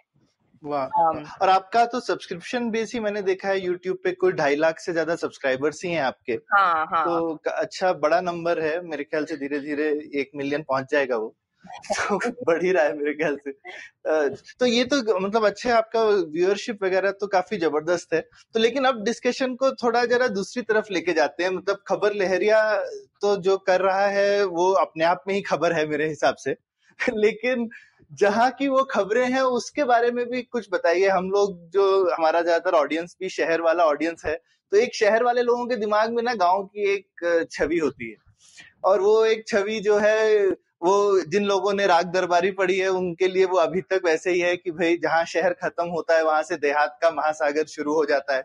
वाह। 0.63 0.85
Um, 0.87 1.25
और 1.41 1.49
आपका 1.49 1.85
तो 1.85 1.99
सब्सक्रिप्शन 1.99 2.69
बेस 2.71 2.93
ही 2.93 2.99
मैंने 2.99 3.21
देखा 3.21 3.47
है 3.49 3.59
यूट्यूब 3.59 3.97
पे 4.03 4.11
कोई 4.13 4.31
ढाई 4.33 4.55
लाख 4.55 4.79
से 4.79 4.91
ज़्यादा 4.91 5.15
सब्सक्राइबर्स 5.15 5.83
ही 5.85 5.91
हैं 5.91 6.01
आपके। 6.01 6.33
हाँ 6.53 6.85
हाँ। 6.85 7.03
तो 7.05 7.51
अच्छा 7.51 7.91
बड़ा 7.99 8.19
नंबर 8.21 8.59
है 8.61 8.79
मेरे 8.81 9.03
ख्याल 9.03 9.25
से 9.25 9.37
धीरे 9.37 9.59
धीरे 9.59 9.89
एक 10.21 10.31
मिलियन 10.35 10.63
पहुँच 10.63 10.91
जाएगा 10.91 11.17
वो। 11.17 11.35
तो 11.99 12.17
बढ़ 12.45 12.63
ही 12.63 12.71
रहा 12.71 12.83
है 12.83 12.93
मेरे 12.97 13.13
ख्याल 13.13 13.37
से। 13.37 13.51
तो 14.59 14.65
ये 14.65 14.83
तो 14.85 15.19
मतलब 15.19 15.45
अच्छे 15.45 15.69
आपका 15.71 16.03
व्यूअरशिप 16.05 16.83
वगैरह 16.83 17.11
तो 17.11 17.27
काफ़ी 17.27 17.57
ज़बरदस्त 17.57 18.13
है। 18.13 18.21
तो 18.55 18.59
लेकिन 18.59 18.85
अब 18.85 19.03
डिस्कशन 19.03 19.55
को 19.55 19.71
थोड़ा 19.75 20.03
जरा 20.05 20.27
दूसरी 20.29 20.61
तरफ़ 20.63 20.91
लेके 20.93 21.13
जाते 21.13 21.43
हैं। 21.43 21.49
मतलब 21.51 21.83
खबर 21.87 22.13
लहरिया 22.13 22.61
तो 23.21 23.35
जो 23.41 23.57
कर 23.67 23.81
रहा 23.81 24.07
है 24.09 24.43
वो 24.45 24.71
अपने 24.81 25.05
आप 25.05 25.23
में 25.27 25.33
ही 25.35 25.41
खबर 25.43 25.73
है 25.73 25.85
मेरे 25.87 26.07
हिसाब 26.09 26.35
से। 26.35 26.55
लेकिन 27.17 27.69
जहाँ 28.13 28.49
की 28.51 28.67
वो 28.67 28.83
खबरें 28.85 29.27
हैं, 29.27 29.41
उसके 29.41 29.83
बारे 29.83 30.11
में 30.11 30.25
भी 30.29 30.41
कुछ 30.43 30.67
बताइए। 30.71 31.07
हम 31.09 31.29
लोग 31.31 31.57
जो 31.69 31.85
हमारा 32.11 32.41
ज़्यादातर 32.41 32.77
ऑडियंस 32.77 33.15
भी 33.19 33.29
शहर 33.29 33.61
वाला 33.61 33.83
ऑडियंस 33.85 34.21
है 34.25 34.35
तो 34.71 34.77
एक 34.77 34.95
शहर 34.95 35.23
वाले 35.23 35.41
लोगों 35.43 35.65
के 35.67 35.75
दिमाग 35.75 36.13
में 36.13 36.21
ना 36.23 36.33
गाँव 36.35 36.63
की 36.65 36.93
एक 36.93 37.47
छवि 37.51 37.77
होती 37.77 38.09
है। 38.11 38.15
और 38.83 39.01
वो 39.01 39.25
एक 39.25 39.47
छवि 39.47 39.79
जो 39.81 39.97
है, 39.97 40.47
वो 40.47 41.21
जिन 41.25 41.45
लोगों 41.45 41.73
ने 41.73 41.87
राग 41.87 42.11
दरबारी 42.13 42.51
पढ़ी 42.53 42.77
है, 42.79 42.87
उनके 42.91 43.27
लिए 43.27 43.45
वो 43.45 43.57
अभी 43.59 43.81
तक 43.83 44.01
वैसे 44.05 44.31
ही 44.31 44.39
है 44.39 44.55
कि 44.57 44.71
भाई 44.71 44.97
जहाँ 44.97 45.23
शहर 45.27 45.53
खत्म 45.55 45.87
होता 45.89 46.17
है, 46.17 46.23
वहाँ 46.23 46.43
से 46.43 46.57
देहात 46.57 46.97
का 47.01 47.11
महासागर 47.11 47.65
शुरू 47.67 47.93
हो 47.93 48.05
जाता 48.05 48.35
है। 48.35 48.43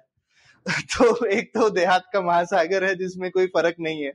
तो 0.95 1.27
एक 1.29 1.51
तो 1.55 1.71
देहात 1.71 2.05
का 2.13 2.21
महासागर 2.23 2.85
है, 2.85 2.95
जिसमें 2.97 3.31
कोई 3.31 3.47
फ़र्क 3.49 3.77
नहीं 3.81 4.05
है। 4.05 4.13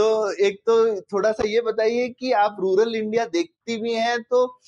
तो 0.00 0.32
एक 0.32 0.58
तो 0.66 0.74
थोड़ा 1.00 1.32
सा 1.32 1.44
ये 1.48 1.60
बताइए 1.60 2.08
कि 2.08 2.32
आप 2.32 2.56
रूरल 2.60 2.94
इंडिया 2.96 3.24
देखती 3.26 3.76
भी 3.76 3.94
हैं 3.94 4.22
तो 4.22 4.60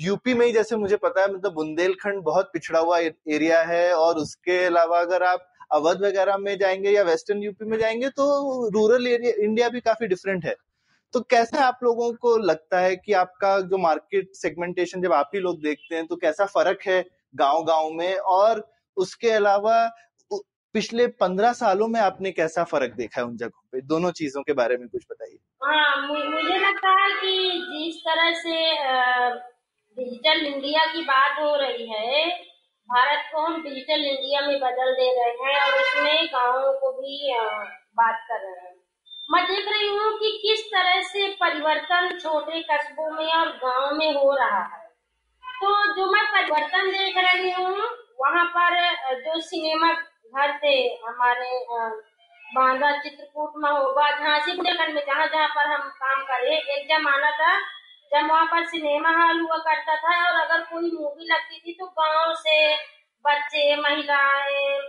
यूपी 0.00 0.34
में 0.34 0.46
ही 0.46 0.52
जैसे 0.52 0.76
मुझे 0.76 0.96
पता 0.96 1.22
है 1.22 1.32
मतलब 1.34 1.52
बुंदेलखंड 1.52 2.22
बहुत 2.22 2.50
पिछड़ा 2.52 2.80
हुआ 2.80 2.98
एरिया 2.98 3.62
है 3.62 3.92
और 3.94 4.18
उसके 4.18 4.64
अलावा 4.64 5.00
अगर 5.00 5.22
आप 5.22 5.46
अवध 5.72 6.02
वगैरह 6.02 6.36
में 6.36 6.58
जाएँगे 6.58 6.90
या 6.90 7.02
वेस्टर्न 7.02 7.42
यूपी 7.42 7.64
में 7.64 7.78
जाएँगे 7.78 8.08
तो 8.08 8.68
रूरल 8.70 9.06
एरिया, 9.06 9.32
इंडिया 9.44 9.68
भी 9.68 9.80
काफ़ी 9.80 10.06
डिफरेंट 10.06 10.44
है। 10.44 10.54
तो 11.14 11.20
कैसे 11.20 11.58
आप 11.58 11.78
लोगों 11.84 12.12
को 12.12 12.36
लगता 12.38 12.80
है 12.80 12.96
कि 12.96 13.12
आपका 13.12 13.60
जो 13.60 13.78
मार्केट 13.78 14.30
सेगमेंटेशन 14.34 15.02
जब 15.02 15.12
आप 15.12 15.30
ही 15.34 15.40
लोग 15.40 15.62
देखते 15.62 15.94
हैं 15.96 16.06
तो 16.06 16.16
कैसा 16.16 16.46
फ़र्क 16.46 16.78
है 16.86 17.04
गाँव 17.36 17.64
गाँव 17.64 17.90
में? 17.90 18.16
और 18.16 18.68
उसके 18.96 19.30
अलावा 19.30 19.90
पिछले 20.74 21.06
पंद्रह 21.20 21.52
सालों 21.52 21.86
में 21.88 22.00
आपने 22.00 22.30
कैसा 22.32 22.64
फ़र्क 22.64 22.92
देखा 22.94 23.20
है 23.20 23.26
उन 23.26 23.36
जगहों 23.36 23.62
पे? 23.72 23.80
दोनों 23.82 24.10
चीज़ों 24.12 24.42
के 24.42 24.52
बारे 24.52 24.76
में 24.76 24.88
कुछ 24.88 25.04
बताइए। 25.10 25.38
हाँ 25.62 26.06
मुझे 26.06 26.58
लगता 26.58 26.90
है 26.92 27.08
कि 27.14 27.32
जिस 27.70 28.00
तरह 28.00 28.30
से 28.34 28.58
डिजिटल 29.96 30.46
इंडिया 30.46 30.84
की 30.92 31.02
बात 31.04 31.40
हो 31.40 31.54
रही 31.56 31.86
है, 31.90 32.28
भारत 32.90 33.24
को 33.32 33.40
हम 33.40 33.62
डिजिटल 33.62 34.04
इंडिया 34.04 34.40
में 34.40 34.58
बदल 34.60 34.92
दे 34.92 35.08
रहे 35.16 35.32
हैं 35.44 35.60
और 35.62 35.80
उसमें 35.80 36.26
गाँवों 36.26 36.72
को 36.72 36.92
भी 36.92 37.34
बात 37.96 38.24
कर 38.28 38.40
रहे 38.40 38.60
हैं। 38.60 38.74
मैं 39.32 39.44
देख 39.44 39.68
रही 39.68 39.88
हूँ 39.88 40.12
कि 40.18 40.30
किस 40.42 40.64
तरह 40.66 41.00
से 41.02 41.28
परिवर्तन 41.40 42.18
छोटे 42.18 42.62
कस्बों 42.70 43.10
में 43.10 43.32
और 43.32 43.48
गाँव 43.56 43.96
में 43.96 44.12
हो 44.14 44.36
रहा 44.36 44.62
है। 44.64 44.88
तो 45.44 45.70
जो 45.96 46.06
मैं 46.12 46.24
परिवर्तन 46.26 46.90
देख 46.90 47.18
रही 47.18 47.50
हूँ, 47.50 47.76
वहाँ 48.20 48.44
पर 48.56 49.20
जो 49.20 49.40
सिनेमा 49.40 49.92
घर 50.34 50.56
से 50.56 50.72
हमारे 51.06 51.50
बांदा 52.46 52.90
चित्रकूट 52.98 53.52
में 53.56 53.70
होगा 53.70 54.10
झांसी 54.10 54.52
में, 54.52 54.72
जहाँ 54.76 55.26
जहाँ 55.26 55.48
पर 55.48 55.66
हम 55.66 55.88
काम 55.96 56.22
करे, 56.24 56.56
एक 56.56 56.86
जमाना 56.88 57.30
था, 57.32 57.58
जब 58.12 58.30
वहाँ 58.30 58.46
पर 58.46 58.64
सिनेमा 58.66 59.10
हॉल 59.16 59.40
हुआ 59.40 59.56
करता 59.66 59.96
था, 59.96 60.14
और 60.26 60.40
अगर 60.40 60.62
कोई 60.64 60.90
मूवी 60.92 61.26
लगती 61.26 61.60
थी 61.60 61.72
तो 61.80 61.86
गाँव 62.00 62.34
से 62.38 62.74
बच्चे, 63.24 63.76
महिलाएँ 63.76 64.80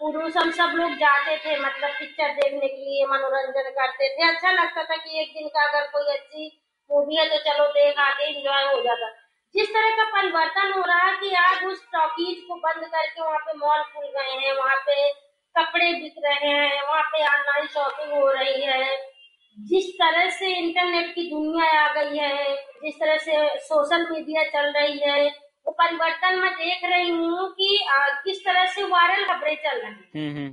पुरुष, 0.00 0.36
हम 0.36 0.50
सब 0.50 0.74
लोग 0.74 0.92
जाते 0.96 1.36
थे 1.36 1.58
मतलब 1.60 1.90
पिक्चर 1.90 2.28
देखने 2.34 2.68
के 2.68 2.76
लिए, 2.76 3.06
मनोरंजन 3.06 3.70
करते 3.70 4.08
थे। 4.08 4.28
अच्छा 4.28 4.50
लगता 4.52 4.84
था 4.84 4.96
कि 4.96 5.20
एक 5.22 5.32
दिन 5.34 5.48
का 5.48 5.64
अगर 5.68 5.86
कोई 5.88 6.14
अच्छी 6.14 6.46
मूवी 6.90 7.16
है 7.16 7.28
तो 7.28 7.38
चलो 7.48 7.66
देख 7.72 7.98
आते 7.98 8.28
इंजॉय 8.28 8.64
हो 8.64 8.82
जाता। 8.82 9.08
जिस 9.54 9.68
तरह 9.74 9.96
का 9.96 10.04
परिवर्तन 10.12 10.72
हो 10.72 10.82
टॉकीज 12.18 12.38
को 12.48 12.54
बंद 12.56 12.84
करके 12.84 13.20
वहाँ 13.22 13.38
पे 13.38 13.52
मॉल 13.58 13.82
खुल 13.94 14.06
गए 14.14 14.32
हैं 14.38 14.54
वहाँ 14.56 14.76
पे 14.86 15.08
कपड़े 15.54 15.92
बिक 15.92 16.14
रहे 16.24 16.48
हैं 16.48 16.82
वहाँ 16.82 17.02
पे 17.12 17.22
ऑनलाइन 17.24 17.66
शॉपिंग 17.66 18.12
हो 18.12 18.30
रही 18.30 18.62
है। 18.62 18.96
जिस 19.58 19.90
तरह 19.94 20.28
से 20.30 20.48
इंटरनेट 20.54 21.14
की 21.14 21.28
दुनिया 21.30 21.70
आ 21.80 21.92
गई 21.94 22.18
है 22.18 22.54
जिस 22.82 22.94
तरह 22.94 23.16
से 23.18 23.58
सोशल 23.58 24.06
मीडिया 24.10 24.42
चल 24.50 24.70
रही 24.72 24.98
है 24.98 25.28
वो 25.66 25.72
परिवर्तन 25.78 26.38
मैं 26.38 26.52
देख 26.54 26.84
रही 26.84 27.08
हूँ 27.10 27.48
कि 27.52 27.86
आ, 27.90 28.08
किस 28.24 28.44
तरह 28.44 28.66
से 28.66 28.82
वायरल 28.84 29.24
खबरें 29.24 29.54
चल 29.56 29.80
रही 29.80 29.90
हैं। 29.90 30.10
हम्म, 30.16 30.36
हम्म। 30.36 30.52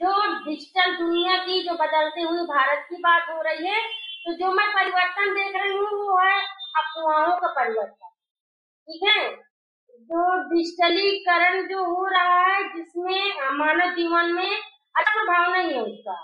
जो 0.00 0.44
डिजिटल 0.44 0.94
दुनिया 0.96 1.36
की 1.38 1.60
जो 1.62 1.74
बदलते 1.74 2.20
हुए 2.20 2.42
भारत 2.52 2.86
की 2.90 2.96
बात 3.00 3.28
हो 3.30 3.40
रही 3.42 3.66
है 3.66 3.82
तो 4.26 4.32
जो 4.34 4.52
मैं 4.52 4.68
परिवर्तन 4.72 5.34
देख 5.34 5.62
रही 5.62 5.76
हूँ 5.76 5.88
वो 6.02 6.18
है 6.18 6.40
अफवाहों 6.76 7.36
का 7.38 7.52
परिवर्तन। 7.60 8.08
ठीक 8.88 9.08
है? 9.08 9.43
जो 10.10 10.36
डिजिटलीकरण 10.48 11.66
जो 11.68 11.84
हो 11.84 12.06
रहा 12.06 12.38
है, 12.38 12.62
जिसमें 12.74 13.34
मानव 13.58 13.94
जीवन 13.94 14.32
में 14.32 14.56
अच्छा 14.96 15.12
प्रभाव 15.12 15.52
नहीं 15.52 15.72
है 15.72 15.82
उसका, 15.82 16.14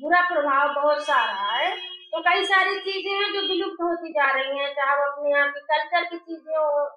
बुरा 0.00 0.20
प्रभाव 0.20 0.74
बहुत 0.74 1.06
सारा 1.06 1.56
है। 1.56 1.76
तो 2.12 2.20
कई 2.20 2.44
सारी 2.44 2.78
चीज़ें 2.78 3.12
हैं 3.12 3.32
जो 3.32 3.40
विलुप्त 3.40 3.82
होती 3.82 4.12
जा 4.12 4.30
रही 4.30 4.58
हैं, 4.58 4.72
चाहे 4.74 4.96
वो 4.96 5.10
अपने 5.12 5.30
यहाँ 5.30 5.48
की 5.48 5.60
कल्चर 5.60 6.04
की 6.04 6.16
चीज़ें 6.16 6.56
हो, 6.56 6.88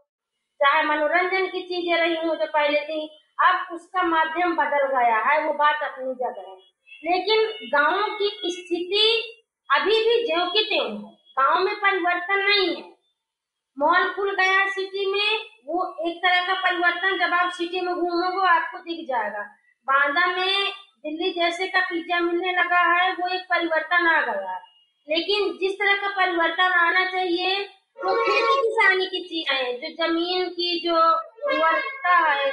चाहे 0.61 0.83
मनोरंजन 0.83 1.47
की 1.47 1.61
चीज़ें 1.61 1.97
रही 1.97 2.15
हो 2.15 2.35
जो 2.35 2.45
पहले 2.45 2.79
थी, 2.79 3.19
अब 3.39 3.73
उसका 3.73 4.03
माध्यम 4.03 4.55
बदल 4.55 4.87
गया 4.87 5.17
है, 5.17 5.47
वो 5.47 5.53
बात 5.53 5.83
अपनी 5.83 6.13
जगह 6.13 6.49
है। 6.49 6.57
लेकिन 7.03 7.67
गाँव 7.69 8.15
की 8.15 8.29
स्थिति 8.51 9.05
अभी 9.69 9.99
भी 9.99 10.25
ज्यो 10.25 10.45
है, 10.73 11.15
गाँव 11.39 11.63
में 11.63 11.75
परिवर्तन 11.75 12.39
नहीं 12.39 12.75
है। 12.75 12.83
मॉल 13.77 14.09
खुल 14.13 14.35
गया 14.35 14.67
सिटी 14.67 15.11
में 15.11 15.48
वो 15.69 15.83
एक 16.09 16.17
तरह 16.17 16.45
का 16.47 16.53
परिवर्तन 16.61 17.17
जब 17.19 17.33
आप 17.33 17.51
सिटी 17.53 17.81
में 17.81 17.93
घूमोगे 17.95 18.47
आपको 18.49 18.77
दिख 18.79 19.05
जाएगा। 19.07 19.41
बांदा 19.87 20.25
में 20.27 20.71
दिल्ली 21.05 21.29
जैसे 21.31 21.67
का 21.67 21.79
पिज्जा 21.89 22.19
मिलने 22.19 22.51
लगा 22.51 22.79
है 22.85 23.11
वो 23.13 23.27
एक 23.35 23.43
परिवर्तन 23.49 24.07
आ 24.07 24.19
गया 24.21 24.57
लेकिन 25.07 25.51
जिस 25.59 25.73
तरह 25.79 25.95
का 26.01 26.07
परिवर्तन 26.17 26.73
आना 26.79 27.05
चाहिए 27.11 27.59
वो 27.97 28.13
खेती 28.15 28.55
किसानी 28.61 29.05
की 29.05 29.21
चीज़ें 29.23 29.79
जो 29.81 29.89
ज़मीन 30.01 30.49
की 30.49 30.79
जो 30.79 30.95
उर्वरता 30.95 32.17
है 32.17 32.49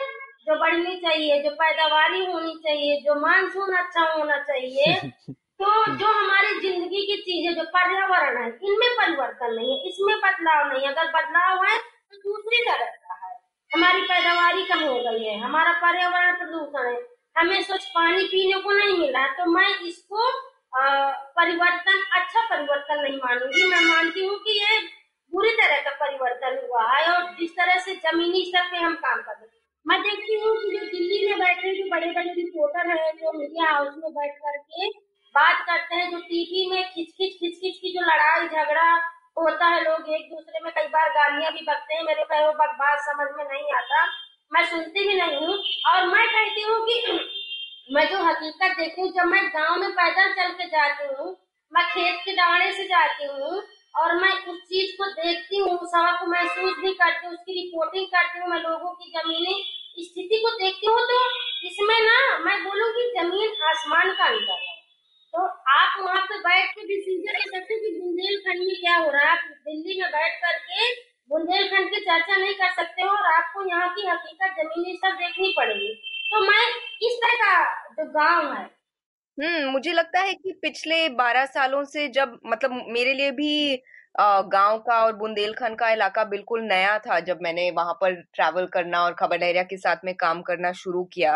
जो 0.47 0.55
बढ़नी 0.61 0.95
चाहिए 1.01 1.43
जो 1.43 1.51
पैदावारी 1.61 2.25
होनी 2.27 2.55
चाहिए 2.65 3.01
जो 3.01 3.15
मानसून 3.21 3.75
अच्छा 3.77 4.05
होना 4.13 4.37
चाहिए 4.51 4.95
तो 5.61 5.69
जो 5.97 6.07
हमारी 6.13 6.59
ज़िंदगी 6.61 7.05
की 7.07 7.17
चीज़ें 7.23 7.55
जो 7.55 7.63
पर्यावरण 7.77 8.43
है 8.43 8.49
इनमें 8.63 8.91
परिवर्तन 8.97 9.55
नहीं 9.55 9.71
है 9.73 9.89
इसमें 9.89 10.17
बदलाव 10.19 10.67
नहीं 10.73 10.87
है। 10.87 10.93
अगर 10.93 11.11
बदलाव 11.13 11.65
है 11.65 11.79
तो 12.13 12.19
दूसरी 12.19 12.63
तरह 12.65 12.85
का 12.85 13.15
है। 13.17 13.35
हमारी 13.71 14.03
पैदावार 14.03 14.63
कम 14.69 14.85
हो 14.85 14.99
गई 15.01 15.25
है? 15.25 15.39
हमारा 15.41 15.73
पर्यावरण 15.81 16.37
प्रदूषण 16.39 16.89
है। 16.89 17.01
हमें 17.37 17.63
स्वच्छ 17.63 17.85
पानी 17.95 18.25
पीने 18.27 18.61
को 18.63 18.71
नहीं 18.73 18.99
मिला 18.99 19.21
है 19.21 19.33
तो 19.37 19.51
मैं 19.53 19.69
इसको 19.89 20.31
परिवर्तन 21.37 22.03
अच्छा 22.19 22.41
परिवर्तन 22.51 23.03
नहीं 23.03 23.19
मानूँगी। 23.19 23.65
मैं 23.71 23.81
मानती 23.83 24.25
हूँ 24.27 24.39
कि 24.39 24.59
ये 24.61 24.81
बुरी 25.33 25.51
तरह 25.57 25.81
का 25.85 25.91
परिवर्तन 26.01 26.59
हुआ 26.65 26.83
है 26.91 27.07
और 27.13 27.23
जिस 27.39 27.51
तरह 27.53 27.79
से 27.85 27.95
जमीनी 28.05 28.45
स्तर 28.45 28.71
पे 28.71 28.79
हम 28.79 28.95
काम 29.05 29.23
कर 29.23 29.33
रहे 29.33 29.55
मैं 29.87 30.01
देखती 30.03 30.35
हूँ 30.35 30.55
कि 30.57 30.71
जो 30.71 30.87
दिल्ली 30.87 31.19
में 31.27 31.39
बैठे 31.39 31.73
जो 31.75 31.85
बड़े 31.91 32.07
बड़े 32.13 32.33
रिपोर्टर 32.33 32.89
हैं, 32.91 33.13
जो 33.17 33.33
मीडिया 33.33 33.71
हाउस 33.71 33.95
में 33.99 34.13
बैठ 34.13 34.33
करके 34.37 34.89
बात 35.35 35.65
करते 35.67 35.95
हैं, 35.95 36.11
जो 36.11 36.19
टीवी 36.21 36.71
में 36.71 36.83
खिच 36.85 37.09
खिच 37.09 37.37
खिच 37.41 37.61
खिच 37.61 37.77
की 37.77 37.93
जो 37.95 38.07
लड़ाई, 38.07 38.49
झगड़ा 38.49 38.97
होता 39.37 39.67
है 39.67 39.83
लोग 39.85 40.09
एक 40.15 40.29
दूसरे 40.31 40.61
में 40.65 40.73
कई 40.75 40.87
बार 40.89 41.09
गालियाँ 41.15 41.53
भी 41.53 41.65
बकते 41.65 41.95
हैं। 41.95 42.03
मेरे 42.05 42.25
को 42.25 42.53
बात 42.53 42.99
समझ 43.07 43.27
में 43.37 43.45
नहीं 43.45 43.73
आता। 43.77 44.05
मैं 44.53 44.65
सुनती 44.67 45.07
भी 45.09 45.15
नहीं 45.15 45.37
हूँ 45.37 45.57
और 45.93 46.07
मैं 46.07 46.27
कहती 46.29 46.63
हूँ 46.63 46.77
कि 46.87 46.97
मैं 47.89 48.05
जो 48.11 48.19
हकीकत 48.25 48.77
देखती 48.79 49.01
हूँ 49.01 49.11
जब 49.13 49.27
मैं 49.27 49.43
गाँव 49.49 49.77
में 49.81 49.91
पैदल 49.93 50.33
चल 50.35 50.53
के 50.53 50.67
जाती 50.69 51.15
हूँ, 51.15 51.27
मैं 51.73 51.85
खेत 51.87 52.21
के 52.25 52.33
दाने 52.33 52.73
से 52.73 52.85
जाती 52.87 53.27
हूँ 53.27 53.63
और 53.95 54.15
मैं 54.17 54.33
उस 54.53 54.61
चीज़ 54.71 54.97
को 54.99 55.11
देखती 55.13 55.59
हूँ 55.59 55.77
सवा 55.85 56.13
को 56.21 56.27
महसूस 56.31 56.79
भी 56.81 56.93
करती 56.95 57.27
हूँ, 57.27 57.35
उसकी 57.35 57.53
रिपोर्टिंग 57.53 58.07
करती 58.07 58.39
हूँ, 58.39 58.49
मैं 58.49 58.63
लोगों 58.63 58.93
की 58.95 59.11
जमीनी 59.11 59.63
स्थिति 59.99 60.41
को 60.43 60.51
देखती 60.59 60.87
हूँ 60.87 61.01
तो 61.11 61.21
इसमें 61.67 62.01
ना 62.01 62.19
मैं 62.41 62.63
बोलूँ 62.65 62.91
की 62.93 63.11
ज़मीन 63.13 63.63
आसमान 63.69 64.13
का 64.13 64.25
अंतर 64.27 64.59
है। 64.63 64.76
तो 65.37 65.43
आप 65.71 65.97
वहाँ 66.01 66.21
पे 66.27 66.39
बैठ 66.41 66.71
के 66.75 66.83
डिसीज़न 66.87 67.33
ले 67.33 67.45
सकते 67.49 67.77
कि 67.81 67.91
बुंदेलखंड 67.99 68.61
में 68.61 68.77
क्या 68.77 68.97
हो 68.97 69.11
रहा 69.11 69.23
है? 69.23 69.31
आप 69.31 69.49
दिल्ली 69.67 70.01
में 70.01 70.11
बैठ 70.11 70.39
करके 70.45 70.87
बुंदेलखंड 71.31 71.91
की 71.91 72.01
चर्चा 72.01 72.37
नहीं 72.37 72.55
कर 72.55 72.71
सकते 72.75 73.03
हो 73.03 73.11
और 73.11 73.27
आपको 73.33 73.69
यहाँ 73.69 73.89
की 73.95 74.07
हकीकत 74.09 74.55
जमीनी 74.59 74.97
सब 74.97 75.17
देखनी 75.17 75.53
पड़ेगी। 75.59 75.93
तो 76.31 76.41
मैं 76.43 76.63
इस 77.09 77.19
तरह 77.25 77.37
का 77.43 77.53
जो 77.95 78.11
गाँव 78.13 78.53
है 78.55 78.65
हम्म 79.39 79.71
मुझे 79.73 79.93
लगता 79.93 80.21
है 80.21 80.35
कि 80.35 80.53
पिछले 80.63 81.09
बारह 81.15 81.45
सालों 81.47 81.85
से 81.85 82.09
जब 82.11 82.39
मतलब 82.47 82.85
मेरे 82.89 83.13
लिए 83.15 83.31
भी 83.33 83.77
गाँव 84.53 84.79
का 84.79 84.99
और 85.05 85.17
बुंदेलखंड 85.17 85.79
का 85.79 85.91
इलाका 85.91 86.25
बिल्कुल 86.27 86.63
नया 86.65 86.99
था 86.99 87.19
जब 87.21 87.39
मैंने 87.43 87.71
वहाँ 87.71 87.95
पर 88.01 88.15
ट्रैवल 88.35 88.67
करना 88.73 89.03
और 89.05 89.15
खबर 89.15 89.41
लहरिया 89.41 89.63
के 89.65 89.77
साथ 89.77 90.05
में 90.05 90.15
काम 90.17 90.43
करना 90.43 90.73
शुरू 90.75 91.05
किया। 91.15 91.35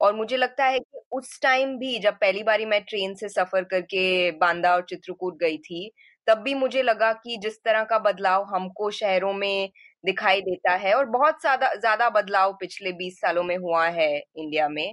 और 0.00 0.14
मुझे 0.16 0.36
लगता 0.36 0.64
है 0.64 0.78
उस 1.12 1.38
टाइम 1.42 1.76
भी 1.78 1.98
जब 2.00 2.14
पहली 2.16 2.42
बारी 2.42 2.64
मैं 2.66 2.80
ट्रेन 2.84 3.14
से 3.14 3.28
सफ़र 3.28 3.64
करके 3.66 4.30
बांदा 4.38 4.74
और 4.74 4.84
चित्रकूट 4.88 5.38
गई 5.40 5.56
थी, 5.58 5.90
तब 6.26 6.38
भी 6.38 6.54
मुझे 6.54 6.82
लगा 6.82 7.12
कि 7.14 7.36
जिस 7.42 7.58
तरह 7.64 7.84
का 7.84 7.98
बदलाव 8.00 8.44
हमको 8.46 8.90
शहरों 8.92 9.32
में 9.34 9.68
दिखाई 10.04 10.40
देता 10.42 10.72
है 10.76 10.94
और 10.94 11.06
बहुत 11.08 11.40
ज़्यादा 11.40 11.72
ज़्यादा 11.76 12.08
बदलाव 12.10 12.52
पिछले 12.60 12.92
बीस 12.94 13.20
सालों 13.20 13.42
में 13.44 13.56
हुआ 13.58 13.86
है 13.90 14.10
इंडिया 14.18 14.68
में। 14.68 14.92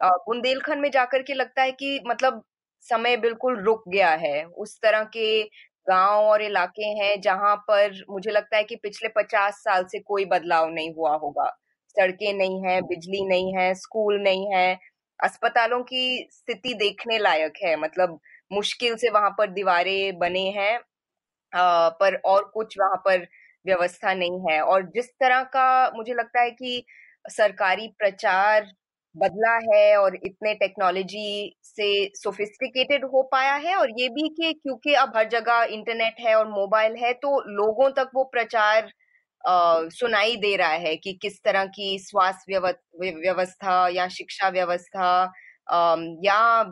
बुंदेलखंड 0.00 0.80
में 0.80 0.90
जाकर 0.90 1.22
के 1.22 1.34
लगता 1.34 1.62
है 1.62 1.72
कि 1.74 2.00
मतलब 2.06 2.42
समय 2.86 3.16
बिल्कुल 3.18 3.58
रुक 3.64 3.82
गया 3.88 4.10
है। 4.16 4.44
उस 4.46 4.78
तरह 4.82 5.04
के 5.14 5.42
गाँव 5.86 6.24
और 6.24 6.42
इलाके 6.42 6.84
हैं 6.96 7.20
जहाँ 7.22 7.54
पर 7.68 8.02
मुझे 8.10 8.30
लगता 8.30 8.56
है 8.56 8.64
कि 8.64 8.76
पिछले 8.78 9.08
पचास 9.16 9.54
साल 9.60 9.84
से 9.86 9.98
कोई 10.02 10.24
बदलाव 10.26 10.70
नहीं 10.70 10.92
हुआ 10.94 11.14
होगा। 11.16 11.48
सड़कें 11.96 12.32
नहीं 12.34 12.62
है, 12.64 12.80
बिजली 12.82 13.24
नहीं 13.26 13.54
है, 13.56 13.74
स्कूल 13.76 14.20
नहीं 14.22 14.46
है 14.54 14.78
अस्पतालों 15.22 15.82
की 15.84 16.28
स्थिति 16.32 16.74
देखने 16.76 17.18
लायक 17.18 17.54
है। 17.64 17.76
मतलब 17.78 18.18
मुश्किल 18.50 18.96
से 18.96 19.10
वहाँ 19.10 19.30
पर 19.38 19.50
दीवारें 19.52 20.18
बने 20.18 20.48
हैं 20.52 20.78
पर 21.52 22.16
और 22.26 22.50
कुछ 22.54 22.76
वहाँ 22.80 22.96
पर 23.06 23.26
व्यवस्था 23.66 24.14
नहीं 24.14 24.40
है। 24.50 24.60
और 24.62 24.82
जिस 24.94 25.08
तरह 25.20 25.42
का 25.54 25.66
मुझे 25.96 26.14
लगता 26.14 26.42
है 26.42 26.50
कि 26.52 26.84
सरकारी 27.30 27.88
प्रचार 27.98 28.72
बदला 29.14 29.54
है 29.66 29.96
और 29.98 30.16
इतने 30.16 30.54
टेक्नोलॉजी 30.56 31.56
से 31.66 31.88
सोफिस्टिकेटेड 32.16 33.04
हो 33.06 33.22
पाया 33.32 33.54
है 33.58 33.74
और 33.76 33.90
ये 33.98 34.08
भी 34.10 34.28
कि 34.30 34.52
क्योंकि 34.54 34.94
अब 34.96 35.12
हर 35.16 35.28
जगह 35.30 35.62
इंटरनेट 35.72 36.20
है 36.20 36.34
और 36.36 36.48
मोबाइल 36.50 36.96
है 36.98 37.12
तो 37.16 37.40
लोगों 37.52 37.90
तक 37.94 38.10
वो 38.14 38.24
प्रचार 38.32 38.90
सुनाई 39.44 40.36
दे 40.38 40.54
रहा 40.56 40.72
है 40.78 40.94
कि 40.96 41.12
किस 41.22 41.42
तरह 41.44 41.64
की 41.68 41.98
स्वास्थ्य 42.00 42.58
व्यवस्था 43.02 43.86
या 43.90 44.08
शिक्षा 44.10 44.48
व्यवस्था 44.50 45.10
या 46.24 46.62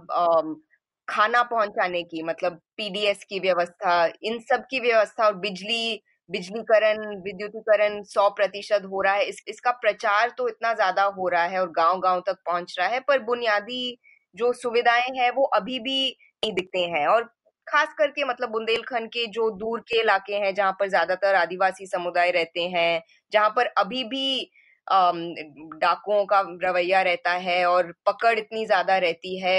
खाना 1.08 1.42
पहुँचाने 1.44 2.02
की 2.04 2.22
मतलब 2.22 2.60
पीडीएस 2.76 3.24
की 3.24 3.38
व्यवस्था, 3.40 4.06
इन 4.22 4.38
सब 4.42 4.64
की 4.70 4.80
व्यवस्था 4.80 5.26
और 5.26 5.34
बिजली, 5.38 6.02
बिजलीकरण, 6.30 6.98
विद्युतीकरण 7.22 8.02
सौ 8.04 8.28
प्रतिशत 8.30 8.82
हो 8.90 9.00
रहा 9.02 9.14
है। 9.14 9.24
इस, 9.24 9.42
इसका 9.48 9.70
प्रचार 9.74 10.30
तो 10.38 10.48
इतना 10.48 10.72
ज़्यादा 10.74 11.04
हो 11.16 11.28
रहा 11.28 11.44
है 11.44 11.60
और 11.60 11.70
गाँव 11.72 12.00
गाँव 12.00 12.20
तक 12.26 12.36
पहुँच 12.46 12.74
रहा 12.78 12.88
है, 12.88 13.00
पर 13.00 13.18
बुनियादी 13.24 13.96
जो 14.36 14.52
सुविधाएँ 14.54 15.10
हैं 15.18 15.30
वो 15.32 15.44
अभी 15.56 15.78
भी 15.80 16.08
नहीं 16.42 16.52
दिखते 16.54 16.80
हैं 16.88 17.06
और 17.08 17.30
खास 17.68 17.94
करके 17.98 18.24
मतलब 18.24 18.50
बुंदेलखंड 18.50 19.08
के 19.10 19.26
जो 19.32 19.50
दूर 19.58 19.80
के 19.88 20.00
इलाके 20.00 20.34
हैं, 20.36 20.54
जहाँ 20.54 20.72
पर 20.80 20.88
ज़्यादातर 20.88 21.34
आदिवासी 21.36 21.86
समुदाय 21.86 22.30
रहते 22.32 22.68
हैं, 22.68 23.02
जहाँ 23.32 23.50
पर 23.56 23.66
अभी 23.78 24.04
भी 24.06 24.50
डाकुओं 24.86 26.24
का 26.26 26.40
रवैया 26.64 27.02
रहता 27.02 27.32
है 27.40 27.64
और 27.66 27.92
पकड़ 28.06 28.38
इतनी 28.38 28.64
ज़्यादा 28.66 28.96
रहती 28.98 29.38
है 29.40 29.58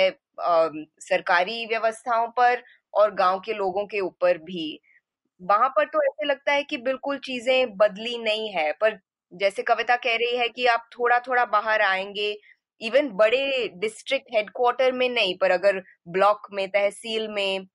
सरकारी 1.02 1.66
व्यवस्थाओं 1.68 2.28
पर 2.38 2.64
और 2.94 3.14
गाँव 3.16 3.40
के 3.46 3.54
लोगों 3.54 3.86
के 3.88 4.00
ऊपर 4.02 4.38
भी। 4.40 4.80
वहाँ 5.42 5.70
पर 5.72 5.86
तो 5.88 6.02
ऐसे 6.04 6.26
लगता 6.26 6.54
है 6.54 6.64
कि 6.64 6.78
बिल्कुल 6.80 7.18
चीज़ें 7.26 7.78
बदली 7.78 8.18
नहीं 8.20 8.50
है, 8.52 8.72
पर 8.74 9.00
जैसे 9.32 9.64
कविता 9.64 9.96
कह 9.98 10.16
रही 10.18 10.38
है 10.38 10.48
कि 10.50 10.66
आप 10.68 10.90
थोड़ा 10.94 11.20
थोड़ा 11.28 11.46
बाहर 11.48 11.82
आएँगे, 11.84 12.32
इवन 12.82 13.10
बड़े 13.14 13.68
डिस्ट्रिक्ट 13.78 14.28
हेडक्वार्टर 14.36 14.92
में 14.94 15.10
नहीं, 15.10 15.38
पर 15.40 15.52
अगर 15.52 15.82
ब्लॉक 16.10 16.48
में, 16.54 16.68
तहसील 16.70 17.28
में 17.30 17.68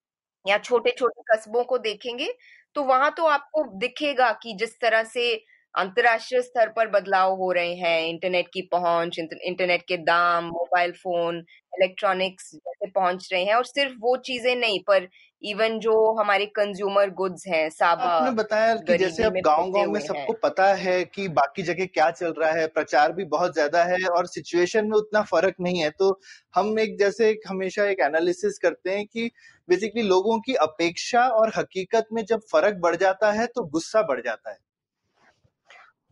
या 0.45 0.59
छोटे 0.59 0.91
छोटे 0.99 1.23
कस्बों 1.33 1.65
को 1.65 1.79
देखेंगे 1.81 2.29
तो 2.77 2.83
वहाँ 2.85 3.11
तो 3.17 3.25
आपको 3.29 3.65
दिखेगा 3.79 4.31
कि 4.43 4.55
जिस 4.59 4.79
तरह 4.81 5.03
से 5.07 5.33
अंतर्राष्ट्रीय 5.75 6.41
स्तर 6.43 6.69
पर 6.71 6.89
बदलाव 6.91 7.35
हो 7.37 7.51
रहे 7.53 7.75
हैं, 7.77 8.07
इंटरनेट 8.09 8.49
की 8.55 8.63
पहुँच 8.73 9.19
इंटरनेट 9.19 9.83
के 9.89 9.97
दाम, 9.99 10.45
मोबाइल 10.47 10.93
फ़ोन, 10.95 11.39
इलेक्ट्रॉनिक्स 11.73 12.51
जैसे 12.57 12.91
पहुँच 12.91 13.29
रहे 13.33 13.45
हैं, 13.45 13.55
और 13.55 13.65
सिर्फ़ 13.67 13.95
वो 14.01 14.17
चीज़ें 14.27 14.55
नहीं, 14.57 14.79
पर 14.85 15.09
इवन 15.45 15.79
जो 15.81 15.95
हमारे 16.21 16.47
कंज्यूमर 16.57 17.11
गुड्स 17.15 17.47
हैं 17.49 17.69
साबा 17.71 18.05
आपने 18.05 18.31
बताया 18.33 18.75
कि 18.79 18.95
जैसे 18.95 19.23
अब 19.23 19.33
गाँव 19.41 19.71
गाँव 19.71 19.87
में 19.87 19.99
सबको 20.01 20.33
पता 20.43 20.65
है 20.75 21.05
कि 21.07 21.27
बाकी 21.31 21.63
जगह 21.63 21.87
क्या 21.87 22.11
चल 22.11 22.33
रहा 22.33 22.51
है 22.53 22.67
प्रचार 22.69 23.13
भी 23.13 23.25
बहुत 23.27 23.53
ज़्यादा 23.55 23.83
है 23.85 23.99
और 24.09 24.27
सिचुएशन 24.27 24.87
में 24.87 24.97
उतना 24.99 25.23
फ़र्क 25.23 25.55
नहीं 25.61 25.83
है। 25.83 25.91
तो 25.91 26.21
हम 26.55 26.79
एक 26.79 26.99
जैसे 26.99 27.29
एक 27.31 27.41
हमेशा 27.49 27.85
एक 27.85 28.01
एनालिसिस 28.01 28.59
करते 28.59 28.91
हैं 28.91 29.07
कि 29.07 29.31
बेसिकली 29.69 30.03
लोगों 30.03 30.39
की 30.41 30.55
अपेक्षा 30.63 31.27
और 31.31 31.53
हकीकत 31.57 32.07
में 32.13 32.25
जब 32.25 32.41
फ़र्क 32.53 32.77
बढ़ 32.83 32.97
जाता 32.97 33.33
है 33.33 33.47
तो 33.47 33.65
गुस्सा 33.69 34.03
बढ़ 34.03 34.21
जाता 34.21 34.51
है। 34.51 34.59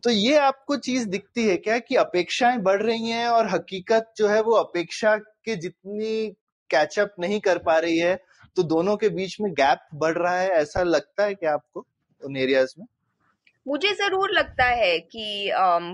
तो 0.03 0.09
ये 0.09 0.37
आपको 0.37 0.75
चीज़ 0.77 1.07
दिखती 1.09 1.45
है 1.47 1.55
क्या 1.57 1.77
कि 1.79 1.95
अपेक्षाएँ 1.95 2.57
बढ़ 2.59 2.81
रही 2.81 3.09
हैं 3.09 3.27
और 3.27 3.47
हकीकत 3.49 4.13
जो 4.17 4.27
है 4.27 4.41
वो 4.41 4.55
अपेक्षा 4.55 5.15
के 5.17 5.55
जितनी 5.55 6.27
कैचअप 6.69 7.15
नहीं 7.19 7.39
कर 7.39 7.57
पा 7.57 7.77
रही 7.77 7.97
है 7.97 8.15
तो 8.57 8.63
दोनों 8.65 8.95
के 8.97 9.09
बीच 9.09 9.37
में 9.41 9.51
गैप 9.53 9.87
बढ़ 9.95 10.17
रहा 10.17 10.39
है, 10.39 10.49
ऐसा 10.51 10.83
लगता 10.83 11.23
है 11.23 11.33
क्या 11.35 11.53
आपको 11.53 11.85
उन 12.21 12.37
एरियाज़ 12.37 12.73
में? 12.79 12.85
मुझे 13.65 13.93
ज़रूर 13.95 14.31
लगता 14.31 14.65
है 14.65 14.97
कि 15.01 15.51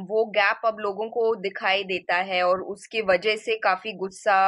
वो 0.10 0.26
गैप 0.36 0.62
अब 0.66 0.78
लोगों 0.80 1.08
को 1.10 1.34
दिखाई 1.42 1.84
देता 1.84 2.16
है 2.30 2.42
और 2.44 2.62
उसके 2.74 3.02
वजह 3.10 3.36
से 3.38 3.56
काफ़ी 3.64 3.94
गुस्सा 3.98 4.40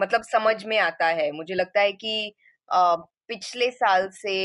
मतलब 0.00 0.22
समझ 0.24 0.64
में 0.66 0.78
आता 0.78 1.06
है। 1.08 1.30
मुझे 1.32 1.54
लगता 1.54 1.80
है 1.80 1.92
कि 1.94 2.32
पिछले 2.68 3.70
साल 3.70 4.08
से 4.14 4.36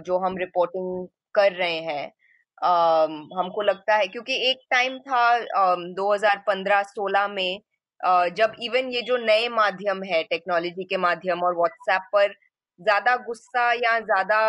जो 0.00 0.18
हम 0.18 0.36
रिपोर्टिंग 0.38 1.06
कर 1.34 1.52
रहे 1.52 1.78
हैं 1.82 2.04
हमको 3.38 3.62
लगता 3.62 3.96
है 3.96 4.06
क्योंकि 4.08 4.34
एक 4.50 4.60
टाइम 4.70 4.98
था 5.00 5.22
2015-16 5.94 7.28
में 7.28 7.60
जब 8.36 8.52
इवन 8.62 8.88
ये 8.90 9.02
जो 9.02 9.16
नए 9.18 9.48
माध्यम 9.50 10.02
है 10.04 10.22
टेक्नोलॉजी 10.24 10.84
के 10.84 10.96
माध्यम 10.98 11.42
और 11.44 11.56
व्हाट्सएप 11.56 12.02
पर 12.12 12.32
ज़्यादा 12.80 13.16
गुस्सा 13.26 13.72
या 13.74 13.98
ज़्यादा 14.00 14.40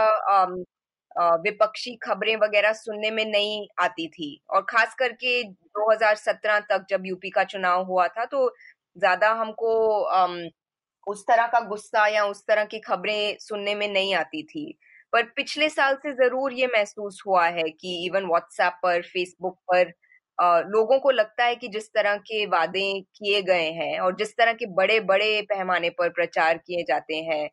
विपक्षी 1.43 1.95
खबरें 2.03 2.35
वगैरह 2.37 2.73
सुनने 2.73 3.09
में 3.11 3.25
नहीं 3.25 3.67
आती 3.79 4.07
थी। 4.09 4.29
और 4.49 4.61
खास 4.69 4.93
करके 4.99 5.41
2017 5.43 6.59
तक 6.69 6.85
जब 6.89 7.05
यूपी 7.05 7.29
का 7.29 7.43
चुनाव 7.45 7.83
हुआ 7.85 8.07
था 8.09 8.25
तो 8.25 8.47
ज़्यादा 8.97 9.31
हमको 9.33 9.73
उस 11.07 11.23
तरह 11.27 11.47
का 11.47 11.59
गुस्सा 11.67 12.05
या 12.07 12.23
उस 12.25 12.43
तरह 12.47 12.65
की 12.65 12.79
खबरें 12.81 13.37
सुनने 13.39 13.75
में 13.75 13.87
नहीं 13.89 14.13
आती 14.15 14.43
थी। 14.45 14.65
पर 15.13 15.23
पिछले 15.35 15.69
साल 15.69 15.95
से 16.03 16.13
ज़रूर 16.15 16.53
ये 16.53 16.67
महसूस 16.67 17.21
हुआ 17.27 17.45
है 17.47 17.63
कि 17.71 17.95
इवन 18.05 18.25
व्हाट्सएप 18.27 18.73
पर 18.83 19.01
फेसबुक 19.03 19.57
पर 19.71 19.91
लोगों 20.41 20.99
को 20.99 21.11
लगता 21.11 21.45
है 21.45 21.55
कि 21.55 21.67
जिस 21.67 21.87
तरह 21.87 22.15
के 22.19 22.45
वादे 22.47 22.91
किए 23.01 23.41
गए 23.41 23.69
हैं 23.71 23.99
और 23.99 24.15
जिस 24.15 24.35
तरह 24.37 24.53
के 24.53 24.65
बड़े 24.75 24.99
बड़े 25.05 25.41
पैमाने 25.49 25.89
पर 25.89 26.09
प्रचार 26.11 26.57
किए 26.57 26.83
जाते 26.83 27.15
हैं 27.23 27.45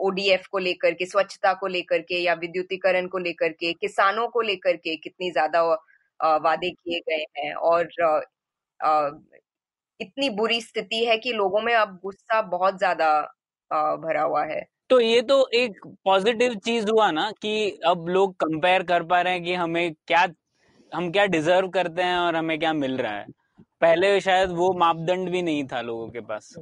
ओडीएफ 0.00 0.46
को 0.46 0.58
लेकर 0.58 0.94
के, 0.94 1.06
स्वच्छता 1.06 1.52
को 1.54 1.66
लेकर 1.66 2.00
के 2.02 2.18
या 2.20 2.34
विद्युतीकरण 2.34 3.06
को 3.08 3.18
लेकर 3.18 3.52
के, 3.52 3.72
किसानों 3.72 4.28
को 4.28 4.40
लेकर 4.42 4.76
के 4.76 4.96
कितनी 4.96 5.30
ज़्यादा 5.30 5.62
वादे 6.38 6.70
किए 6.70 7.00
गए 7.00 7.24
हैं 7.38 7.54
और 7.54 7.88
इतनी 10.00 10.28
बुरी 10.32 10.60
स्थिति 10.60 11.04
है 11.04 11.16
कि 11.18 11.32
लोगों 11.32 11.60
में 11.62 11.74
अब 11.74 11.98
गुस्सा 12.02 12.40
बहुत 12.42 12.78
ज़्यादा 12.78 13.10
भरा 13.70 14.22
हुआ 14.22 14.44
है। 14.44 14.64
तो 14.90 15.00
ये 15.00 15.20
तो 15.22 15.46
एक 15.54 15.80
पॉजिटिव 16.04 16.54
चीज़ 16.64 16.90
हुआ 16.90 17.10
ना 17.10 17.30
कि 17.42 17.70
अब 17.86 18.08
लोग 18.08 18.34
कंपेयर 18.36 18.82
कर 18.82 19.02
पा 19.04 19.20
रहे 19.20 19.32
हैं 19.32 19.42
कि 19.44 19.54
हमें 19.54 19.94
क्या 20.06 20.26
हम 20.94 21.10
क्या 21.12 21.24
डिजर्व 21.26 21.68
करते 21.68 22.02
हैं 22.02 22.18
और 22.18 22.36
हमें 22.36 22.58
क्या 22.58 22.72
मिल 22.72 22.96
रहा 22.96 23.12
है? 23.12 23.26
पहले 23.80 24.20
शायद 24.20 24.50
वो 24.52 24.72
मापदंड 24.78 25.30
भी 25.30 25.42
नहीं 25.42 25.64
था 25.64 25.80
लोगों 25.80 26.08
के 26.08 26.20
पास। 26.20 26.54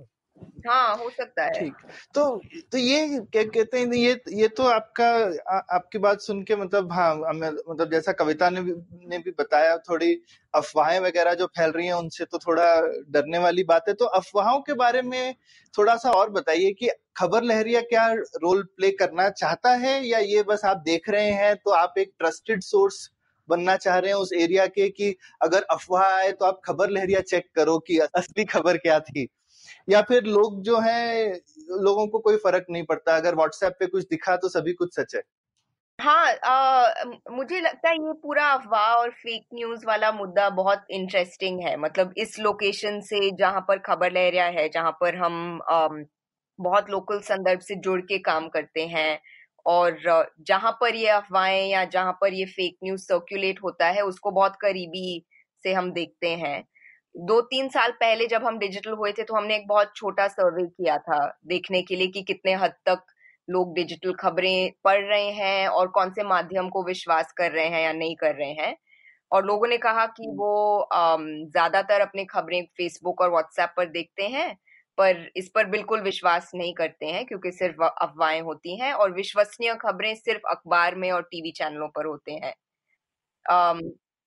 हाँ 0.68 0.96
हो 0.96 1.08
सकता 1.10 1.44
है। 1.44 1.50
ठीक। 1.50 1.74
तो 2.14 2.24
तो 2.72 2.78
ये 2.78 3.18
क्या 3.32 3.42
कहते 3.44 3.78
हैं 3.78 3.92
ये 3.94 4.12
ये 4.32 4.48
तो 4.48 4.62
आपका 4.62 5.06
आ, 5.48 5.58
आपकी 5.76 5.98
बात 5.98 6.20
सुन 6.20 6.42
के 6.42 6.56
मतलब 6.56 6.92
हाँ 6.92 7.14
मतलब 7.14 7.90
जैसा 7.90 8.12
कविता 8.12 8.48
ने 8.50 8.60
भी 8.60 8.72
ने 9.08 9.18
भी 9.18 9.30
बताया 9.30 9.76
थोड़ी 9.78 10.12
अफवाहें 10.54 10.98
वगैरह 11.00 11.34
जो 11.34 11.46
फैल 11.46 11.70
रही 11.70 11.86
हैं 11.86 11.94
उनसे 11.94 12.24
तो 12.24 12.38
थोड़ा 12.38 12.64
डरने 13.10 13.38
वाली 13.38 13.64
बात 13.64 13.88
है। 13.88 13.94
तो 13.94 14.04
अफवाहों 14.04 14.60
के 14.60 14.74
बारे 14.74 15.02
में 15.02 15.34
थोड़ा 15.74 15.96
सा 15.96 16.10
और 16.10 16.30
बताइए 16.30 16.72
कि 16.72 16.90
खबर 17.16 17.42
लहरिया 17.42 17.80
क्या 17.80 18.12
रोल 18.12 18.62
प्ले 18.76 18.90
करना 18.90 19.28
चाहता 19.30 19.74
है 19.76 20.00
या 20.06 20.18
ये 20.18 20.42
बस 20.42 20.64
आप 20.64 20.82
देख 20.84 21.08
रहे 21.08 21.30
हैं 21.32 21.56
तो 21.56 21.70
आप 21.70 21.94
एक 21.98 22.12
ट्रस्टेड 22.18 22.62
सोर्स 22.62 23.08
बनना 23.48 23.76
चाह 23.78 23.98
रहे 23.98 24.10
हैं 24.10 24.18
उस 24.18 24.32
एरिया 24.34 24.66
के 24.68 24.88
कि 24.90 25.14
अगर 25.42 25.62
अफवाह 25.70 26.04
आए 26.08 26.32
तो 26.32 26.44
आप 26.44 26.60
खबर 26.66 26.90
लहरिया 26.90 27.20
चेक 27.22 27.48
करो 27.56 27.78
कि 27.86 27.98
असली 28.16 28.44
खबर 28.46 28.76
क्या 28.78 28.98
थी। 29.02 29.28
या 29.88 30.02
फिर 30.02 30.24
लोग 30.26 30.62
जो 30.64 30.78
हैं 30.80 31.34
लोगों 31.82 32.06
को 32.08 32.18
कोई 32.20 32.36
फ़र्क 32.38 32.66
नहीं 32.70 32.84
पड़ता। 32.86 33.16
अगर 33.16 33.34
व्हाट्सएप 33.36 33.76
पे 33.80 33.86
कुछ 33.88 34.04
दिखा 34.10 34.36
तो 34.38 34.48
सभी 34.50 34.72
कुछ 34.74 34.94
सच 34.96 35.14
है। 35.16 35.22
हाँ 35.98 36.32
आ, 36.34 37.04
मुझे 37.30 37.60
लगता 37.60 37.88
है 37.88 37.94
ये 37.96 38.12
पूरा 38.22 38.46
अफवाह 38.48 38.92
और 38.92 39.10
फेक 39.12 39.46
न्यूज़ 39.54 39.84
वाला 39.86 40.10
मुद्दा 40.12 40.48
बहुत 40.50 40.84
इंटरेस्टिंग 40.90 41.60
है। 41.60 41.76
मतलब 41.76 42.12
इस 42.16 42.38
लोकेशन 42.38 43.00
से 43.02 43.30
जहाँ 43.36 43.60
पर 43.68 43.78
खबर 43.80 44.12
लहरिया 44.12 44.44
है 44.50 44.68
जहाँ 44.68 44.92
पर 45.00 45.16
हम 45.16 45.60
आ, 45.70 45.88
बहुत 46.58 46.90
लोकल 46.90 47.20
संदर्भ 47.22 47.60
से 47.60 47.74
जुड़ 47.78 48.00
के 48.02 48.18
काम 48.20 48.48
करते 48.48 48.86
हैं। 48.86 49.18
और 49.66 49.98
जहाँ 50.42 50.72
पर 50.80 50.94
ये 50.96 51.08
अफवाहें 51.10 51.66
या 51.68 51.84
जहाँ 51.86 52.12
पर 52.20 52.34
ये 52.34 52.44
फेक 52.46 52.76
न्यूज़ 52.84 53.02
सर्कुलेट 53.02 53.60
होता 53.64 53.86
है 53.88 54.02
उसको 54.04 54.30
बहुत 54.32 54.56
करीबी 54.60 55.24
से 55.64 55.72
हम 55.74 55.90
देखते 55.92 56.28
हैं। 56.36 56.62
दो 57.14 57.40
तीन 57.44 57.68
साल 57.70 57.90
पहले 57.94 58.26
जब 58.28 58.44
हम 58.44 58.58
डिजिटल 58.58 58.92
हुए 58.94 59.12
थे 59.12 59.22
तो 59.24 59.34
हमने 59.36 59.56
एक 59.56 59.66
बहुत 59.68 59.92
छोटा 59.96 60.26
सर्वे 60.28 60.66
किया 60.66 60.96
था 61.00 61.18
देखने 61.46 61.82
के 61.82 61.96
लिए 61.96 62.06
कि 62.08 62.22
कितने 62.24 62.54
हद 62.56 62.74
तक 62.86 63.04
लोग 63.48 63.74
डिजिटल 63.74 64.12
खबरें 64.20 64.72
पढ़ 64.84 65.00
रहे 65.04 65.30
हैं 65.32 65.68
और 65.70 65.88
कौन 65.90 66.10
से 66.12 66.24
माध्यम 66.24 66.68
को 66.70 66.84
विश्वास 66.86 67.32
कर 67.34 67.52
रहे 67.52 67.66
हैं 67.68 67.82
या 67.82 67.92
नहीं 67.94 68.16
कर 68.16 68.34
रहे 68.36 68.52
हैं। 68.54 68.76
और 69.32 69.46
लोगों 69.46 69.68
ने 69.68 69.78
कहा 69.78 70.06
कि 70.08 70.28
वो 70.34 70.88
ज़्यादातर 70.94 72.00
अपने 72.00 72.24
खबरें 72.26 72.62
फेसबुक 72.78 73.20
और 73.22 73.30
व्हाट्सएप 73.30 73.74
पर 73.76 73.86
देखते 73.90 74.24
हैं। 74.28 74.48
पर 74.98 75.28
इस 75.36 75.50
पर 75.50 75.66
बिल्कुल 75.68 76.00
विश्वास 76.02 76.50
नहीं 76.54 76.74
करते 76.74 77.06
हैं, 77.06 77.24
क्योंकि 77.26 77.52
सिर्फ़ 77.52 77.82
अफवाहें 77.84 78.40
होती 78.42 78.76
हैं 78.78 78.92
और 78.94 79.12
विश्वसनीय 79.14 79.74
खबरें 79.82 80.14
सिर्फ़ 80.16 80.48
अखबार 80.50 80.94
में 80.96 81.10
और 81.12 81.22
टीवी 81.24 81.52
चैनलों 81.54 81.88
पर 81.90 82.06
होते 82.06 82.32
हैं। 82.34 82.54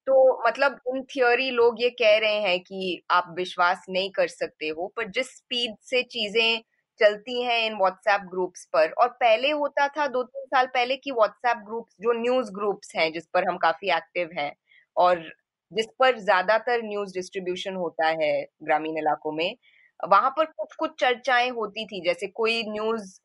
तो 0.07 0.15
मतलब 0.47 0.79
इन 0.89 1.03
थियोरी 1.07 1.49
लोग 1.51 1.81
ये 1.81 1.89
कह 1.93 2.17
रहे 2.19 2.41
हैं 2.41 2.59
कि 2.61 3.01
आप 3.11 3.33
विश्वास 3.37 3.85
नहीं 3.89 4.11
कर 4.13 4.27
सकते 4.29 4.67
हो, 4.69 4.87
पर 4.89 5.09
जिस 5.11 5.27
स्पीड 5.37 5.75
से 5.83 6.03
चीज़ें 6.05 6.61
चलती 6.99 7.41
हैं 7.43 7.59
इन 7.61 7.75
व्हाट्सएप 7.77 8.21
ग्रुप्स 8.31 8.65
पर, 8.73 8.91
और 8.93 9.07
पहले 9.15 9.51
होता 9.51 9.87
था 9.89 10.07
दो 10.09 10.23
तीन 10.25 10.45
साल 10.47 10.67
पहले 10.69 10.97
कि 10.97 11.11
व्हाट्सएप 11.13 11.63
ग्रुप्स, 11.67 11.95
जो 12.01 12.13
न्यूज़ 12.15 12.51
ग्रुप्स 12.53 12.95
हैं 12.95 13.11
जिस 13.13 13.27
पर 13.33 13.49
हम 13.49 13.57
काफ़ी 13.59 13.91
एक्टिव 13.97 14.29
हैं, 14.39 14.51
और 14.97 15.23
जिस 15.71 15.85
पर 15.99 16.17
ज़्यादातर 16.19 16.81
न्यूज़ 16.83 17.13
डिस्ट्रीब्यूशन 17.13 17.75
होता 17.77 18.07
है 18.21 18.31
ग्रामीण 18.63 18.97
इलाकों 18.99 19.31
में 19.33 19.55
वहाँ 19.99 20.29
पर 20.31 20.45
कुछ 20.47 20.75
कुछ 20.77 20.91
चर्चाएँ 20.99 21.49
होती 21.51 21.85
थी, 21.87 22.01
जैसे 22.05 22.27
कोई 22.29 22.63
न्यूज़ 22.65 23.17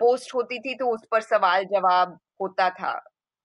पोस्ट 0.00 0.34
होती 0.34 0.58
थी 0.60 0.74
तो 0.76 0.90
उस 0.90 1.06
पर 1.10 1.20
सवाल 1.22 1.64
जवाब 1.66 2.18
होता 2.40 2.68
था। 2.72 2.92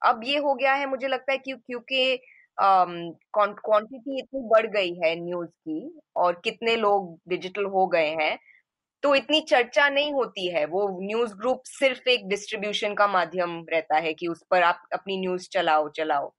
अब 0.01 0.21
ये 0.25 0.37
हो 0.39 0.53
गया 0.55 0.73
है, 0.75 0.85
मुझे 0.87 1.07
लगता 1.07 1.31
है 1.31 1.37
कि 1.39 1.53
क्योंकि 1.55 2.19
क्वांटिटी 2.57 4.19
इतनी 4.19 4.41
बढ़ 4.49 4.67
गई 4.69 4.93
है 4.97 5.15
न्यूज़ 5.17 5.49
की 5.49 5.99
और 6.17 6.41
कितने 6.43 6.75
लोग 6.77 7.17
डिजिटल 7.29 7.65
हो 7.69 7.85
गए 7.89 8.09
हैं 8.21 8.37
तो 9.03 9.15
इतनी 9.15 9.41
चर्चा 9.43 9.89
नहीं 9.89 10.13
होती 10.13 10.47
है। 10.49 10.65
वो 10.67 10.87
न्यूज़ 11.01 11.33
ग्रुप 11.35 11.61
सिर्फ़ 11.69 12.09
एक 12.09 12.27
डिस्ट्रीब्यूशन 12.29 12.95
का 12.95 13.07
माध्यम 13.09 13.59
रहता 13.71 13.97
है 13.99 14.13
कि 14.15 14.27
उस 14.29 14.43
पर 14.51 14.63
आप 14.63 14.81
अपनी 14.93 15.17
न्यूज़ 15.19 15.49
चलाओ 15.51 15.89
चलाओ। 15.97 16.31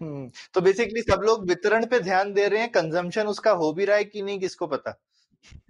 हम्म 0.00 0.28
तो 0.54 0.60
बेसिकली 0.60 1.02
सब 1.02 1.20
लोग 1.22 1.46
वितरण 1.48 1.86
पे 1.86 2.00
ध्यान 2.00 2.32
दे 2.34 2.46
रहे 2.48 2.60
हैं 2.60 2.70
कंजम्पशन 2.72 3.26
उसका 3.28 3.50
हो 3.54 3.72
भी 3.72 3.84
रहा 3.84 3.96
है 3.96 4.04
कि 4.06 4.22
नहीं, 4.22 4.38
किसको 4.40 4.66
पता? 4.68 4.98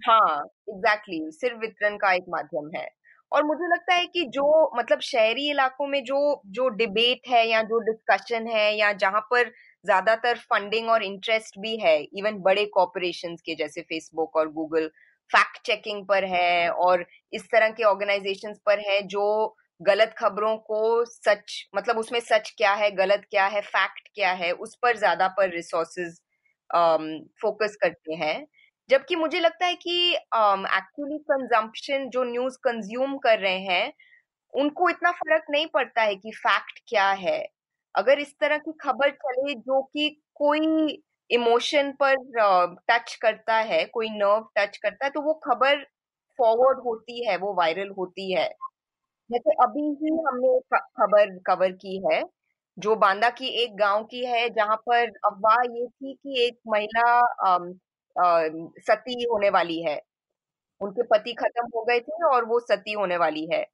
हाँ 0.01 0.43
एग्जैक्टली 0.69 1.17
exactly, 1.17 1.31
सिर्फ़ 1.33 1.57
वितरण 1.59 1.97
का 1.97 2.11
एक 2.13 2.25
माध्यम 2.29 2.69
है। 2.75 2.87
और 3.31 3.43
मुझे 3.43 3.67
लगता 3.67 3.93
है 3.93 4.05
कि 4.07 4.23
जो 4.33 4.43
मतलब 4.77 4.99
शहरी 5.03 5.49
इलाकों 5.49 5.87
में 5.87 6.03
जो 6.03 6.19
जो 6.49 6.67
डिबेट 6.71 7.27
है 7.29 7.45
या 7.47 7.61
जो 7.63 7.79
डिस्कशन 7.85 8.47
है 8.47 8.71
या 8.77 8.91
जहाँ 8.95 9.21
पर 9.31 9.49
ज़्यादातर 9.85 10.37
फंडिंग 10.43 10.89
और 10.89 11.03
इंटरेस्ट 11.03 11.59
भी 11.59 11.75
है 11.77 11.97
इवन 12.13 12.37
बड़े 12.41 12.65
कॉपोरेशन 12.73 13.35
के 13.45 13.55
जैसे 13.55 13.81
फेसबुक 13.83 14.35
और 14.35 14.49
गूगल 14.53 14.87
फैक्ट 15.31 15.59
चेकिंग 15.65 16.05
पर 16.07 16.25
है 16.25 16.69
और 16.71 17.05
इस 17.33 17.43
तरह 17.51 17.69
के 17.71 17.83
ऑर्गेनाइजेशन 17.83 18.53
पर 18.65 18.79
है 18.81 19.01
जो 19.07 19.25
गलत 19.81 20.13
खबरों 20.17 20.55
को 20.67 21.03
सच 21.05 21.63
मतलब 21.75 21.97
उसमें 21.97 22.19
सच 22.21 22.53
क्या 22.57 22.73
है 22.75 22.89
गलत 22.93 23.25
क्या 23.31 23.45
है 23.47 23.61
फैक्ट 23.63 24.07
क्या 24.15 24.31
है 24.33 24.51
उस 24.53 24.77
पर 24.83 24.97
ज़्यादा 24.97 25.27
पर 25.37 25.49
रिसोर्सेज 25.51 26.17
फोकस 27.41 27.75
करते 27.81 28.15
हैं। 28.15 28.45
जबकि 28.89 29.15
मुझे 29.15 29.39
लगता 29.39 29.65
है 29.65 29.75
कि 29.77 29.95
एक्चुअली 30.15 31.17
कंजम्पशन 31.31 32.09
जो 32.11 32.23
न्यूज़ 32.25 32.57
कंज्यूम 32.63 33.17
कर 33.19 33.39
रहे 33.39 33.59
हैं, 33.61 33.93
उनको 34.53 34.89
इतना 34.89 35.11
फ़र्क 35.13 35.45
नहीं 35.51 35.67
पड़ता 35.73 36.01
है 36.03 36.15
कि 36.17 36.31
फैक्ट 36.37 36.79
क्या 36.89 37.09
है। 37.21 37.39
अगर 37.95 38.19
इस 38.19 38.35
तरह 38.41 38.57
की 38.59 38.71
खबर 38.81 39.11
चले 39.13 39.53
जो 39.55 39.81
कि 39.83 40.09
कोई 40.35 41.01
इमोशन 41.29 41.91
पर 42.01 42.15
टच 42.89 43.15
करता 43.21 43.55
है, 43.61 43.85
कोई 43.87 44.09
नर्व 44.11 44.47
टच 44.57 44.77
करता 44.77 45.05
है 45.05 45.11
तो 45.11 45.21
वो 45.23 45.33
खबर 45.45 45.83
फॉरवर्ड 46.39 46.79
होती 46.85 47.25
है, 47.27 47.37
वो 47.37 47.53
वायरल 47.55 47.89
होती 47.97 48.33
है। 48.33 48.47
जैसे 49.29 49.51
अभी 49.63 49.81
ही 50.01 50.11
हमने 50.27 50.59
खबर 50.97 51.37
कवर 51.47 51.71
की 51.75 51.97
है, 52.07 52.23
जो 52.77 52.95
बांदा 52.97 53.29
की 53.31 53.47
एक 53.63 53.75
गाँव 53.77 54.03
की 54.07 54.25
है, 54.25 54.49
जहाँ 54.51 54.77
पर 54.87 55.09
अफवाह 55.27 55.61
ये 55.71 55.87
थी 55.87 56.13
कि 56.15 56.45
एक 56.47 56.59
महिला 56.69 57.11
सती 58.19 59.23
होने 59.23 59.49
वाली 59.51 59.81
है। 59.83 59.99
उनके 60.81 61.03
पति 61.07 61.33
खत्म 61.35 61.65
हो 61.75 61.83
गए 61.85 61.99
थे 62.01 62.25
और 62.27 62.45
वो 62.45 62.59
सती 62.61 62.93
होने 62.93 63.17
वाली 63.17 63.47
है। 63.53 63.65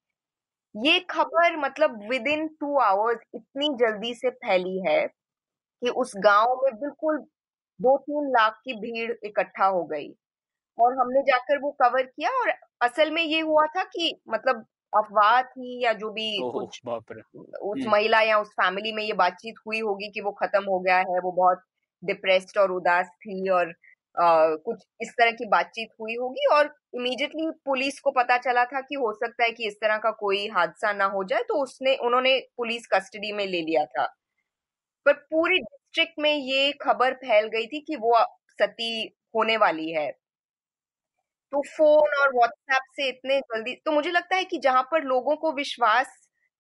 ये 0.76 1.00
खबर 1.10 1.58
मतलब 1.60 2.00
विद 2.10 2.28
इन 2.28 2.48
टू 2.62 2.78
आवर्स 2.82 3.20
इतनी 3.36 3.70
जल्दी 3.80 4.14
से 4.16 4.30
फैली 4.32 4.80
है 4.88 5.06
कि 5.82 5.90
उस 5.96 6.14
गाँव 6.20 6.62
में 6.64 6.74
बिल्कुल 6.76 7.20
दो 7.80 7.98
तीन 8.00 8.30
लाख 8.32 8.62
की 8.66 8.74
भीड़ 8.82 9.12
इकट्ठा 9.26 9.66
हो 9.68 9.84
गई। 9.86 10.10
और 10.78 10.94
हमने 11.00 11.22
जाकर 11.24 11.60
वो 11.60 11.72
कवर 11.82 12.04
किया 12.04 12.32
और 12.42 12.52
असल 12.82 13.12
में 13.12 13.22
ये 13.24 13.40
हुआ 13.42 13.66
था 13.68 13.84
कि 13.86 14.14
मतलब 14.30 14.66
अफवाह 14.94 15.42
थी 15.44 15.84
या 15.86 15.94
जो 15.96 16.12
भी 16.12 16.44
कुछ 16.52 16.82
उस 17.64 17.84
महिला 17.88 18.22
या 18.22 18.40
उस 18.40 18.50
फैमिली 18.54 18.92
में 18.94 19.04
ये 19.04 19.14
बातचीत 19.16 19.56
हुई 19.68 19.80
होगी 19.82 20.10
कि 20.12 20.22
वो 20.22 20.32
खत्म 20.34 20.64
हो 20.66 20.80
गया 20.80 20.98
है 21.00 21.20
वो 21.22 21.32
बहुत 21.34 21.64
डिप्रेस्ड 22.04 22.58
और 22.60 22.72
उदास 22.72 23.10
थी 23.18 23.50
और 23.52 23.74
कुछ 24.16 24.84
इस 25.02 25.12
तरह 25.12 25.32
की 25.34 25.46
बातचीत 25.50 25.90
हुई 26.02 26.16
होगी 26.16 26.46
और 26.54 26.66
इमीडिएटली 26.96 27.50
पुलिस 27.66 28.00
को 28.00 28.12
पता 28.14 28.38
चला 28.40 28.64
था 28.66 28.82
कि 28.82 28.96
हो 28.96 29.12
सकता 29.16 29.44
है 29.44 29.52
कि 29.52 29.68
इस 29.68 29.76
तरह 29.82 29.98
का 30.00 30.12
कोई 30.20 30.48
हादसा 30.50 30.92
ना 30.94 31.06
हो 31.08 31.24
जाए 31.26 31.44
तो 31.44 31.62
उसने, 31.64 31.96
उन्होंने 31.98 32.40
पुलिस 32.58 32.88
कस्टडी 32.94 33.32
में 33.34 33.46
ले 33.48 33.62
लिया 33.62 33.86
था। 33.88 34.06
पर 35.06 35.14
पूरी 35.14 35.60
डिस्ट्रिक्ट 35.60 36.20
में 36.20 36.36
ये 36.36 36.72
खबर 36.82 37.14
फैल 37.18 37.48
गई 37.50 37.66
थी 37.68 37.80
कि 37.84 37.96
वो 37.98 38.18
सती 38.60 38.92
होने 39.36 39.58
वाली 39.60 39.92
है। 39.94 40.12
तो 41.54 41.62
फ़ोन 41.68 42.14
और 42.18 42.30
व्हाट्सएप 42.36 42.82
से 42.96 43.08
इतने 43.10 43.40
जल्दी 43.42 43.74
तो 43.86 43.92
मुझे 43.92 44.12
लगता 44.12 44.36
है 44.36 44.44
कि 44.46 44.58
जहाँ 44.60 44.82
पर 44.92 45.04
लोगों 45.04 45.36
को 45.36 45.52
विश्वास 45.54 46.16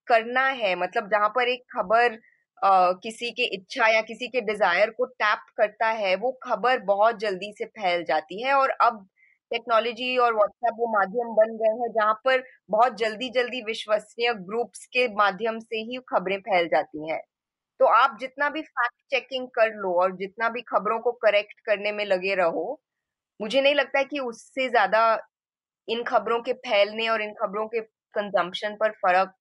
करना 0.07 0.45
है 0.55 0.75
मतलब 0.75 1.09
जहाँ 1.09 1.29
पर 1.29 1.47
एक 1.49 1.63
खबर 1.71 2.17
किसी 2.63 3.29
के 3.31 3.43
इच्छा 3.55 3.87
या 3.87 4.01
किसी 4.03 4.27
के 4.27 4.41
डिज़ायर 4.43 4.89
को 4.91 5.05
टैप 5.05 5.39
करता 5.57 5.87
है, 5.89 6.15
वो 6.15 6.31
खबर 6.43 6.79
बहुत 6.85 7.19
जल्दी 7.19 7.51
से 7.53 7.65
फैल 7.67 8.03
जाती 8.05 8.41
है 8.43 8.53
और 8.55 8.69
अब 8.81 9.05
टेक्नोलॉजी 9.51 10.15
और 10.17 10.33
व्हाट्सएप 10.35 10.75
वो 10.77 10.87
माध्यम 10.91 11.33
बन 11.35 11.55
गए 11.57 11.73
हैं 11.81 11.91
जहाँ 11.93 12.13
पर 12.25 12.43
बहुत 12.71 12.97
जल्दी 12.97 13.29
जल्दी 13.31 13.61
विश्वसनीय 13.65 14.33
ग्रुप्स 14.45 14.85
के 14.87 15.07
माध्यम 15.15 15.59
से 15.61 15.77
ही 15.83 15.99
खबरें 16.09 16.37
फैल 16.41 16.67
जाती 16.69 17.09
हैं। 17.11 17.19
तो 17.79 17.85
आप 17.93 18.17
जितना 18.19 18.49
भी 18.49 18.61
फैक्ट 18.63 18.95
चेकिंग 19.11 19.47
कर 19.55 19.73
लो 19.75 19.93
और 20.01 20.15
जितना 20.17 20.49
भी 20.49 20.61
खबरों 20.65 20.99
को 21.01 21.11
करेक्ट 21.19 21.59
करने 21.65 21.91
में 21.93 22.05
लगे 22.05 22.35
रहो, 22.35 22.81
मुझे 23.39 23.61
नहीं 23.61 23.75
लगता 23.75 23.99
है 23.99 24.05
कि 24.05 24.19
उससे 24.21 24.69
ज़्यादा 24.69 25.03
इन 25.87 26.03
खबरों 26.05 26.41
के 26.43 26.53
फैलने 26.61 27.07
और 27.09 27.21
इन 27.21 27.33
खबरों 27.35 27.67
के 27.69 27.81
कंजम्पशन 28.13 28.75
पर 28.77 28.91
फ़र्क 28.97 29.33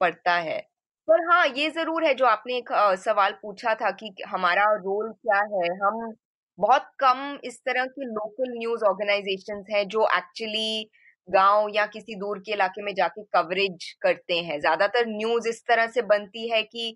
पड़ता 0.00 0.34
है। 0.38 0.60
पर 1.08 1.20
हाँ 1.24 1.46
ये 1.48 1.68
ज़रूर 1.70 2.04
है 2.04 2.12
जो 2.14 2.24
आपने 2.26 2.56
एक 2.56 2.68
सवाल 2.98 3.32
पूछा 3.42 3.74
था 3.74 3.90
कि 3.92 4.10
हमारा 4.28 4.64
रोल 4.76 5.10
क्या 5.12 5.38
है। 5.52 5.68
हम 5.78 6.12
बहुत 6.58 6.86
कम 7.00 7.38
इस 7.44 7.58
तरह 7.60 7.86
की 7.88 8.04
लोकल 8.06 8.52
न्यूज़ 8.58 8.84
ऑर्गेनाइजेशन 8.84 9.64
हैं 9.70 9.86
जो 9.88 10.06
एक्चुअली 10.16 10.88
गाँव 11.28 11.68
या 11.74 11.84
किसी 11.86 12.14
दूर 12.16 12.38
के 12.38 12.52
इलाके 12.52 12.82
में 12.82 12.92
जाके 12.94 13.22
कवरेज 13.34 13.90
करते 14.02 14.38
हैं। 14.40 14.58
ज़्यादातर 14.60 15.06
न्यूज़ 15.08 15.48
इस 15.48 15.62
तरह 15.68 15.86
से 15.88 16.02
बनती 16.04 16.48
है 16.50 16.62
कि 16.64 16.94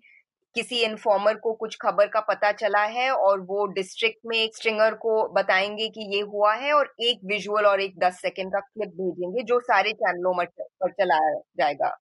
किसी 0.55 0.81
इन्फॉर्मर 0.83 1.35
को 1.39 1.53
कुछ 1.55 1.77
खबर 1.81 2.07
का 2.09 2.19
पता 2.29 2.51
चला 2.53 2.83
है 2.87 3.09
और 3.13 3.39
वो 3.41 3.65
डिस्ट्रिक्ट 3.73 4.19
में 4.25 4.37
एक 4.37 4.55
स्ट्रिंगर 4.57 4.93
को 4.97 5.23
बताएँगे 5.33 5.89
कि 5.89 6.07
ये 6.15 6.21
हुआ 6.25 6.53
है 6.55 6.73
और 6.73 6.93
एक 7.01 7.19
विजुअल 7.25 7.65
और 7.65 7.81
एक 7.81 7.99
दस 7.99 8.21
सेकेंड 8.21 8.51
का 8.53 8.59
क्लिप 8.61 8.89
भेजेंगे 9.01 9.43
जो 9.45 9.59
सारे 9.61 9.93
चैनलों 9.95 10.33
पर 10.43 10.91
चलाया 10.93 11.39
जाएगा। 11.57 11.97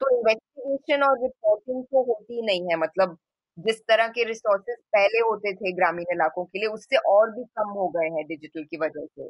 तो 0.00 0.16
इन्वेस्टिगेशन 0.16 1.02
और 1.02 1.18
रिपोर्टिंग 1.22 1.82
तो 1.84 2.02
होती 2.04 2.42
नहीं 2.46 2.68
है 2.70 2.76
मतलब 2.78 3.16
जिस 3.58 3.80
तरह 3.88 4.08
के 4.08 4.24
रिसोर्सेज 4.24 4.76
पहले 4.92 5.18
होते 5.20 5.52
थे 5.54 5.72
ग्रामीण 5.72 6.06
इलाकों 6.12 6.44
के 6.44 6.58
लिए, 6.58 6.68
उससे 6.68 6.96
और 7.08 7.30
भी 7.30 7.44
कम 7.58 7.68
हो 7.72 7.88
गए 7.88 8.08
हैं 8.16 8.26
डिजिटल 8.28 8.64
की 8.64 8.76
वजह 8.78 9.06
से। 9.06 9.28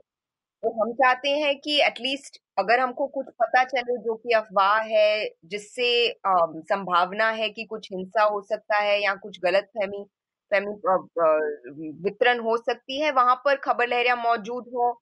तो 0.63 0.71
हम 0.81 0.93
चाहते 0.95 1.29
हैं 1.31 1.55
कि 1.61 1.81
एटलीस्ट 1.87 2.41
अगर 2.59 2.81
हमको 2.81 3.07
कुछ 3.09 3.27
पता 3.43 3.65
चले 3.67 3.97
जो 4.05 4.15
कि 4.17 4.33
अफवाह 4.35 4.79
है, 4.85 5.29
जिससे 5.47 5.89
संभावना 6.27 7.31
है 7.33 7.49
कि 7.51 7.65
कुछ 7.67 7.89
हिंसा 7.93 8.25
हो 8.25 8.41
सकता 8.45 8.79
है 8.81 9.01
या 9.03 9.15
कुछ 9.17 9.39
गलत 9.45 9.69
फहमी 9.79 10.05
फहमी 10.51 11.91
वितरण 12.03 12.41
हो 12.41 12.57
सकती 12.59 13.01
है, 13.01 13.11
वहाँ 13.13 13.35
पर 13.45 13.57
खबर 13.65 13.89
लहरिया 13.89 14.17
मौजूद 14.17 14.65
हो, 14.75 14.93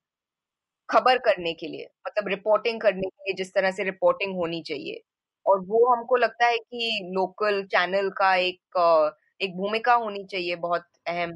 खबर 0.89 1.17
करने 1.27 1.53
के 1.53 1.67
लिए 1.67 1.87
मतलब 2.07 2.27
रिपोर्टिंग 2.29 2.81
करने 2.81 3.07
के 3.09 3.23
लिए 3.23 3.33
जिस 3.35 3.53
तरह 3.55 3.71
से 3.71 3.83
रिपोर्टिंग 3.83 4.35
होनी 4.37 4.61
चाहिए। 4.63 5.01
और 5.45 5.59
वो 5.59 5.85
हमको 5.87 6.15
लगता 6.15 6.45
है 6.45 6.57
कि 6.57 7.11
लोकल 7.15 7.63
चैनल 7.65 8.09
का 8.17 8.35
एक 8.35 9.09
एक 9.41 9.55
भूमिका 9.57 9.93
होनी 9.93 10.23
चाहिए 10.23 10.55
बहुत 10.55 10.83
अहम। 11.07 11.31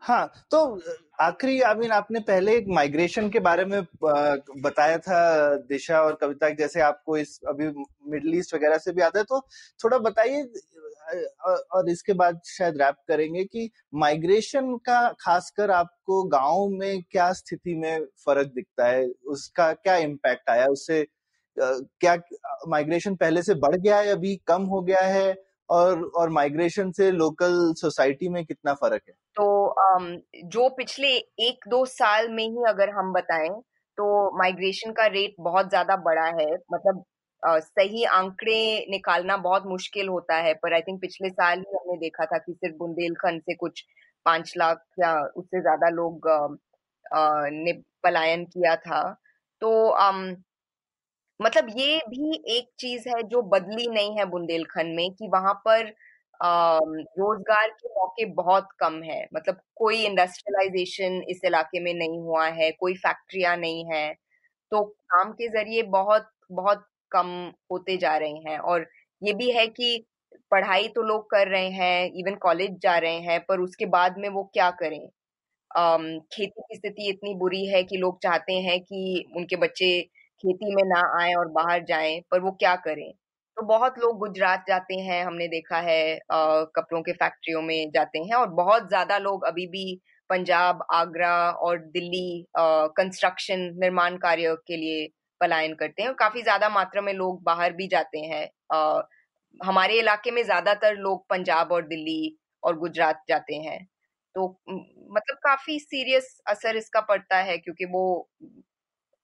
हाँ 0.00 0.26
तो 0.50 0.58
आखिरी 1.20 1.60
आई 1.60 1.74
मीन 1.74 1.90
आपने 1.92 2.20
पहले 2.20 2.56
एक 2.56 2.64
माइग्रेशन 2.68 3.28
के 3.30 3.40
बारे 3.40 3.64
में 3.64 3.80
बताया 4.02 4.98
था 4.98 5.56
दिशा 5.68 6.00
और 6.02 6.14
कविता, 6.20 6.48
जैसे 6.50 6.80
आपको 6.80 7.16
इस, 7.16 7.40
अभी 7.48 7.66
मिडल 8.10 8.34
ईस्ट 8.38 8.54
वगैरह 8.54 8.78
से 8.78 8.92
भी 8.92 9.02
आता 9.02 9.18
है 9.18 9.24
तो 9.24 9.40
थोड़ा 9.84 9.98
बताइए 9.98 10.42
और 11.72 11.90
इसके 11.90 12.12
बाद 12.12 12.40
शायद 12.46 12.80
रैप 12.82 12.96
करेंगे 13.08 13.44
कि 13.44 13.70
माइग्रेशन 13.94 14.76
का 14.86 15.00
खासकर 15.20 15.70
आपको 15.70 16.22
गाँव 16.28 16.68
में 16.70 17.02
क्या 17.10 17.32
स्थिति 17.32 17.74
में 17.74 18.04
फ़र्क 18.26 18.52
दिखता 18.54 18.86
है? 18.86 19.06
उसका 19.26 19.72
क्या 19.74 19.96
इम्पैक्ट 19.98 20.50
आया? 20.50 20.66
उससे 20.66 21.06
क्या 21.58 22.16
माइग्रेशन 22.68 23.14
पहले 23.16 23.42
से 23.42 23.54
बढ़ 23.56 23.76
गया 23.76 23.98
है 23.98 24.10
अभी 24.10 24.34
कम 24.48 24.62
हो 24.66 24.80
गया 24.82 25.00
है? 25.06 25.34
और 25.68 26.02
और 26.16 26.28
माइग्रेशन 26.30 26.90
से 26.92 27.10
लोकल 27.12 27.54
सोसाइटी 27.76 28.28
में 28.28 28.44
कितना 28.44 28.74
फ़र्क 28.74 29.02
है? 29.08 29.14
तो 29.36 29.74
जो 30.46 30.68
पिछले 30.76 31.08
एक 31.40 31.64
दो 31.68 31.84
साल 31.86 32.28
में 32.30 32.42
ही 32.44 32.64
अगर 32.68 32.90
हम 32.90 33.12
बताएँ 33.12 33.48
तो 33.98 34.06
माइग्रेशन 34.38 34.92
का 34.92 35.06
रेट 35.08 35.34
बहुत 35.40 35.68
ज़्यादा 35.68 35.96
बढ़ा 35.98 36.26
है। 36.40 36.46
मतलब 36.72 37.04
सही 37.42 38.04
आंकड़े 38.06 38.86
निकालना 38.90 39.36
बहुत 39.38 39.66
मुश्किल 39.66 40.08
होता 40.08 40.36
है, 40.36 40.54
पर 40.54 40.74
आई 40.74 40.80
थिंक 40.82 41.00
पिछले 41.00 41.28
साल 41.30 41.58
ही 41.60 41.76
हमने 41.76 41.96
देखा 41.98 42.24
था 42.26 42.38
कि 42.38 42.52
सिर्फ़ 42.54 42.76
बुंदेलखंड 42.76 43.42
से 43.42 43.54
कुछ 43.56 43.84
पाँच 44.26 44.52
लाख 44.58 44.84
या 45.00 45.14
उससे 45.36 45.60
ज़्यादा 45.60 45.88
लोग 45.90 46.28
ने 47.54 47.72
पलायन 48.04 48.44
किया 48.46 48.74
था। 48.78 49.02
तो 49.62 49.70
मतलब 51.40 51.66
ये 51.78 51.98
भी 52.10 52.36
एक 52.50 52.68
चीज़ 52.80 53.08
है 53.08 53.22
जो 53.24 53.40
बदली 53.44 53.86
नहीं 53.88 54.16
है 54.18 54.24
बुंदेलखंड 54.26 54.94
में 54.96 55.10
कि 55.14 55.28
वहाँ 55.30 55.52
पर 55.66 55.92
रोज़गार 56.40 57.68
के 57.72 57.88
मौके 57.90 58.24
बहुत 58.34 58.68
कम 58.80 59.02
है। 59.02 59.26
मतलब 59.34 59.60
कोई 59.76 60.04
इंडस्ट्रियलाइजेशन 60.06 61.20
इस 61.30 61.40
इलाके 61.44 61.80
में 61.80 61.92
नहीं 61.94 62.18
हुआ 62.20 62.46
है, 62.48 62.70
कोई 62.72 62.94
फैक्ट्रियाँ 62.96 63.56
नहीं 63.58 63.84
है 63.92 64.12
तो 64.72 64.82
काम 65.06 65.32
के 65.34 65.48
ज़रिए 65.50 65.82
बहुत 65.90 66.30
बहुत 66.52 66.86
कम 67.12 67.28
होते 67.72 67.96
जा 67.98 68.16
रहे 68.18 68.32
हैं। 68.48 68.58
और 68.60 68.86
ये 69.22 69.32
भी 69.34 69.50
है 69.52 69.66
कि 69.68 70.06
पढ़ाई 70.52 70.88
तो 70.90 71.02
लोग 71.04 71.30
कर 71.30 71.48
रहे 71.48 71.70
हैं 71.72 72.10
इवन 72.14 72.34
कॉलेज 72.42 72.78
जा 72.82 72.96
रहे 72.98 73.20
हैं, 73.20 73.40
पर 73.46 73.60
उसके 73.60 73.86
बाद 73.88 74.18
में 74.20 74.28
वो 74.30 74.44
क्या 74.54 74.70
करें? 74.74 75.08
खेती 75.70 76.62
की 76.62 76.76
स्थिति 76.76 77.08
इतनी 77.10 77.34
बुरी 77.36 77.66
है 77.68 77.82
कि 77.84 77.96
लोग 77.98 78.18
चाहते 78.22 78.54
हैं 78.62 78.80
कि 78.82 79.24
उनके 79.36 79.56
बच्चे 79.58 79.88
खेती 80.40 80.74
में 80.74 80.82
ना 80.86 81.00
आए 81.16 81.32
और 81.34 81.48
बाहर 81.52 81.84
जाएँ 81.86 82.20
पर 82.30 82.40
वो 82.40 82.50
क्या 82.54 82.74
करें? 82.78 83.12
तो 83.56 83.62
बहुत 83.64 83.98
लोग 83.98 84.18
गुजरात 84.18 84.64
जाते 84.68 84.94
हैं 85.00 85.24
हमने 85.24 85.46
देखा 85.48 85.78
है 85.80 86.00
आ, 86.32 86.64
कपड़ों 86.76 87.02
के 87.02 87.12
फैक्ट्रियों 87.14 87.62
में 87.62 87.90
जाते 87.90 88.18
हैं 88.20 88.34
और 88.36 88.48
बहुत 88.54 88.88
ज़्यादा 88.88 89.18
लोग 89.20 89.44
अभी 89.46 89.66
भी 89.68 89.84
पंजाब 90.30 90.84
आगरा 90.92 91.32
और 91.50 91.78
दिल्ली 91.88 92.44
कंस्ट्रक्शन 92.58 93.60
निर्माण 93.78 94.16
कार्य 94.18 94.54
के 94.66 94.76
लिए 94.76 95.08
पलायन 95.40 95.74
करते 95.76 96.02
हैं 96.02 96.08
और 96.08 96.14
काफ़ी 96.16 96.42
ज़्यादा 96.42 96.68
मात्रा 96.70 97.02
में 97.02 97.12
लोग 97.14 97.42
बाहर 97.44 97.72
भी 97.74 97.86
जाते 97.88 98.18
हैं। 98.20 98.48
आ, 98.72 99.00
हमारे 99.60 99.98
इलाके 99.98 100.30
में 100.30 100.42
ज़्यादातर 100.44 100.96
लोग 100.98 101.26
पंजाब 101.30 101.72
और 101.72 101.86
दिल्ली 101.88 102.36
और 102.62 102.78
गुजरात 102.78 103.22
जाते 103.28 103.54
हैं। 103.58 103.78
तो 104.34 104.48
मतलब 105.10 105.36
काफ़ी 105.44 105.78
सीरियस 105.80 106.38
असर 106.48 106.76
इसका 106.76 107.00
पड़ता 107.02 107.36
है 107.40 107.56
क्योंकि 107.58 107.84
वो 107.86 108.04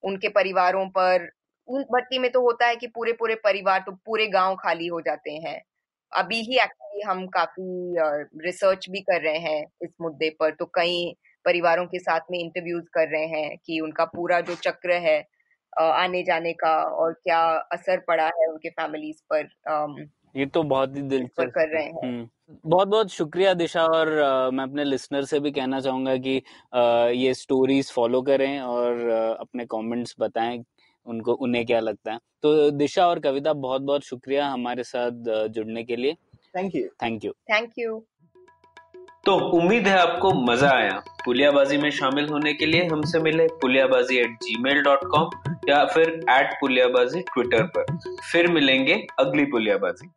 उनके 0.03 0.29
परिवारों 0.31 0.87
पर, 0.91 1.29
उन 1.69 1.83
भट्टी 1.93 2.19
में 2.19 2.31
तो 2.33 2.41
होता 2.43 2.67
है 2.67 2.77
कि 2.77 2.87
पूरे 2.89 3.13
पूरे 3.15 3.35
परिवार 3.45 3.81
तो 3.87 3.93
पूरे 4.07 4.27
गाँव 4.29 4.57
खाली 4.57 4.87
हो 4.89 5.01
जाते 5.01 5.33
हैं। 5.39 5.61
अभी 6.13 6.41
ही 6.43 6.57
एक्चुअली 6.57 7.03
हम 7.03 7.27
काफ़ी 7.29 7.95
रिसर्च 8.45 8.89
भी 8.91 9.01
कर 9.03 9.21
रहे 9.23 9.39
हैं 9.41 9.63
इस 9.85 9.91
मुद्दे 10.03 10.31
पर 10.41 10.51
तो 10.55 10.67
कई 10.75 11.13
परिवारों 11.45 11.87
के 11.87 11.99
साथ 11.99 12.21
में 12.31 12.39
इंटरव्यूज़ 12.39 12.85
कर 12.95 13.09
रहे 13.09 13.27
हैं 13.31 13.57
कि 13.67 13.81
उनका 13.81 14.05
पूरा 14.07 14.41
जो 14.43 14.55
चक्र 14.57 14.93
है 15.03 15.19
आने 15.73 16.23
जाने 16.23 16.53
का 16.55 16.75
और 16.97 17.13
क्या 17.15 17.41
असर 17.73 18.01
पड़ा 18.09 18.25
है 18.39 18.49
उनके 18.49 18.71
फैमिलीज़ 18.73 19.23
पर 19.33 19.49
ये 20.35 20.47
तो 20.47 20.63
बहुत 20.65 20.97
ही 20.97 21.03
दिलचस्प 21.03 21.51
कर 21.55 21.69
रहे 21.69 21.83
हैं। 21.85 21.93
हम्म। 22.05 22.29
बहुत 22.67 22.89
बहुत 22.89 23.11
शुक्रिया 23.11 23.55
दिशा 23.55 23.85
और 23.87 24.19
आ, 24.19 24.51
मैं 24.51 24.65
अपने 24.65 24.85
लिसनर 24.85 25.25
से 25.25 25.41
भी 25.41 25.51
कहना 25.51 25.81
चाहूँगा 25.81 26.17
कि 26.17 26.37
आ, 26.75 26.83
ये 27.07 27.35
स्टोरीज 27.35 27.91
फॉलो 27.93 28.23
करें 28.23 28.61
और 28.61 29.11
आ, 29.11 29.33
अपने 29.35 29.65
कमेंट्स 29.67 30.15
बताएँ 30.21 30.63
उनको 31.07 31.33
उन्हें 31.35 31.65
क्या 31.67 31.81
लगता 31.81 32.13
है। 32.13 32.19
तो 32.43 32.71
दिशा 32.71 33.07
और 33.07 33.19
कविता 33.19 33.53
बहुत 33.53 33.83
बहुत 33.83 34.05
शुक्रिया 34.05 34.47
हमारे 34.49 34.83
साथ 34.85 35.49
जुड़ने 35.49 35.85
के 35.85 35.97
लिए। 35.97 36.17
Thank 36.57 36.75
you 36.77 36.89
thank 37.03 37.25
you 37.25 37.33
thank 37.53 37.73
you 37.79 38.03
तो 39.27 39.35
उम्मीद 39.57 39.87
है 39.87 39.99
आपको 39.99 40.31
मज़ा 40.43 40.71
आया। 40.71 41.03
पुलियाबाजी 41.25 41.77
में 41.79 41.91
शामिल 41.91 42.29
होने 42.29 42.53
के 42.55 42.67
लिए 42.67 42.85
हमसे 42.85 43.19
मिले 43.21 43.47
Puliyabaazi 43.61 44.17
at 44.19 44.33
gmail 44.63 44.83
dot 44.83 45.05
com 45.11 45.31
या 45.69 45.85
फिर 45.85 46.09
एट 46.31 46.55
पुलियाबाजी 46.61 47.21
ट्विटर 47.29 47.63
पर। 47.77 47.85
फिर 48.33 48.51
मिलेंगे 48.53 48.95
अगली 49.19 49.45
पुलियाबाजी। 49.45 50.09